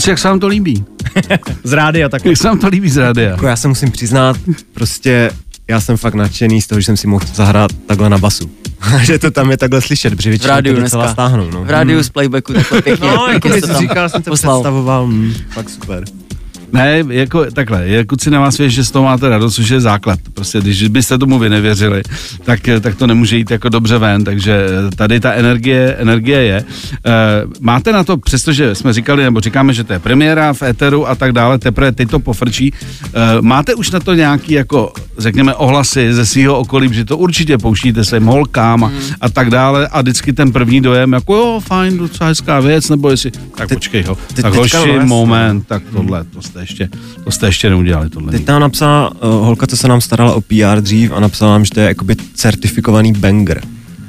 kluci, 0.00 0.10
jak 0.10 0.18
se 0.18 0.28
vám 0.28 0.40
to 0.40 0.46
líbí? 0.46 0.84
Z 1.64 1.72
rádia 1.72 2.08
tak. 2.08 2.24
Jak 2.24 2.36
se 2.36 2.48
vám 2.48 2.58
to 2.58 2.68
líbí 2.68 2.90
z 2.90 2.96
rádia? 2.96 3.30
Jako 3.30 3.46
já 3.46 3.56
se 3.56 3.68
musím 3.68 3.90
přiznat, 3.90 4.36
prostě 4.74 5.30
já 5.68 5.80
jsem 5.80 5.96
fakt 5.96 6.14
nadšený 6.14 6.62
z 6.62 6.66
toho, 6.66 6.80
že 6.80 6.84
jsem 6.84 6.96
si 6.96 7.06
mohl 7.06 7.26
zahrát 7.34 7.70
takhle 7.86 8.10
na 8.10 8.18
basu. 8.18 8.50
že 9.02 9.18
to 9.18 9.30
tam 9.30 9.50
je 9.50 9.56
takhle 9.56 9.80
slyšet, 9.80 10.16
protože 10.16 10.30
V 10.30 10.32
většinou 10.32 10.54
rádiu 10.54 10.74
to 10.74 10.80
docela 10.82 11.12
stáhnou. 11.12 11.50
No. 11.50 11.64
V 11.64 11.70
rádiu 11.70 12.02
z 12.02 12.08
playbacku 12.08 12.52
takhle 12.52 12.82
pěkně. 12.82 13.06
No, 13.08 13.26
jako 13.32 13.48
pěkně 13.48 13.50
by 13.50 13.60
to 13.60 13.66
si 13.66 13.72
tam 13.72 13.82
říkal, 13.82 14.08
jsem 14.08 14.22
to 14.22 14.30
poslal. 14.30 14.58
představoval, 14.58 15.06
mm, 15.06 15.34
fakt 15.50 15.70
super. 15.70 16.04
Ne, 16.72 17.04
jako 17.08 17.44
takhle, 17.50 17.88
jako 17.88 18.16
si 18.20 18.30
na 18.30 18.40
vás 18.40 18.58
věř, 18.58 18.72
že 18.72 18.84
z 18.84 18.90
toho 18.90 19.04
máte 19.04 19.28
radost, 19.28 19.54
což 19.54 19.68
je 19.68 19.80
základ. 19.80 20.18
Prostě, 20.34 20.60
když 20.60 20.88
byste 20.88 21.18
tomu 21.18 21.38
vy 21.38 21.48
nevěřili, 21.48 22.02
tak, 22.44 22.60
tak 22.80 22.94
to 22.94 23.06
nemůže 23.06 23.36
jít 23.36 23.50
jako 23.50 23.68
dobře 23.68 23.98
ven, 23.98 24.24
takže 24.24 24.66
tady 24.96 25.20
ta 25.20 25.32
energie, 25.32 25.94
energie 25.98 26.42
je. 26.42 26.56
E, 26.56 26.64
máte 27.60 27.92
na 27.92 28.04
to, 28.04 28.16
přestože 28.16 28.74
jsme 28.74 28.92
říkali, 28.92 29.22
nebo 29.22 29.40
říkáme, 29.40 29.72
že 29.74 29.84
to 29.84 29.92
je 29.92 29.98
premiéra 29.98 30.52
v 30.52 30.62
Eteru 30.62 31.08
a 31.08 31.14
tak 31.14 31.32
dále, 31.32 31.58
teprve 31.58 31.92
teď 31.92 32.10
to 32.10 32.18
pofrčí, 32.18 32.72
e, 33.14 33.42
máte 33.42 33.74
už 33.74 33.90
na 33.90 34.00
to 34.00 34.14
nějaký, 34.14 34.52
jako, 34.52 34.92
řekněme, 35.18 35.54
ohlasy 35.54 36.14
ze 36.14 36.26
svého 36.26 36.58
okolí, 36.58 36.94
že 36.94 37.04
to 37.04 37.16
určitě 37.16 37.58
pouštíte 37.58 38.04
svým 38.04 38.26
holkám 38.26 38.84
a, 38.84 38.86
Hmm. 38.86 38.98
a 39.20 39.28
tak 39.28 39.50
dále 39.50 39.88
a 39.88 40.00
vždycky 40.00 40.32
ten 40.32 40.52
první 40.52 40.80
dojem, 40.80 41.12
jako 41.12 41.34
jo, 41.34 41.60
fajn, 41.66 41.98
docela 41.98 42.28
hezká 42.28 42.60
věc, 42.60 42.88
nebo 42.88 43.10
jestli, 43.10 43.30
tak 43.56 43.68
počkej 43.68 44.02
ho, 44.02 44.18
tak 44.42 44.54
hoši, 44.54 44.76
no, 44.76 44.86
jasně. 44.86 45.06
moment, 45.06 45.66
tak 45.66 45.82
tohle, 45.92 46.24
to 46.24 46.42
jste 46.42 46.59
ještě, 46.60 46.88
to 47.24 47.30
jste 47.30 47.46
ještě 47.46 47.70
neudělali, 47.70 48.10
tohle. 48.10 48.32
Teď 48.32 48.46
nám 48.46 48.60
napsala 48.60 49.10
uh, 49.10 49.16
holka, 49.30 49.66
co 49.66 49.76
se 49.76 49.88
nám 49.88 50.00
starala 50.00 50.34
o 50.34 50.40
PR 50.40 50.80
dřív 50.80 51.12
a 51.12 51.20
napsala 51.20 51.52
nám, 51.52 51.64
že 51.64 51.70
to 51.70 51.80
je 51.80 51.86
jakoby 51.86 52.16
certifikovaný 52.34 53.12
banger. 53.12 53.62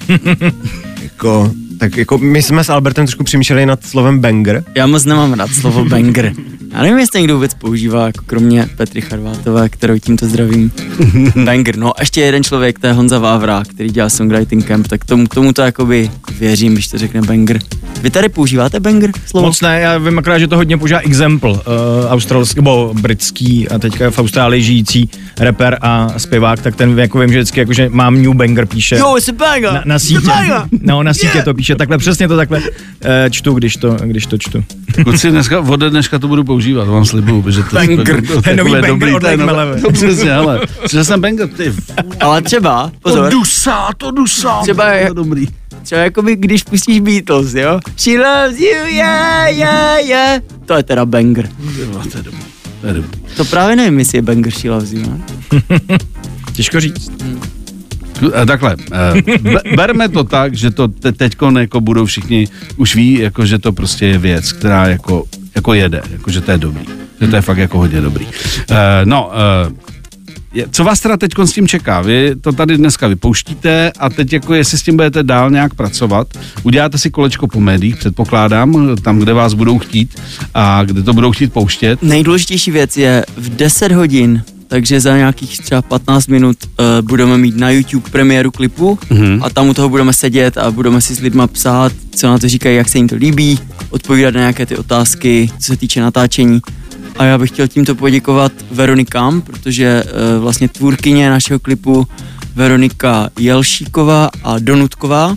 jako, 1.01 1.51
tak 1.77 1.97
jako 1.97 2.17
my 2.17 2.41
jsme 2.41 2.63
s 2.63 2.69
Albertem 2.69 3.05
trošku 3.05 3.23
přemýšleli 3.23 3.65
nad 3.65 3.85
slovem 3.85 4.19
banger. 4.19 4.63
Já 4.75 4.87
moc 4.87 5.05
nemám 5.05 5.33
rád 5.33 5.51
slovo 5.51 5.85
banger. 5.85 6.33
Já 6.73 6.81
nevím, 6.81 6.99
jestli 6.99 7.19
někdo 7.19 7.35
vůbec 7.35 7.53
používá, 7.53 8.05
jako 8.05 8.23
kromě 8.25 8.67
Petry 8.77 9.01
Charvátové, 9.01 9.69
kterou 9.69 9.97
tímto 9.97 10.25
zdravím. 10.25 10.71
banger. 11.45 11.77
No 11.77 11.97
a 11.97 12.01
ještě 12.01 12.21
jeden 12.21 12.43
člověk, 12.43 12.79
to 12.79 12.87
je 12.87 12.93
Honza 12.93 13.19
Vávra, 13.19 13.63
který 13.67 13.89
dělá 13.89 14.09
songwriting 14.09 14.65
camp, 14.65 14.87
tak 14.87 15.05
tomu, 15.05 15.27
tomu 15.27 15.53
to 15.53 15.61
jakoby 15.61 16.11
věřím, 16.39 16.73
když 16.73 16.87
to 16.87 16.97
řekne 16.97 17.21
banger. 17.21 17.59
Vy 18.01 18.09
tady 18.09 18.29
používáte 18.29 18.79
banger 18.79 19.11
slovo? 19.25 19.47
Moc 19.47 19.61
ne, 19.61 19.79
já 19.79 19.97
vím 19.97 20.19
akorát, 20.19 20.39
že 20.39 20.47
to 20.47 20.55
hodně 20.55 20.77
používá 20.77 20.99
Example, 20.99 21.51
uh, 21.51 21.59
australský, 22.09 22.55
nebo 22.55 22.93
britský 23.01 23.69
a 23.69 23.79
teďka 23.79 24.11
v 24.11 24.19
Austrálii 24.19 24.63
žijící 24.63 25.09
rapper 25.39 25.77
a 25.81 26.13
zpěvák, 26.19 26.61
tak 26.61 26.75
ten 26.75 26.99
jako 26.99 27.19
vím, 27.19 27.31
že 27.31 27.39
vždycky 27.39 27.59
jako, 27.59 27.73
že 27.73 27.89
mám 27.89 28.21
new 28.21 28.33
banger 28.33 28.65
píše. 28.65 28.95
Jo, 28.95 29.17
it's 29.17 29.29
a 29.29 29.31
banger! 29.31 29.73
na, 29.73 29.83
na 29.85 29.99
sítě. 29.99 30.27
banger! 30.27 30.61
No, 30.81 31.03
na 31.03 31.13
sítě 31.13 31.41
to 31.43 31.53
píše 31.53 31.75
takhle, 31.75 31.97
přesně 31.97 32.27
to 32.27 32.35
takhle 32.35 32.59
uh, 32.59 32.65
čtu, 33.29 33.53
když 33.53 33.75
to, 33.77 33.97
když 34.03 34.25
to 34.25 34.37
čtu. 34.37 34.63
Kluci, 35.03 35.31
dneska, 35.31 35.59
ode 35.59 35.89
dneška 35.89 36.19
to 36.19 36.27
budu 36.27 36.43
používat, 36.43 36.60
to 36.85 36.85
vám 36.85 37.05
slibuju, 37.05 37.51
že 37.51 37.63
to, 37.63 37.75
Banger. 37.75 38.21
to, 38.27 38.33
to, 38.33 38.41
To 38.41 38.49
je 38.49 38.55
nový 38.55 38.71
banger 38.71 38.89
dobrý, 38.89 39.13
od 39.13 39.21
to 39.23 39.37
Melevy. 39.37 39.81
To 39.81 39.91
přesně, 39.91 40.33
ale, 40.33 40.59
že 40.91 41.03
jsem 41.03 41.21
banger, 41.21 41.47
ty, 41.47 41.73
Ale 42.19 42.41
třeba, 42.41 42.87
to 42.93 43.09
pozor, 43.09 43.31
dusá, 43.31 43.89
to 43.97 44.11
dusá, 44.11 44.59
Třeba 44.61 44.83
to 44.85 44.89
je- 44.91 44.99
je 45.01 45.13
dobrý. 45.13 45.47
třeba 45.83 46.01
jakoby 46.01 46.35
když 46.35 46.63
pustíš 46.63 46.99
Beatles, 46.99 47.53
jo? 47.53 47.79
She 47.97 48.17
loves 48.19 48.59
you, 48.59 48.85
yeah, 48.95 49.57
yeah, 49.57 50.05
yeah. 50.05 50.41
To 50.65 50.73
je 50.73 50.83
teda 50.83 51.05
banger. 51.05 51.49
Vole, 51.91 52.05
To 52.11 52.17
je 52.17 52.23
dobrý, 52.23 52.39
to 52.81 52.87
je 52.87 52.93
dobrý. 52.93 53.09
To 53.37 53.45
právě 53.45 53.75
nevím, 53.75 53.99
jestli 53.99 54.17
je 54.17 54.21
banger 54.21 54.51
She 54.53 54.71
loves 54.71 54.91
you, 54.91 54.99
ne? 55.01 55.19
Těžko 56.53 56.79
říct. 56.79 57.11
Eh, 58.41 58.45
Takhle, 58.45 58.75
eh, 58.91 59.37
be- 59.41 59.61
berme 59.75 60.09
to 60.09 60.23
tak, 60.23 60.53
že 60.55 60.71
to 60.71 60.87
te- 60.87 61.11
teďko 61.11 61.51
jako 61.59 61.81
budou 61.81 62.05
všichni, 62.05 62.47
už 62.77 62.95
ví, 62.95 63.13
jako, 63.19 63.45
že 63.45 63.59
to 63.59 63.71
prostě 63.71 64.05
je 64.05 64.17
věc, 64.17 64.51
která 64.51 64.87
jako, 64.87 65.23
jako 65.55 65.73
jede, 65.73 66.01
jako, 66.11 66.31
že 66.31 66.41
to 66.41 66.51
je 66.51 66.57
dobrý, 66.57 66.85
že 67.21 67.27
to 67.27 67.35
je 67.35 67.41
fakt 67.41 67.57
jako 67.57 67.77
hodně 67.77 68.01
dobrý. 68.01 68.25
Uh, 68.25 68.31
no, 69.05 69.31
uh, 69.67 69.77
co 70.71 70.83
vás 70.83 70.99
teda 70.99 71.17
teď 71.17 71.31
s 71.43 71.51
tím 71.51 71.67
čeká? 71.67 72.01
Vy 72.01 72.35
to 72.41 72.51
tady 72.51 72.77
dneska 72.77 73.07
vypouštíte 73.07 73.91
a 73.99 74.09
teď 74.09 74.33
jako 74.33 74.53
jestli 74.53 74.77
s 74.77 74.83
tím 74.83 74.95
budete 74.95 75.23
dál 75.23 75.51
nějak 75.51 75.73
pracovat, 75.73 76.27
uděláte 76.63 76.97
si 76.97 77.09
kolečko 77.09 77.47
po 77.47 77.59
médiích, 77.59 77.95
předpokládám, 77.95 78.95
tam, 78.95 79.19
kde 79.19 79.33
vás 79.33 79.53
budou 79.53 79.79
chtít 79.79 80.21
a 80.53 80.83
kde 80.83 81.03
to 81.03 81.13
budou 81.13 81.31
chtít 81.31 81.53
pouštět. 81.53 82.03
Nejdůležitější 82.03 82.71
věc 82.71 82.97
je 82.97 83.25
v 83.37 83.49
10 83.49 83.91
hodin, 83.91 84.43
takže 84.71 84.99
za 84.99 85.17
nějakých 85.17 85.57
třeba 85.57 85.81
15 85.81 86.27
minut 86.27 86.57
uh, 86.65 87.07
budeme 87.07 87.37
mít 87.37 87.57
na 87.57 87.69
YouTube 87.69 88.09
premiéru 88.09 88.51
klipu 88.51 88.99
Mhm. 89.09 89.39
a 89.43 89.49
tam 89.49 89.69
u 89.69 89.73
toho 89.73 89.89
budeme 89.89 90.13
sedět 90.13 90.57
a 90.57 90.71
budeme 90.71 91.01
si 91.01 91.15
s 91.15 91.19
lidma 91.19 91.47
psát, 91.47 91.91
co 92.15 92.27
na 92.27 92.39
to 92.39 92.49
říkají, 92.49 92.75
jak 92.77 92.89
se 92.89 92.97
jim 92.97 93.07
to 93.07 93.15
líbí, 93.15 93.59
odpovídat 93.89 94.33
na 94.33 94.39
nějaké 94.39 94.65
ty 94.65 94.77
otázky, 94.77 95.49
co 95.59 95.65
se 95.73 95.77
týče 95.77 96.01
natáčení. 96.01 96.61
A 97.17 97.23
já 97.23 97.37
bych 97.37 97.49
chtěl 97.49 97.67
tímto 97.67 97.95
poděkovat 97.95 98.51
Veronikám, 98.71 99.41
protože 99.41 100.03
uh, 100.03 100.41
vlastně 100.43 100.67
tvůrkyně 100.67 101.29
našeho 101.29 101.59
klipu 101.59 102.07
Veronika 102.55 103.29
Jelšíková 103.39 104.29
a 104.43 104.59
Donutková, 104.59 105.35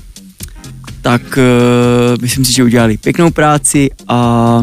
tak 1.03 1.23
uh, 1.39 2.23
myslím 2.23 2.45
si, 2.45 2.53
že 2.53 2.65
udělali 2.65 2.97
pěknou 2.97 3.31
práci 3.31 3.91
a 4.09 4.61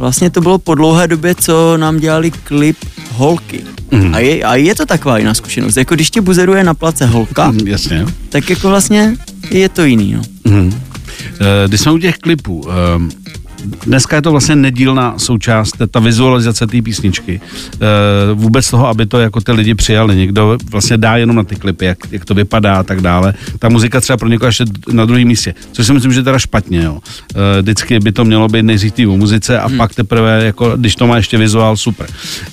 vlastně 0.00 0.30
to 0.30 0.40
bylo 0.40 0.58
po 0.58 0.74
dlouhé 0.74 1.08
době, 1.08 1.34
co 1.34 1.76
nám 1.76 1.98
dělali 2.00 2.30
klip 2.30 2.76
holky. 3.12 3.60
Mhm. 3.90 4.14
A, 4.14 4.18
je, 4.18 4.44
a 4.44 4.54
je 4.56 4.74
to 4.74 4.86
taková 4.86 5.18
jiná 5.18 5.34
zkušenost. 5.34 5.76
Jako 5.76 5.94
když 5.94 6.10
tě 6.10 6.20
buzeruje 6.20 6.64
na 6.64 6.74
place 6.74 7.06
holka, 7.06 7.50
Mm, 7.50 7.66
Jasně. 7.68 8.06
tak 8.28 8.50
jako 8.50 8.68
vlastně 8.68 9.16
je 9.50 9.68
to 9.68 9.84
jiný, 9.84 10.12
no. 10.12 10.22
Eh, 11.40 11.68
Když 11.68 11.80
jsme 11.80 11.92
u 11.92 11.98
těch 11.98 12.18
klipů, 12.18 12.66
ehm, 12.94 13.10
dneska 13.86 14.16
je 14.16 14.22
to 14.22 14.30
vlastně 14.30 14.56
nedílná 14.56 15.14
součást, 15.18 15.72
ta- 15.90 16.00
vizualizace 16.00 16.66
té 16.66 16.82
písničky. 16.82 17.40
Eh, 17.74 17.78
Vůbec 18.34 18.70
toho, 18.70 18.86
aby 18.88 19.06
to 19.06 19.20
jako 19.20 19.40
ty 19.40 19.52
lidi 19.52 19.74
přijali. 19.74 20.16
Někdo 20.16 20.58
vlastně 20.70 20.96
dá 20.96 21.16
jenom 21.16 21.36
na 21.36 21.44
ty 21.44 21.56
klipy, 21.56 21.84
jak, 21.84 21.98
jak 22.10 22.24
to 22.24 22.34
vypadá 22.34 22.74
a 22.74 22.82
tak 22.82 23.00
dále. 23.00 23.34
Ta 23.58 23.68
muzika 23.68 24.00
třeba 24.00 24.16
pro 24.16 24.28
někoho 24.28 24.48
ještě 24.48 24.64
na 24.92 25.04
druhém 25.04 25.28
místě, 25.28 25.54
což 25.72 25.86
si 25.86 25.92
myslím, 25.92 26.12
že 26.12 26.22
teda 26.22 26.38
špatně. 26.38 26.82
Jo. 26.82 26.98
Eh, 27.34 27.62
Vždycky 27.62 28.00
by 28.00 28.12
to 28.12 28.24
mělo 28.24 28.48
být 28.48 28.62
nejdřív 28.62 29.08
o 29.08 29.16
muzice 29.16 29.58
a 29.58 29.66
hmm. 29.68 29.76
pak 29.76 29.94
teprve, 29.94 30.44
jako, 30.44 30.76
když 30.76 30.96
to 30.96 31.06
má 31.06 31.16
ještě 31.16 31.38
vizuál, 31.38 31.76
super. 31.76 32.06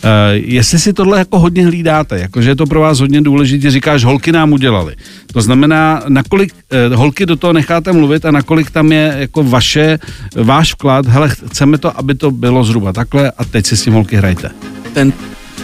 Eh, 0.04 0.10
Jestli 0.34 0.80
si 0.80 0.94
tohle 0.94 1.20
jako 1.20 1.40
hodně 1.40 1.66
hlídáte, 1.66 2.20
jakože 2.20 2.50
je 2.50 2.56
to 2.56 2.66
pro 2.66 2.80
vás 2.82 3.00
hodně 3.00 3.22
důležité, 3.22 3.72
říkáš, 3.72 4.04
holky 4.04 4.32
nám 4.32 4.54
udělali. 4.54 4.96
To 5.34 5.42
znamená, 5.42 6.04
nakolik 6.08 6.54
holky 6.96 7.26
do 7.26 7.36
toho 7.36 7.54
necháte 7.54 7.94
mluvit 7.94 8.26
a 8.26 8.32
nakolik 8.32 8.72
tam 8.72 8.92
je 8.92 9.16
jako 9.18 9.44
vaše, 9.44 10.00
váš 10.36 10.74
vklad, 10.74 10.97
hele, 11.06 11.30
chceme 11.30 11.78
to, 11.78 12.00
aby 12.00 12.16
to 12.16 12.32
bylo 12.32 12.64
zhruba 12.64 12.94
takhle 12.94 13.32
a 13.32 13.46
teď 13.46 13.66
si 13.66 13.78
s 13.78 13.84
tím 13.84 13.94
holky 13.94 14.16
hrajte. 14.16 14.50
Ten, 14.94 15.14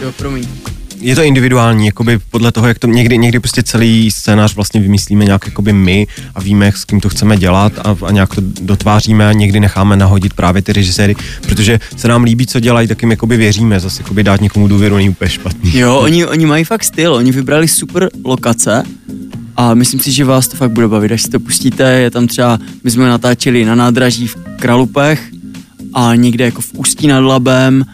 jo, 0.02 0.12
promiň. 0.16 0.46
Je 1.00 1.14
to 1.14 1.22
individuální, 1.22 1.86
jakoby 1.86 2.18
podle 2.30 2.52
toho, 2.52 2.68
jak 2.68 2.78
to 2.78 2.86
někdy, 2.86 3.18
někdy 3.18 3.40
prostě 3.40 3.62
celý 3.62 4.10
scénář 4.10 4.54
vlastně 4.54 4.80
vymyslíme 4.80 5.24
nějak 5.24 5.46
jakoby 5.46 5.72
my 5.72 6.06
a 6.34 6.40
víme, 6.40 6.72
s 6.72 6.84
kým 6.84 7.00
to 7.00 7.08
chceme 7.08 7.36
dělat 7.36 7.72
a, 7.78 7.96
a 8.06 8.10
nějak 8.10 8.34
to 8.34 8.42
dotváříme 8.60 9.28
a 9.28 9.32
někdy 9.32 9.60
necháme 9.60 9.96
nahodit 9.96 10.34
právě 10.34 10.62
ty 10.62 10.72
režiséry, 10.72 11.16
protože 11.42 11.80
se 11.96 12.08
nám 12.08 12.24
líbí, 12.24 12.46
co 12.46 12.60
dělají, 12.60 12.88
tak 12.88 13.02
jim 13.02 13.10
jakoby 13.10 13.36
věříme, 13.36 13.80
zase 13.80 14.02
jakoby 14.02 14.24
dát 14.24 14.40
někomu 14.40 14.68
důvěru 14.68 14.96
není 14.96 15.08
úplně 15.08 15.30
špatný. 15.30 15.78
Jo, 15.78 15.96
oni, 15.96 16.26
oni 16.26 16.46
mají 16.46 16.64
fakt 16.64 16.84
styl, 16.84 17.14
oni 17.14 17.32
vybrali 17.32 17.68
super 17.68 18.10
lokace 18.24 18.82
a 19.56 19.74
myslím 19.74 20.00
si, 20.00 20.12
že 20.12 20.24
vás 20.24 20.48
to 20.48 20.56
fakt 20.56 20.70
bude 20.70 20.88
bavit, 20.88 21.12
až 21.12 21.22
si 21.22 21.28
to 21.30 21.40
pustíte, 21.40 21.92
je 21.92 22.10
tam 22.10 22.26
třeba, 22.26 22.58
my 22.84 22.90
jsme 22.90 23.08
natáčeli 23.08 23.64
na 23.64 23.74
nádraží 23.74 24.26
v 24.26 24.36
Kralupech 24.60 25.22
a 25.94 26.14
někde 26.14 26.44
jako 26.44 26.60
v 26.60 26.72
Ústí 26.74 27.06
nad 27.06 27.20
Labem, 27.20 27.84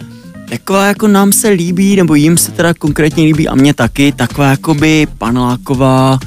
taková 0.49 0.87
jako 0.87 1.09
nám 1.09 1.33
se 1.33 1.49
líbí, 1.49 1.97
nebo 1.97 2.15
jim 2.15 2.39
se 2.39 2.51
teda 2.53 2.75
konkrétně 2.75 3.25
líbí 3.25 3.49
a 3.49 3.55
mě 3.55 3.75
taky, 3.75 4.13
taková 4.13 4.51
jakoby 4.51 5.07
paneláková, 5.19 6.19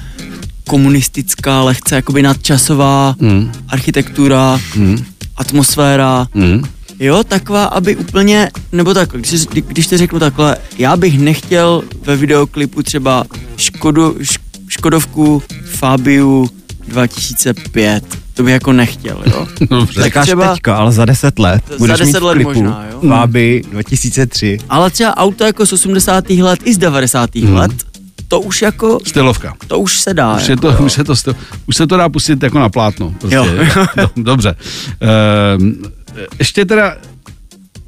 komunistická, 0.67 1.61
lehce 1.63 1.95
jakoby 1.95 2.21
nadčasová 2.21 3.15
Hmm. 3.19 3.51
architektura, 3.67 4.59
Hmm. 4.75 4.97
atmosféra, 5.37 6.27
Hmm. 6.33 6.63
Jo, 6.99 7.23
taková, 7.23 7.65
aby 7.65 7.95
úplně, 7.95 8.51
nebo 8.71 8.93
tak, 8.93 9.09
když, 9.11 9.45
když 9.67 9.87
to 9.87 9.97
řeknu 9.97 10.19
takhle, 10.19 10.57
já 10.77 10.97
bych 10.97 11.19
nechtěl 11.19 11.83
ve 12.05 12.15
videoklipu 12.15 12.83
třeba 12.83 13.23
Škodu, 13.57 14.15
Š, 14.19 14.39
Škodovku 14.83 15.43
Fabiu 15.65 16.49
2005. 16.87 18.03
To 18.33 18.43
bych 18.43 18.53
jako 18.53 18.73
nechtěl, 18.73 19.23
jo. 19.25 19.47
Dobře. 19.69 19.93
Tak 19.95 20.05
Říkáš 20.05 20.25
třeba- 20.25 20.53
teďka, 20.53 20.75
ale 20.75 20.91
za 20.91 21.05
deset 21.05 21.39
let 21.39 21.63
Za 21.69 21.77
budeš 21.77 21.99
10 21.99 22.13
mít 22.19 22.25
let 22.25 22.33
klipu 22.33 22.49
možná, 22.49 22.85
jo. 22.91 23.09
Faby 23.09 23.61
2003. 23.71 24.57
Ale 24.69 24.89
třeba 24.89 25.17
auto 25.17 25.43
jako 25.43 25.65
z 25.65 25.73
80. 25.73 26.29
let 26.29 26.59
i 26.65 26.73
z 26.73 26.77
90. 26.77 27.35
Hmm. 27.35 27.53
let, 27.55 27.71
to 28.27 28.41
už 28.41 28.61
jako, 28.61 28.99
Stylovka. 29.05 29.53
to 29.67 29.79
už 29.79 29.99
se 29.99 30.13
dá. 30.13 30.35
Už, 30.35 30.47
je 30.47 30.51
jako, 30.51 30.61
to, 30.61 30.71
jo. 30.71 30.85
už, 30.85 30.93
se 30.93 31.03
to, 31.03 31.13
styl- 31.15 31.35
už 31.67 31.75
se 31.75 31.87
to 31.87 31.97
dá 31.97 32.09
pustit 32.09 32.43
jako 32.43 32.59
na 32.59 32.69
plátno. 32.69 33.13
Prostě. 33.19 33.35
Jo. 33.35 33.45
Do, 33.97 34.09
dobře. 34.15 34.55
Ehm, 34.99 35.75
ještě 36.39 36.65
teda 36.65 36.97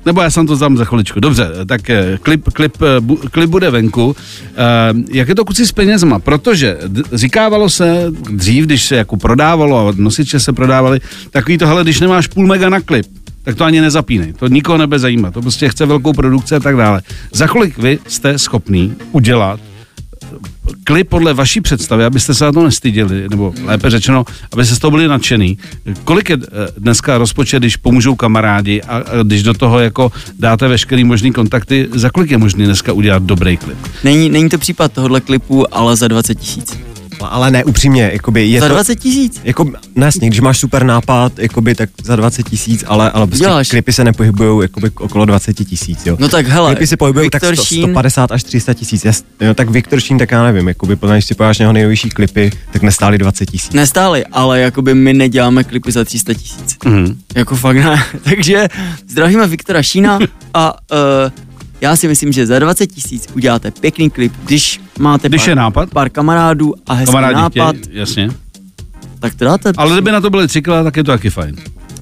nebo 0.05 0.21
já 0.21 0.29
jsem 0.29 0.47
to 0.47 0.57
tam 0.57 0.77
za 0.77 0.85
chviličku. 0.85 1.19
Dobře, 1.19 1.47
tak 1.65 1.89
eh, 1.89 2.17
klip, 2.21 2.49
klip, 2.53 2.77
eh, 2.81 3.27
klip 3.31 3.49
bude 3.49 3.69
venku. 3.69 4.15
Ehm, 4.55 5.05
jak 5.11 5.27
je 5.29 5.35
to 5.35 5.45
kuci 5.45 5.67
s 5.67 5.71
penězma? 5.71 6.19
Protože 6.19 6.77
říkávalo 7.13 7.69
se 7.69 8.05
dřív, 8.31 8.65
když 8.65 8.85
se 8.85 8.95
jako 8.95 9.17
prodávalo 9.17 9.87
a 9.87 9.93
nosiče 9.97 10.39
se 10.39 10.53
prodávali, 10.53 10.99
takový 11.31 11.57
to, 11.57 11.67
hele, 11.67 11.83
když 11.83 11.99
nemáš 11.99 12.27
půl 12.27 12.47
mega 12.47 12.69
na 12.69 12.81
klip, 12.81 13.05
tak 13.43 13.55
to 13.55 13.63
ani 13.63 13.81
nezapínej. 13.81 14.33
To 14.33 14.47
nikoho 14.47 14.77
nebe 14.77 14.99
zajímá. 14.99 15.31
To 15.31 15.41
prostě 15.41 15.69
chce 15.69 15.85
velkou 15.85 16.13
produkci 16.13 16.55
a 16.55 16.59
tak 16.59 16.77
dále. 16.77 17.01
Za 17.33 17.47
kolik 17.47 17.77
vy 17.77 17.99
jste 18.07 18.39
schopný 18.39 18.93
udělat 19.11 19.59
klip 20.83 21.09
podle 21.09 21.33
vaší 21.33 21.61
představy, 21.61 22.05
abyste 22.05 22.33
se 22.33 22.45
na 22.45 22.51
to 22.51 22.63
nestyděli, 22.63 23.29
nebo 23.29 23.53
lépe 23.63 23.89
řečeno, 23.89 24.25
aby 24.53 24.65
se 24.65 24.75
z 24.75 24.79
toho 24.79 24.91
byli 24.91 25.07
nadšený. 25.07 25.57
Kolik 26.03 26.29
je 26.29 26.37
eh, 26.41 26.47
dneska 26.77 27.17
rozpočet, 27.17 27.59
když 27.59 27.77
pomůžou 27.77 28.15
kamarádi 28.15 28.81
a, 28.81 28.97
a 28.97 29.23
když 29.23 29.43
do 29.43 29.53
toho 29.53 29.79
jako 29.79 30.11
dáte 30.39 30.67
veškerý 30.67 31.03
možný 31.03 31.33
kontakty, 31.33 31.87
za 31.93 32.09
kolik 32.09 32.31
je 32.31 32.37
možný 32.37 32.65
dneska 32.65 32.93
udělat 32.93 33.23
dobrý 33.23 33.57
klip? 33.57 33.77
Není, 34.03 34.29
není 34.29 34.49
to 34.49 34.57
případ 34.57 34.91
tohohle 34.91 35.21
klipu, 35.21 35.75
ale 35.75 35.95
za 35.95 36.07
20 36.07 36.35
tisíc. 36.35 36.94
Ale 37.21 37.51
ne, 37.51 37.63
upřímně, 37.63 38.09
jakoby 38.13 38.47
je 38.47 38.59
Za 38.59 38.67
to... 38.67 38.73
20 38.73 38.95
tisíc? 38.95 39.41
Jako, 39.43 39.71
no 39.95 40.05
jasně, 40.05 40.27
když 40.27 40.39
máš 40.39 40.57
super 40.59 40.83
nápad, 40.83 41.39
jakoby, 41.39 41.75
tak 41.75 41.89
za 42.03 42.15
20 42.15 42.49
tisíc, 42.49 42.83
ale, 42.87 43.11
ale 43.11 43.27
prostě 43.27 43.45
Děláš. 43.45 43.69
klipy 43.69 43.93
se 43.93 44.03
nepohybují 44.03 44.61
jakoby 44.61 44.89
okolo 44.99 45.25
20 45.25 45.53
tisíc, 45.53 46.05
jo. 46.05 46.17
No 46.19 46.29
tak 46.29 46.47
hele, 46.47 46.69
klipy 46.75 46.87
se 46.87 46.97
pohybují 46.97 47.29
tak 47.29 47.41
Viktor 47.41 47.55
100, 47.55 47.63
Šín- 47.75 47.83
150 47.89 48.31
až 48.31 48.43
300 48.43 48.73
tisíc. 48.73 49.05
Jo, 49.41 49.53
tak 49.53 49.69
Viktor 49.69 49.99
Šín, 49.99 50.17
tak 50.17 50.31
já 50.31 50.43
nevím, 50.43 50.67
jakoby, 50.67 50.95
podle 50.95 51.15
když 51.15 51.25
si 51.25 51.35
pojáš 51.35 51.59
jeho 51.59 51.73
nejnovější 51.73 52.09
klipy, 52.09 52.51
tak 52.71 52.81
nestály 52.81 53.17
20 53.17 53.45
tisíc. 53.51 53.73
Nestáli, 53.73 54.25
ale 54.31 54.59
jakoby 54.59 54.93
my 54.93 55.13
neděláme 55.13 55.63
klipy 55.63 55.91
za 55.91 56.03
300 56.05 56.33
tisíc. 56.33 56.75
Mhm. 56.85 57.17
Jako 57.35 57.55
fakt 57.55 57.77
ne. 57.77 58.03
Takže 58.23 58.67
zdravíme 59.09 59.47
Viktora 59.47 59.83
Šína 59.83 60.19
a 60.53 60.73
uh, 60.73 61.31
já 61.81 61.95
si 61.95 62.07
myslím, 62.07 62.31
že 62.31 62.45
za 62.45 62.59
20 62.59 62.87
tisíc 62.87 63.27
uděláte 63.35 63.71
pěkný 63.71 64.09
klip, 64.09 64.33
když 64.45 64.81
máte 64.99 65.29
Když 65.29 65.41
pár, 65.41 65.49
je 65.49 65.55
nápad. 65.55 65.89
pár 65.89 66.09
kamarádů 66.09 66.73
a 66.87 66.93
hezký 66.93 67.11
Kamarádi 67.11 67.35
nápad, 67.35 67.75
chtějí, 67.75 67.97
jasně. 67.97 68.29
tak 69.19 69.35
to 69.35 69.45
dáte. 69.45 69.71
Ale 69.77 69.91
kdyby 69.93 70.11
na 70.11 70.21
to 70.21 70.29
byly 70.29 70.47
třikrát, 70.47 70.83
tak 70.83 70.97
je 70.97 71.03
to 71.03 71.11
taky 71.11 71.29
fajn. 71.29 71.55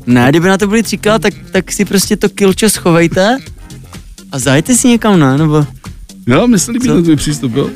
Ne, 0.06 0.28
kdyby 0.30 0.48
na 0.48 0.58
to 0.58 0.68
byli 0.68 0.84
třikrát, 0.84 1.22
tak, 1.22 1.34
tak 1.52 1.72
si 1.72 1.86
prostě 1.86 2.18
to 2.18 2.30
kilčo 2.30 2.70
schovejte 2.70 3.38
a 4.32 4.40
zajďte 4.40 4.76
si 4.76 4.88
někam, 4.88 5.20
ne? 5.20 5.38
Nebo 5.38 5.66
Jo, 6.28 6.48
se 6.58 6.72
líbí 6.72 6.88
Co? 6.88 6.94
ten 6.94 7.04
tvůj 7.04 7.16
přístup, 7.16 7.56
jo. 7.56 7.70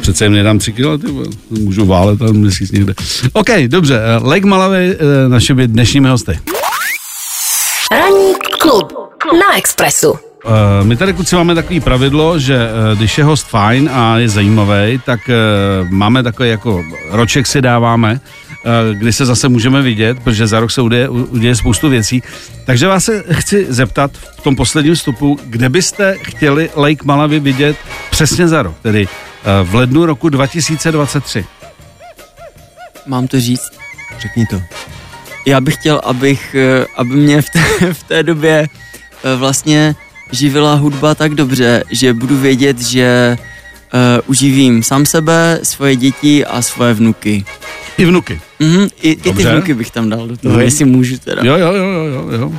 Přece 0.00 0.24
jim 0.24 0.32
nedám 0.32 0.58
tři 0.58 0.72
kila, 0.72 0.98
ty 0.98 1.06
můžu 1.50 1.86
válet 1.86 2.18
tam 2.18 2.32
měsíc 2.32 2.70
někde. 2.72 2.94
OK, 3.32 3.46
dobře, 3.68 4.00
eh, 4.00 4.26
Lake 4.28 4.46
Malavy, 4.46 4.96
eh, 4.98 5.28
našimi 5.28 5.68
dnešními 5.68 6.08
hosty. 6.08 6.38
Ranní 7.92 8.34
klub 8.60 8.92
na 9.32 9.56
Expressu. 9.58 10.14
Uh, 10.46 10.86
my 10.86 10.96
tady 10.96 11.12
kluci 11.12 11.36
máme 11.36 11.54
takový 11.54 11.80
pravidlo, 11.80 12.38
že 12.38 12.56
uh, 12.56 12.98
když 12.98 13.18
je 13.18 13.24
host 13.24 13.46
fajn 13.46 13.90
a 13.92 14.18
je 14.18 14.28
zajímavý, 14.28 15.00
tak 15.04 15.20
uh, 15.28 15.90
máme 15.90 16.22
takový 16.22 16.48
jako 16.48 16.84
roček 17.10 17.46
si 17.46 17.62
dáváme, 17.62 18.20
kdy 18.92 19.12
se 19.12 19.26
zase 19.26 19.48
můžeme 19.48 19.82
vidět, 19.82 20.18
protože 20.24 20.46
za 20.46 20.60
rok 20.60 20.70
se 20.70 20.82
uděje, 20.82 21.08
uděje 21.08 21.56
spoustu 21.56 21.88
věcí. 21.88 22.22
Takže 22.64 22.86
vás 22.86 23.04
se 23.04 23.24
chci 23.30 23.66
zeptat 23.68 24.10
v 24.38 24.42
tom 24.42 24.56
posledním 24.56 24.94
vstupu, 24.94 25.38
kde 25.44 25.68
byste 25.68 26.16
chtěli 26.22 26.70
Lake 26.76 27.04
Malavy 27.04 27.40
vidět 27.40 27.76
přesně 28.10 28.48
za 28.48 28.62
rok, 28.62 28.74
tedy 28.82 29.08
v 29.62 29.74
lednu 29.74 30.06
roku 30.06 30.28
2023. 30.28 31.44
mám 33.06 33.28
to 33.28 33.40
říct? 33.40 33.70
Řekni 34.18 34.46
to. 34.46 34.62
Já 35.46 35.60
bych 35.60 35.74
chtěl, 35.74 36.00
abych, 36.04 36.54
eh, 36.54 36.86
aby 36.96 37.16
mě 37.16 37.42
v 37.42 37.50
té, 37.50 37.60
v 37.92 38.02
té 38.02 38.22
době 38.22 38.68
eh, 39.24 39.36
vlastně 39.36 39.94
živila 40.32 40.74
hudba 40.74 41.14
tak 41.14 41.34
dobře, 41.34 41.84
že 41.90 42.12
budu 42.12 42.36
vědět, 42.36 42.80
že 42.80 43.38
uh, 43.94 44.00
uživím 44.26 44.82
sám 44.82 45.06
sebe, 45.06 45.58
svoje 45.62 45.96
děti 45.96 46.44
a 46.44 46.62
svoje 46.62 46.94
vnuky. 46.94 47.44
I 47.98 48.04
vnuky. 48.04 48.40
Mhm, 48.60 48.88
i, 49.02 49.10
I 49.10 49.16
ty 49.16 49.30
vnuky 49.32 49.74
bych 49.74 49.90
tam 49.90 50.10
dal 50.10 50.28
do 50.28 50.36
toho, 50.36 50.54
Mhm. 50.54 50.64
jestli 50.64 50.84
můžu 50.84 51.18
teda. 51.18 51.42
Jo, 51.44 51.56
jo, 51.56 51.72
jo, 51.74 51.84
jo, 52.04 52.30
jo. 52.40 52.52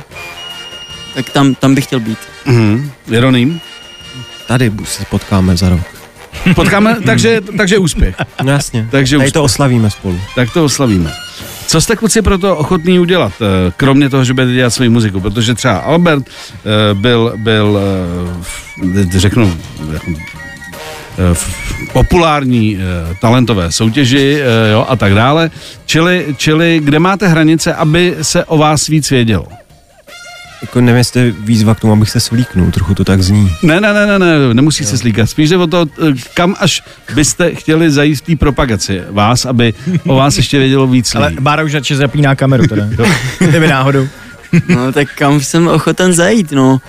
Tak 1.14 1.30
tam, 1.30 1.54
tam 1.54 1.74
bych 1.74 1.84
chtěl 1.84 2.00
být. 2.00 2.18
Mhm. 2.46 2.90
Jeroným. 3.10 3.60
Tady 4.46 4.72
se 4.84 5.04
potkáme 5.04 5.56
za 5.56 5.68
rok. 5.68 5.80
Potkáme, 6.54 6.96
takže, 7.06 7.40
takže 7.56 7.78
úspěch. 7.78 8.14
No 8.42 8.52
jasně. 8.52 8.88
Takže 8.90 9.16
Tady 9.16 9.26
úspěch. 9.26 9.32
to 9.32 9.42
oslavíme 9.42 9.90
spolu. 9.90 10.20
tak 10.34 10.52
to 10.52 10.64
oslavíme. 10.64 11.12
Co 11.68 11.80
jste 11.80 11.96
kluci 11.96 12.22
pro 12.22 12.38
to 12.38 12.56
ochotní 12.56 12.98
udělat, 12.98 13.32
eh, 13.40 13.72
kromě 13.76 14.08
toho, 14.10 14.24
že 14.24 14.34
budete 14.34 14.52
dělat 14.52 14.70
svoji 14.70 14.88
muziku? 14.90 15.20
Protože 15.20 15.54
třeba 15.54 15.76
Albert 15.76 16.24
eh, 16.28 16.94
byl, 16.94 17.32
byl 17.36 17.78
eh, 19.04 19.18
řeknu, 19.18 19.56
jako, 19.92 20.10
v 21.32 21.52
populární 21.92 22.76
eh, 22.76 23.14
talentové 23.20 23.72
soutěži 23.72 24.40
jo, 24.72 24.86
a 24.88 24.96
tak 24.96 25.14
dále. 25.14 25.50
Čili, 25.86 26.34
čili 26.36 26.80
kde 26.84 26.98
máte 26.98 27.28
hranice, 27.28 27.74
aby 27.74 28.16
se 28.22 28.44
o 28.44 28.58
vás 28.58 28.86
víc 28.86 29.10
vědělo? 29.10 29.46
Jako 30.62 30.80
nevím, 30.80 30.98
jestli 30.98 31.34
výzva 31.38 31.74
k 31.74 31.80
tomu, 31.80 31.92
abych 31.92 32.10
se 32.10 32.20
svlíknul, 32.20 32.70
trochu 32.70 32.94
to 32.94 33.04
tak 33.04 33.22
zní. 33.22 33.52
Ne, 33.62 33.80
ne, 33.80 33.94
ne, 33.94 34.06
ne, 34.06 34.18
ne 34.18 34.54
nemusí 34.54 34.84
se 34.84 34.98
slíkat. 34.98 35.30
Spíš 35.30 35.50
o 35.52 35.66
to, 35.66 35.86
eh, 35.86 36.12
kam 36.34 36.56
až 36.60 36.82
byste 37.14 37.54
chtěli 37.54 37.90
zajít 37.90 38.18
v 38.18 38.20
té 38.20 38.36
propagaci 38.36 39.02
vás, 39.10 39.44
aby 39.46 39.74
o 40.06 40.14
vás 40.14 40.36
ještě 40.36 40.58
vědělo 40.58 40.86
víc 40.86 41.14
Ale. 41.14 41.32
Bára 41.40 41.62
už 41.62 41.74
radši 41.74 41.96
zapíná 41.96 42.34
kameru 42.34 42.66
teda. 42.66 42.88
Kdyby 43.38 43.68
náhodou. 43.68 44.08
No 44.68 44.92
tak 44.92 45.08
kam 45.14 45.40
jsem 45.40 45.68
ochoten 45.68 46.12
zajít, 46.12 46.52
no. 46.52 46.80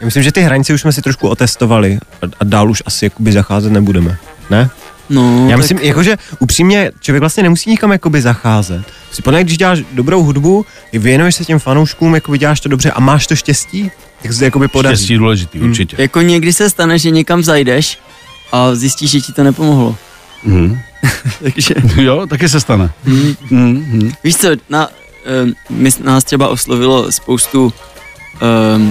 Já 0.00 0.04
myslím, 0.04 0.22
že 0.22 0.32
ty 0.32 0.40
hranice 0.40 0.74
už 0.74 0.80
jsme 0.80 0.92
si 0.92 1.02
trošku 1.02 1.28
otestovali 1.28 1.98
a, 2.22 2.26
a 2.40 2.44
dál 2.44 2.70
už 2.70 2.82
asi 2.86 3.04
jakoby 3.04 3.32
zacházet 3.32 3.72
nebudeme. 3.72 4.16
Ne? 4.50 4.70
No, 5.10 5.44
Já 5.44 5.50
tak 5.50 5.58
myslím, 5.58 5.78
jakože 5.78 6.16
upřímně 6.38 6.92
člověk 7.00 7.20
vlastně 7.20 7.42
nemusí 7.42 7.70
nikam 7.70 7.92
jakoby 7.92 8.22
zacházet. 8.22 8.86
Si 9.12 9.22
podle, 9.22 9.44
když 9.44 9.58
děláš 9.58 9.78
dobrou 9.92 10.22
hudbu, 10.22 10.66
věnuješ 10.92 11.34
se 11.34 11.44
těm 11.44 11.58
fanouškům, 11.58 12.14
jakoby 12.14 12.38
děláš 12.38 12.60
to 12.60 12.68
dobře 12.68 12.90
a 12.90 13.00
máš 13.00 13.26
to 13.26 13.36
štěstí, 13.36 13.90
tak 14.22 14.32
se 14.32 14.38
to 14.38 14.44
jakoby 14.44 14.68
podaří. 14.68 14.96
Štěstí 14.96 15.16
důležitý, 15.16 15.60
určitě. 15.60 15.96
Jako 15.98 16.20
někdy 16.20 16.52
se 16.52 16.70
stane, 16.70 16.98
že 16.98 17.10
někam 17.10 17.42
zajdeš 17.42 17.98
a 18.52 18.74
zjistíš, 18.74 19.10
že 19.10 19.20
ti 19.20 19.32
to 19.32 19.44
nepomohlo. 19.44 19.96
Mhm. 20.44 20.78
Takže 21.42 21.74
Jo, 21.96 22.26
taky 22.26 22.48
se 22.48 22.60
stane. 22.60 22.90
Mm-hmm. 23.06 24.14
víš 24.24 24.36
co, 24.36 24.48
na, 24.68 24.88
um, 25.44 25.54
my, 25.70 25.90
nás 26.02 26.24
třeba 26.24 26.48
oslovilo 26.48 27.12
spoustu, 27.12 27.72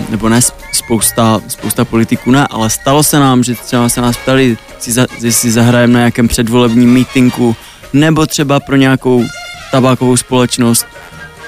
nebo 0.10 0.30
ne 0.30 0.40
spousta, 0.72 1.42
spousta 1.48 1.86
politiků, 1.86 2.32
ne, 2.32 2.48
ale 2.48 2.70
stalo 2.70 3.04
se 3.04 3.20
nám, 3.20 3.44
že 3.44 3.56
třeba 3.56 3.90
se 3.90 4.02
nás 4.02 4.18
ptali, 4.18 4.58
si 4.80 4.92
jestli 5.22 5.52
zahrajeme 5.52 5.94
na 5.94 6.00
nějakém 6.00 6.28
předvolebním 6.28 6.94
mítinku, 6.94 7.56
nebo 7.94 8.26
třeba 8.26 8.60
pro 8.60 8.76
nějakou 8.76 9.26
tabákovou 9.72 10.18
společnost, 10.18 10.86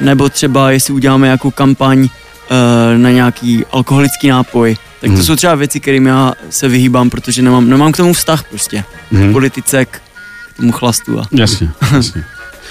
nebo 0.01 0.29
třeba 0.29 0.71
jestli 0.71 0.93
uděláme 0.93 1.27
nějakou 1.27 1.51
kampaň 1.51 1.99
uh, 1.99 2.07
na 2.97 3.09
nějaký 3.11 3.65
alkoholický 3.71 4.27
nápoj. 4.27 4.77
Tak 5.01 5.09
to 5.09 5.15
Hmm. 5.15 5.23
jsou 5.23 5.35
třeba 5.35 5.55
věci, 5.55 5.79
kterým 5.79 6.05
já 6.05 6.33
se 6.49 6.67
vyhýbám, 6.67 7.09
protože 7.09 7.41
nemám, 7.41 7.69
nemám 7.69 7.91
k 7.91 7.97
tomu 7.97 8.13
vztah 8.13 8.43
prostě. 8.43 8.83
Mhm. 9.11 9.29
K 9.29 9.31
politice, 9.33 9.85
k, 9.85 9.89
k 10.53 10.57
tomu 10.57 10.71
chlastu 10.71 11.19
a, 11.19 11.23
Jasně, 11.31 11.69
jasně. 11.91 12.23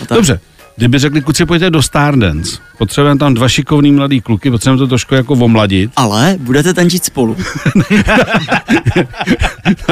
a 0.03 0.07
tak. 0.07 0.17
Dobře, 0.17 0.41
kdyby 0.77 0.99
řekli, 0.99 1.21
kluci, 1.23 1.47
pojďte 1.47 1.71
do 1.71 1.83
Stardance. 1.83 2.59
Potřebujeme 2.79 3.19
tam 3.19 3.35
dva 3.35 3.49
šikovný 3.49 3.93
mladý 3.93 4.21
kluky, 4.21 4.51
potřebujeme 4.51 4.79
to 4.79 4.87
trošku 4.87 5.15
jako 5.15 5.33
omladit. 5.35 5.91
Ale 5.97 6.37
budete 6.41 6.75
tančit 6.75 7.05
spolu. 7.05 7.37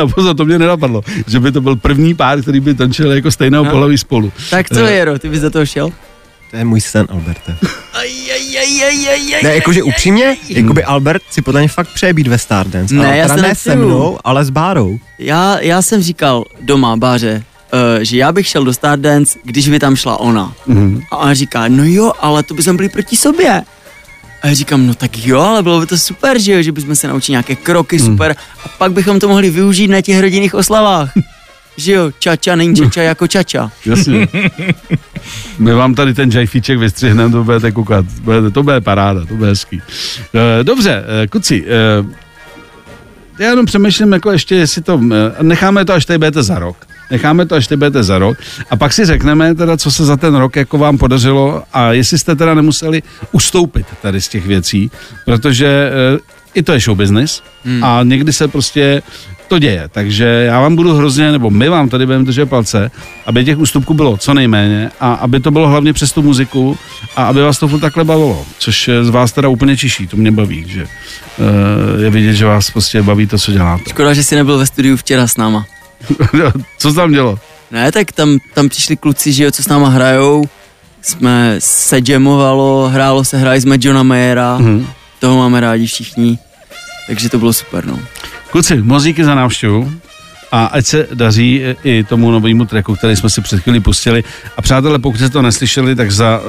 A 0.03 0.07
pozor, 0.15 0.37
to 0.37 0.45
mě 0.45 0.59
nenapadlo, 0.59 1.03
že 1.27 1.41
by 1.41 1.53
to 1.53 1.61
byl 1.61 1.77
první 1.77 2.15
pár, 2.15 2.43
který 2.43 2.61
by 2.61 2.75
tančil 2.75 3.13
jako 3.13 3.31
stejného 3.31 3.65
No. 3.65 3.71
pohlaví 3.71 3.99
spolu. 3.99 4.33
Tak 4.51 4.69
co, 4.69 4.85
Eh. 4.85 4.93
Jero, 4.93 5.19
ty 5.19 5.29
bys 5.29 5.41
za 5.41 5.51
toho 5.51 5.67
šel? 5.67 5.91
To 6.51 6.57
je 6.57 6.65
můj 6.65 6.81
sen, 6.81 7.07
Alberte. 7.11 7.57
Aj, 7.95 8.09
aj, 8.09 8.59
aj, 8.59 8.83
aj, 8.85 9.09
aj, 9.09 9.35
aj, 9.35 9.43
Ne, 9.43 9.55
jakože 9.55 9.83
upřímně, 9.83 10.37
jakoby 10.49 10.85
Albert 10.85 11.23
si 11.31 11.43
podle 11.43 11.61
mě 11.61 11.69
fakt 11.69 11.89
přeje 11.95 12.13
být 12.13 12.27
ve 12.29 12.39
Stardance. 12.39 12.95
Ne, 12.95 13.07
ale 13.07 13.17
já 13.17 13.29
se 13.29 13.43
ne 13.43 13.55
se 13.55 13.77
mnou, 13.77 14.19
ale 14.25 14.45
s 14.45 14.51
Bárou. 14.51 14.99
Já, 15.19 15.59
já 15.61 15.83
jsem 15.83 16.03
říkal 16.03 16.45
doma 16.61 16.97
Báře, 16.97 17.43
že 18.03 18.17
já 18.17 18.33
bych 18.33 18.47
šel 18.47 18.65
do 18.65 18.73
Stardance, 18.73 19.39
když 19.45 19.69
by 19.69 19.79
tam 19.79 19.97
šla 19.97 20.21
ona. 20.21 20.53
Mhm. 20.67 21.03
A 21.11 21.17
ona 21.17 21.35
říká, 21.35 21.69
no 21.69 21.85
jo, 21.85 22.13
ale 22.21 22.43
to 22.43 22.55
bychom 22.55 22.77
byli 22.77 22.89
proti 22.89 23.17
sobě. 23.17 23.63
A 24.43 24.47
já 24.47 24.55
říkám, 24.55 24.87
no 24.87 24.95
tak 24.95 25.27
jo, 25.27 25.41
ale 25.41 25.63
bylo 25.63 25.81
by 25.81 25.87
to 25.87 25.99
super, 25.99 26.39
že 26.39 26.53
jo, 26.53 26.63
že 26.63 26.73
bychom 26.73 26.97
se 26.97 27.09
naučili 27.09 27.33
nějaké 27.33 27.57
kroky, 27.57 27.99
super, 27.99 28.37
a 28.65 28.69
pak 28.69 28.93
bychom 28.93 29.21
to 29.21 29.29
mohli 29.29 29.51
využít 29.51 29.89
na 29.89 30.01
těch 30.01 30.21
rodinných 30.21 30.55
oslavách. 30.55 31.13
že 31.77 31.93
jo, 31.93 32.11
čača 32.19 32.57
není 32.57 32.77
čača 32.77 33.03
jako 33.03 33.27
čača. 33.29 33.71
Jasně. 33.87 34.29
My 35.59 35.73
vám 35.73 35.95
tady 35.95 36.15
ten 36.15 36.31
jajfíček 36.31 36.79
vystřihneme, 36.79 37.33
to 37.33 37.45
budete 37.45 37.73
koukat. 37.73 38.07
Budete, 38.07 38.51
to 38.51 38.63
bude 38.63 38.81
paráda, 38.81 39.25
to 39.25 39.35
bude 39.35 39.49
hezký. 39.49 39.83
Eh, 40.35 40.65
Dobře, 40.65 41.05
eh, 41.23 41.27
kuci, 41.27 41.65
eh, 41.67 42.05
já 43.39 43.51
jenom 43.51 43.67
přemýšlím, 43.67 44.13
jako 44.13 44.31
ještě, 44.31 44.55
jestli 44.55 44.83
to, 44.83 45.01
eh, 45.13 45.43
necháme 45.43 45.85
to, 45.85 45.93
až 45.93 46.05
tady 46.05 46.19
budete 46.19 46.43
za 46.43 46.59
rok. 46.59 46.87
Necháme 47.11 47.47
to, 47.47 47.55
až 47.55 47.67
tady 47.67 47.77
budete 47.77 48.03
za 48.03 48.19
rok 48.19 48.39
a 48.71 48.77
pak 48.77 48.93
si 48.93 49.05
řekneme 49.05 49.55
teda, 49.55 49.77
co 49.77 49.91
se 49.91 50.05
za 50.05 50.17
ten 50.17 50.35
rok 50.35 50.57
jako 50.57 50.79
vám 50.79 50.99
podařilo 50.99 51.63
a 51.73 51.93
jestli 51.93 52.19
jste 52.19 52.37
teda 52.37 52.55
nemuseli 52.55 53.03
ustoupit 53.33 53.87
tady 54.03 54.21
z 54.21 54.29
těch 54.29 54.47
věcí, 54.47 54.91
protože 55.25 55.91
eh, 56.17 56.19
i 56.55 56.63
to 56.63 56.73
je 56.73 56.81
show 56.81 56.97
business 56.97 57.43
hmm. 57.65 57.85
a 57.85 58.03
někdy 58.03 58.33
se 58.33 58.49
prostě 58.49 59.03
to 59.49 59.59
děje, 59.59 59.89
takže 59.93 60.25
já 60.25 60.61
vám 60.61 60.77
budu 60.77 60.95
hrozně, 60.95 61.33
nebo 61.33 61.51
my 61.51 61.69
vám 61.69 61.89
tady 61.89 62.07
budeme 62.07 62.25
držet 62.25 62.47
palce, 62.47 62.91
aby 63.27 63.45
těch 63.45 63.59
ústupků 63.59 63.95
bylo 63.95 64.17
co 64.17 64.35
nejméně 64.35 64.91
a 65.01 65.15
aby 65.15 65.41
to 65.41 65.51
bylo 65.51 65.69
hlavně 65.69 65.93
přes 65.93 66.13
tu 66.13 66.23
muziku 66.23 66.79
a 67.17 67.25
aby 67.25 67.43
vás 67.43 67.59
to 67.59 67.69
furt 67.69 67.81
takhle 67.81 68.05
bavilo, 68.05 68.47
což 68.59 68.89
eh, 68.89 69.05
z 69.05 69.09
vás 69.09 69.33
teda 69.33 69.49
úplně 69.49 69.77
čiší, 69.77 70.07
to 70.07 70.17
mě 70.17 70.31
baví, 70.33 70.65
že 70.69 70.83
uh, 70.83 72.03
je 72.03 72.11
vidět, 72.11 72.35
že 72.35 72.45
vás 72.45 72.71
prostě 72.71 73.03
baví 73.03 73.27
to, 73.27 73.39
co 73.39 73.53
děláte. 73.53 73.85
Škoda, 73.91 74.15
že 74.15 74.25
jsi 74.25 74.35
nebyl 74.35 74.59
ve 74.59 74.67
studiu 74.67 74.97
včera 74.97 75.27
s 75.27 75.37
náma. 75.37 75.67
Co 76.79 76.91
jsi 76.91 76.97
tam 76.97 77.13
dělo? 77.13 77.39
Ne, 77.71 77.93
tak 77.93 78.13
tam, 78.13 78.39
tam 78.55 78.69
přišli 78.69 78.97
kluci, 78.97 79.33
že 79.33 79.45
jo, 79.45 79.51
co 79.51 79.63
s 79.63 79.69
náma 79.69 79.89
hrajou, 79.89 80.45
jsme 81.03 81.55
se 81.59 81.99
jamovalo, 82.09 82.89
hrálo 82.93 83.25
se, 83.25 83.39
hráli 83.39 83.61
jsme 83.61 83.77
Johna 83.81 84.03
Mayera, 84.03 84.59
Mhm. 84.59 84.87
toho 85.19 85.37
máme 85.39 85.61
rádi 85.61 85.87
všichni, 85.87 86.39
takže 87.07 87.29
to 87.29 87.39
bylo 87.39 87.53
super, 87.53 87.87
no. 87.87 87.99
Kluci, 88.51 88.77
moc 88.83 89.03
díky 89.05 89.25
za 89.25 89.35
návštěvu 89.35 89.93
a 90.53 90.65
ať 90.67 90.87
se 90.87 91.07
daří 91.15 91.63
i 91.85 92.05
tomu 92.05 92.31
novému 92.31 92.65
tracku, 92.65 92.95
který 92.97 93.17
jsme 93.17 93.31
si 93.31 93.41
před 93.41 93.61
chvílí 93.61 93.81
pustili. 93.81 94.25
A 94.57 94.63
přátelé, 94.63 94.99
pokud 94.99 95.17
jste 95.19 95.29
to 95.31 95.43
neslyšeli, 95.43 95.97
tak 95.97 96.11
za 96.11 96.41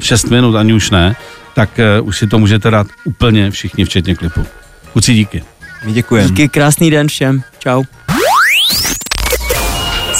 6 0.00 0.30
minut, 0.30 0.56
ani 0.56 0.72
už 0.72 0.90
ne, 0.90 1.16
tak 1.54 1.70
uh, 2.00 2.08
už 2.08 2.18
si 2.18 2.26
to 2.26 2.38
můžete 2.38 2.70
dát 2.70 2.86
úplně 3.04 3.50
všichni, 3.50 3.84
včetně 3.84 4.14
klipu. 4.14 4.46
Kluci, 4.92 5.14
díky. 5.14 5.42
My 5.84 5.92
děkujeme. 5.92 6.28
Díky, 6.28 6.48
krásný 6.48 6.90
den 6.90 7.08
všem, 7.08 7.42
čau. 7.58 7.82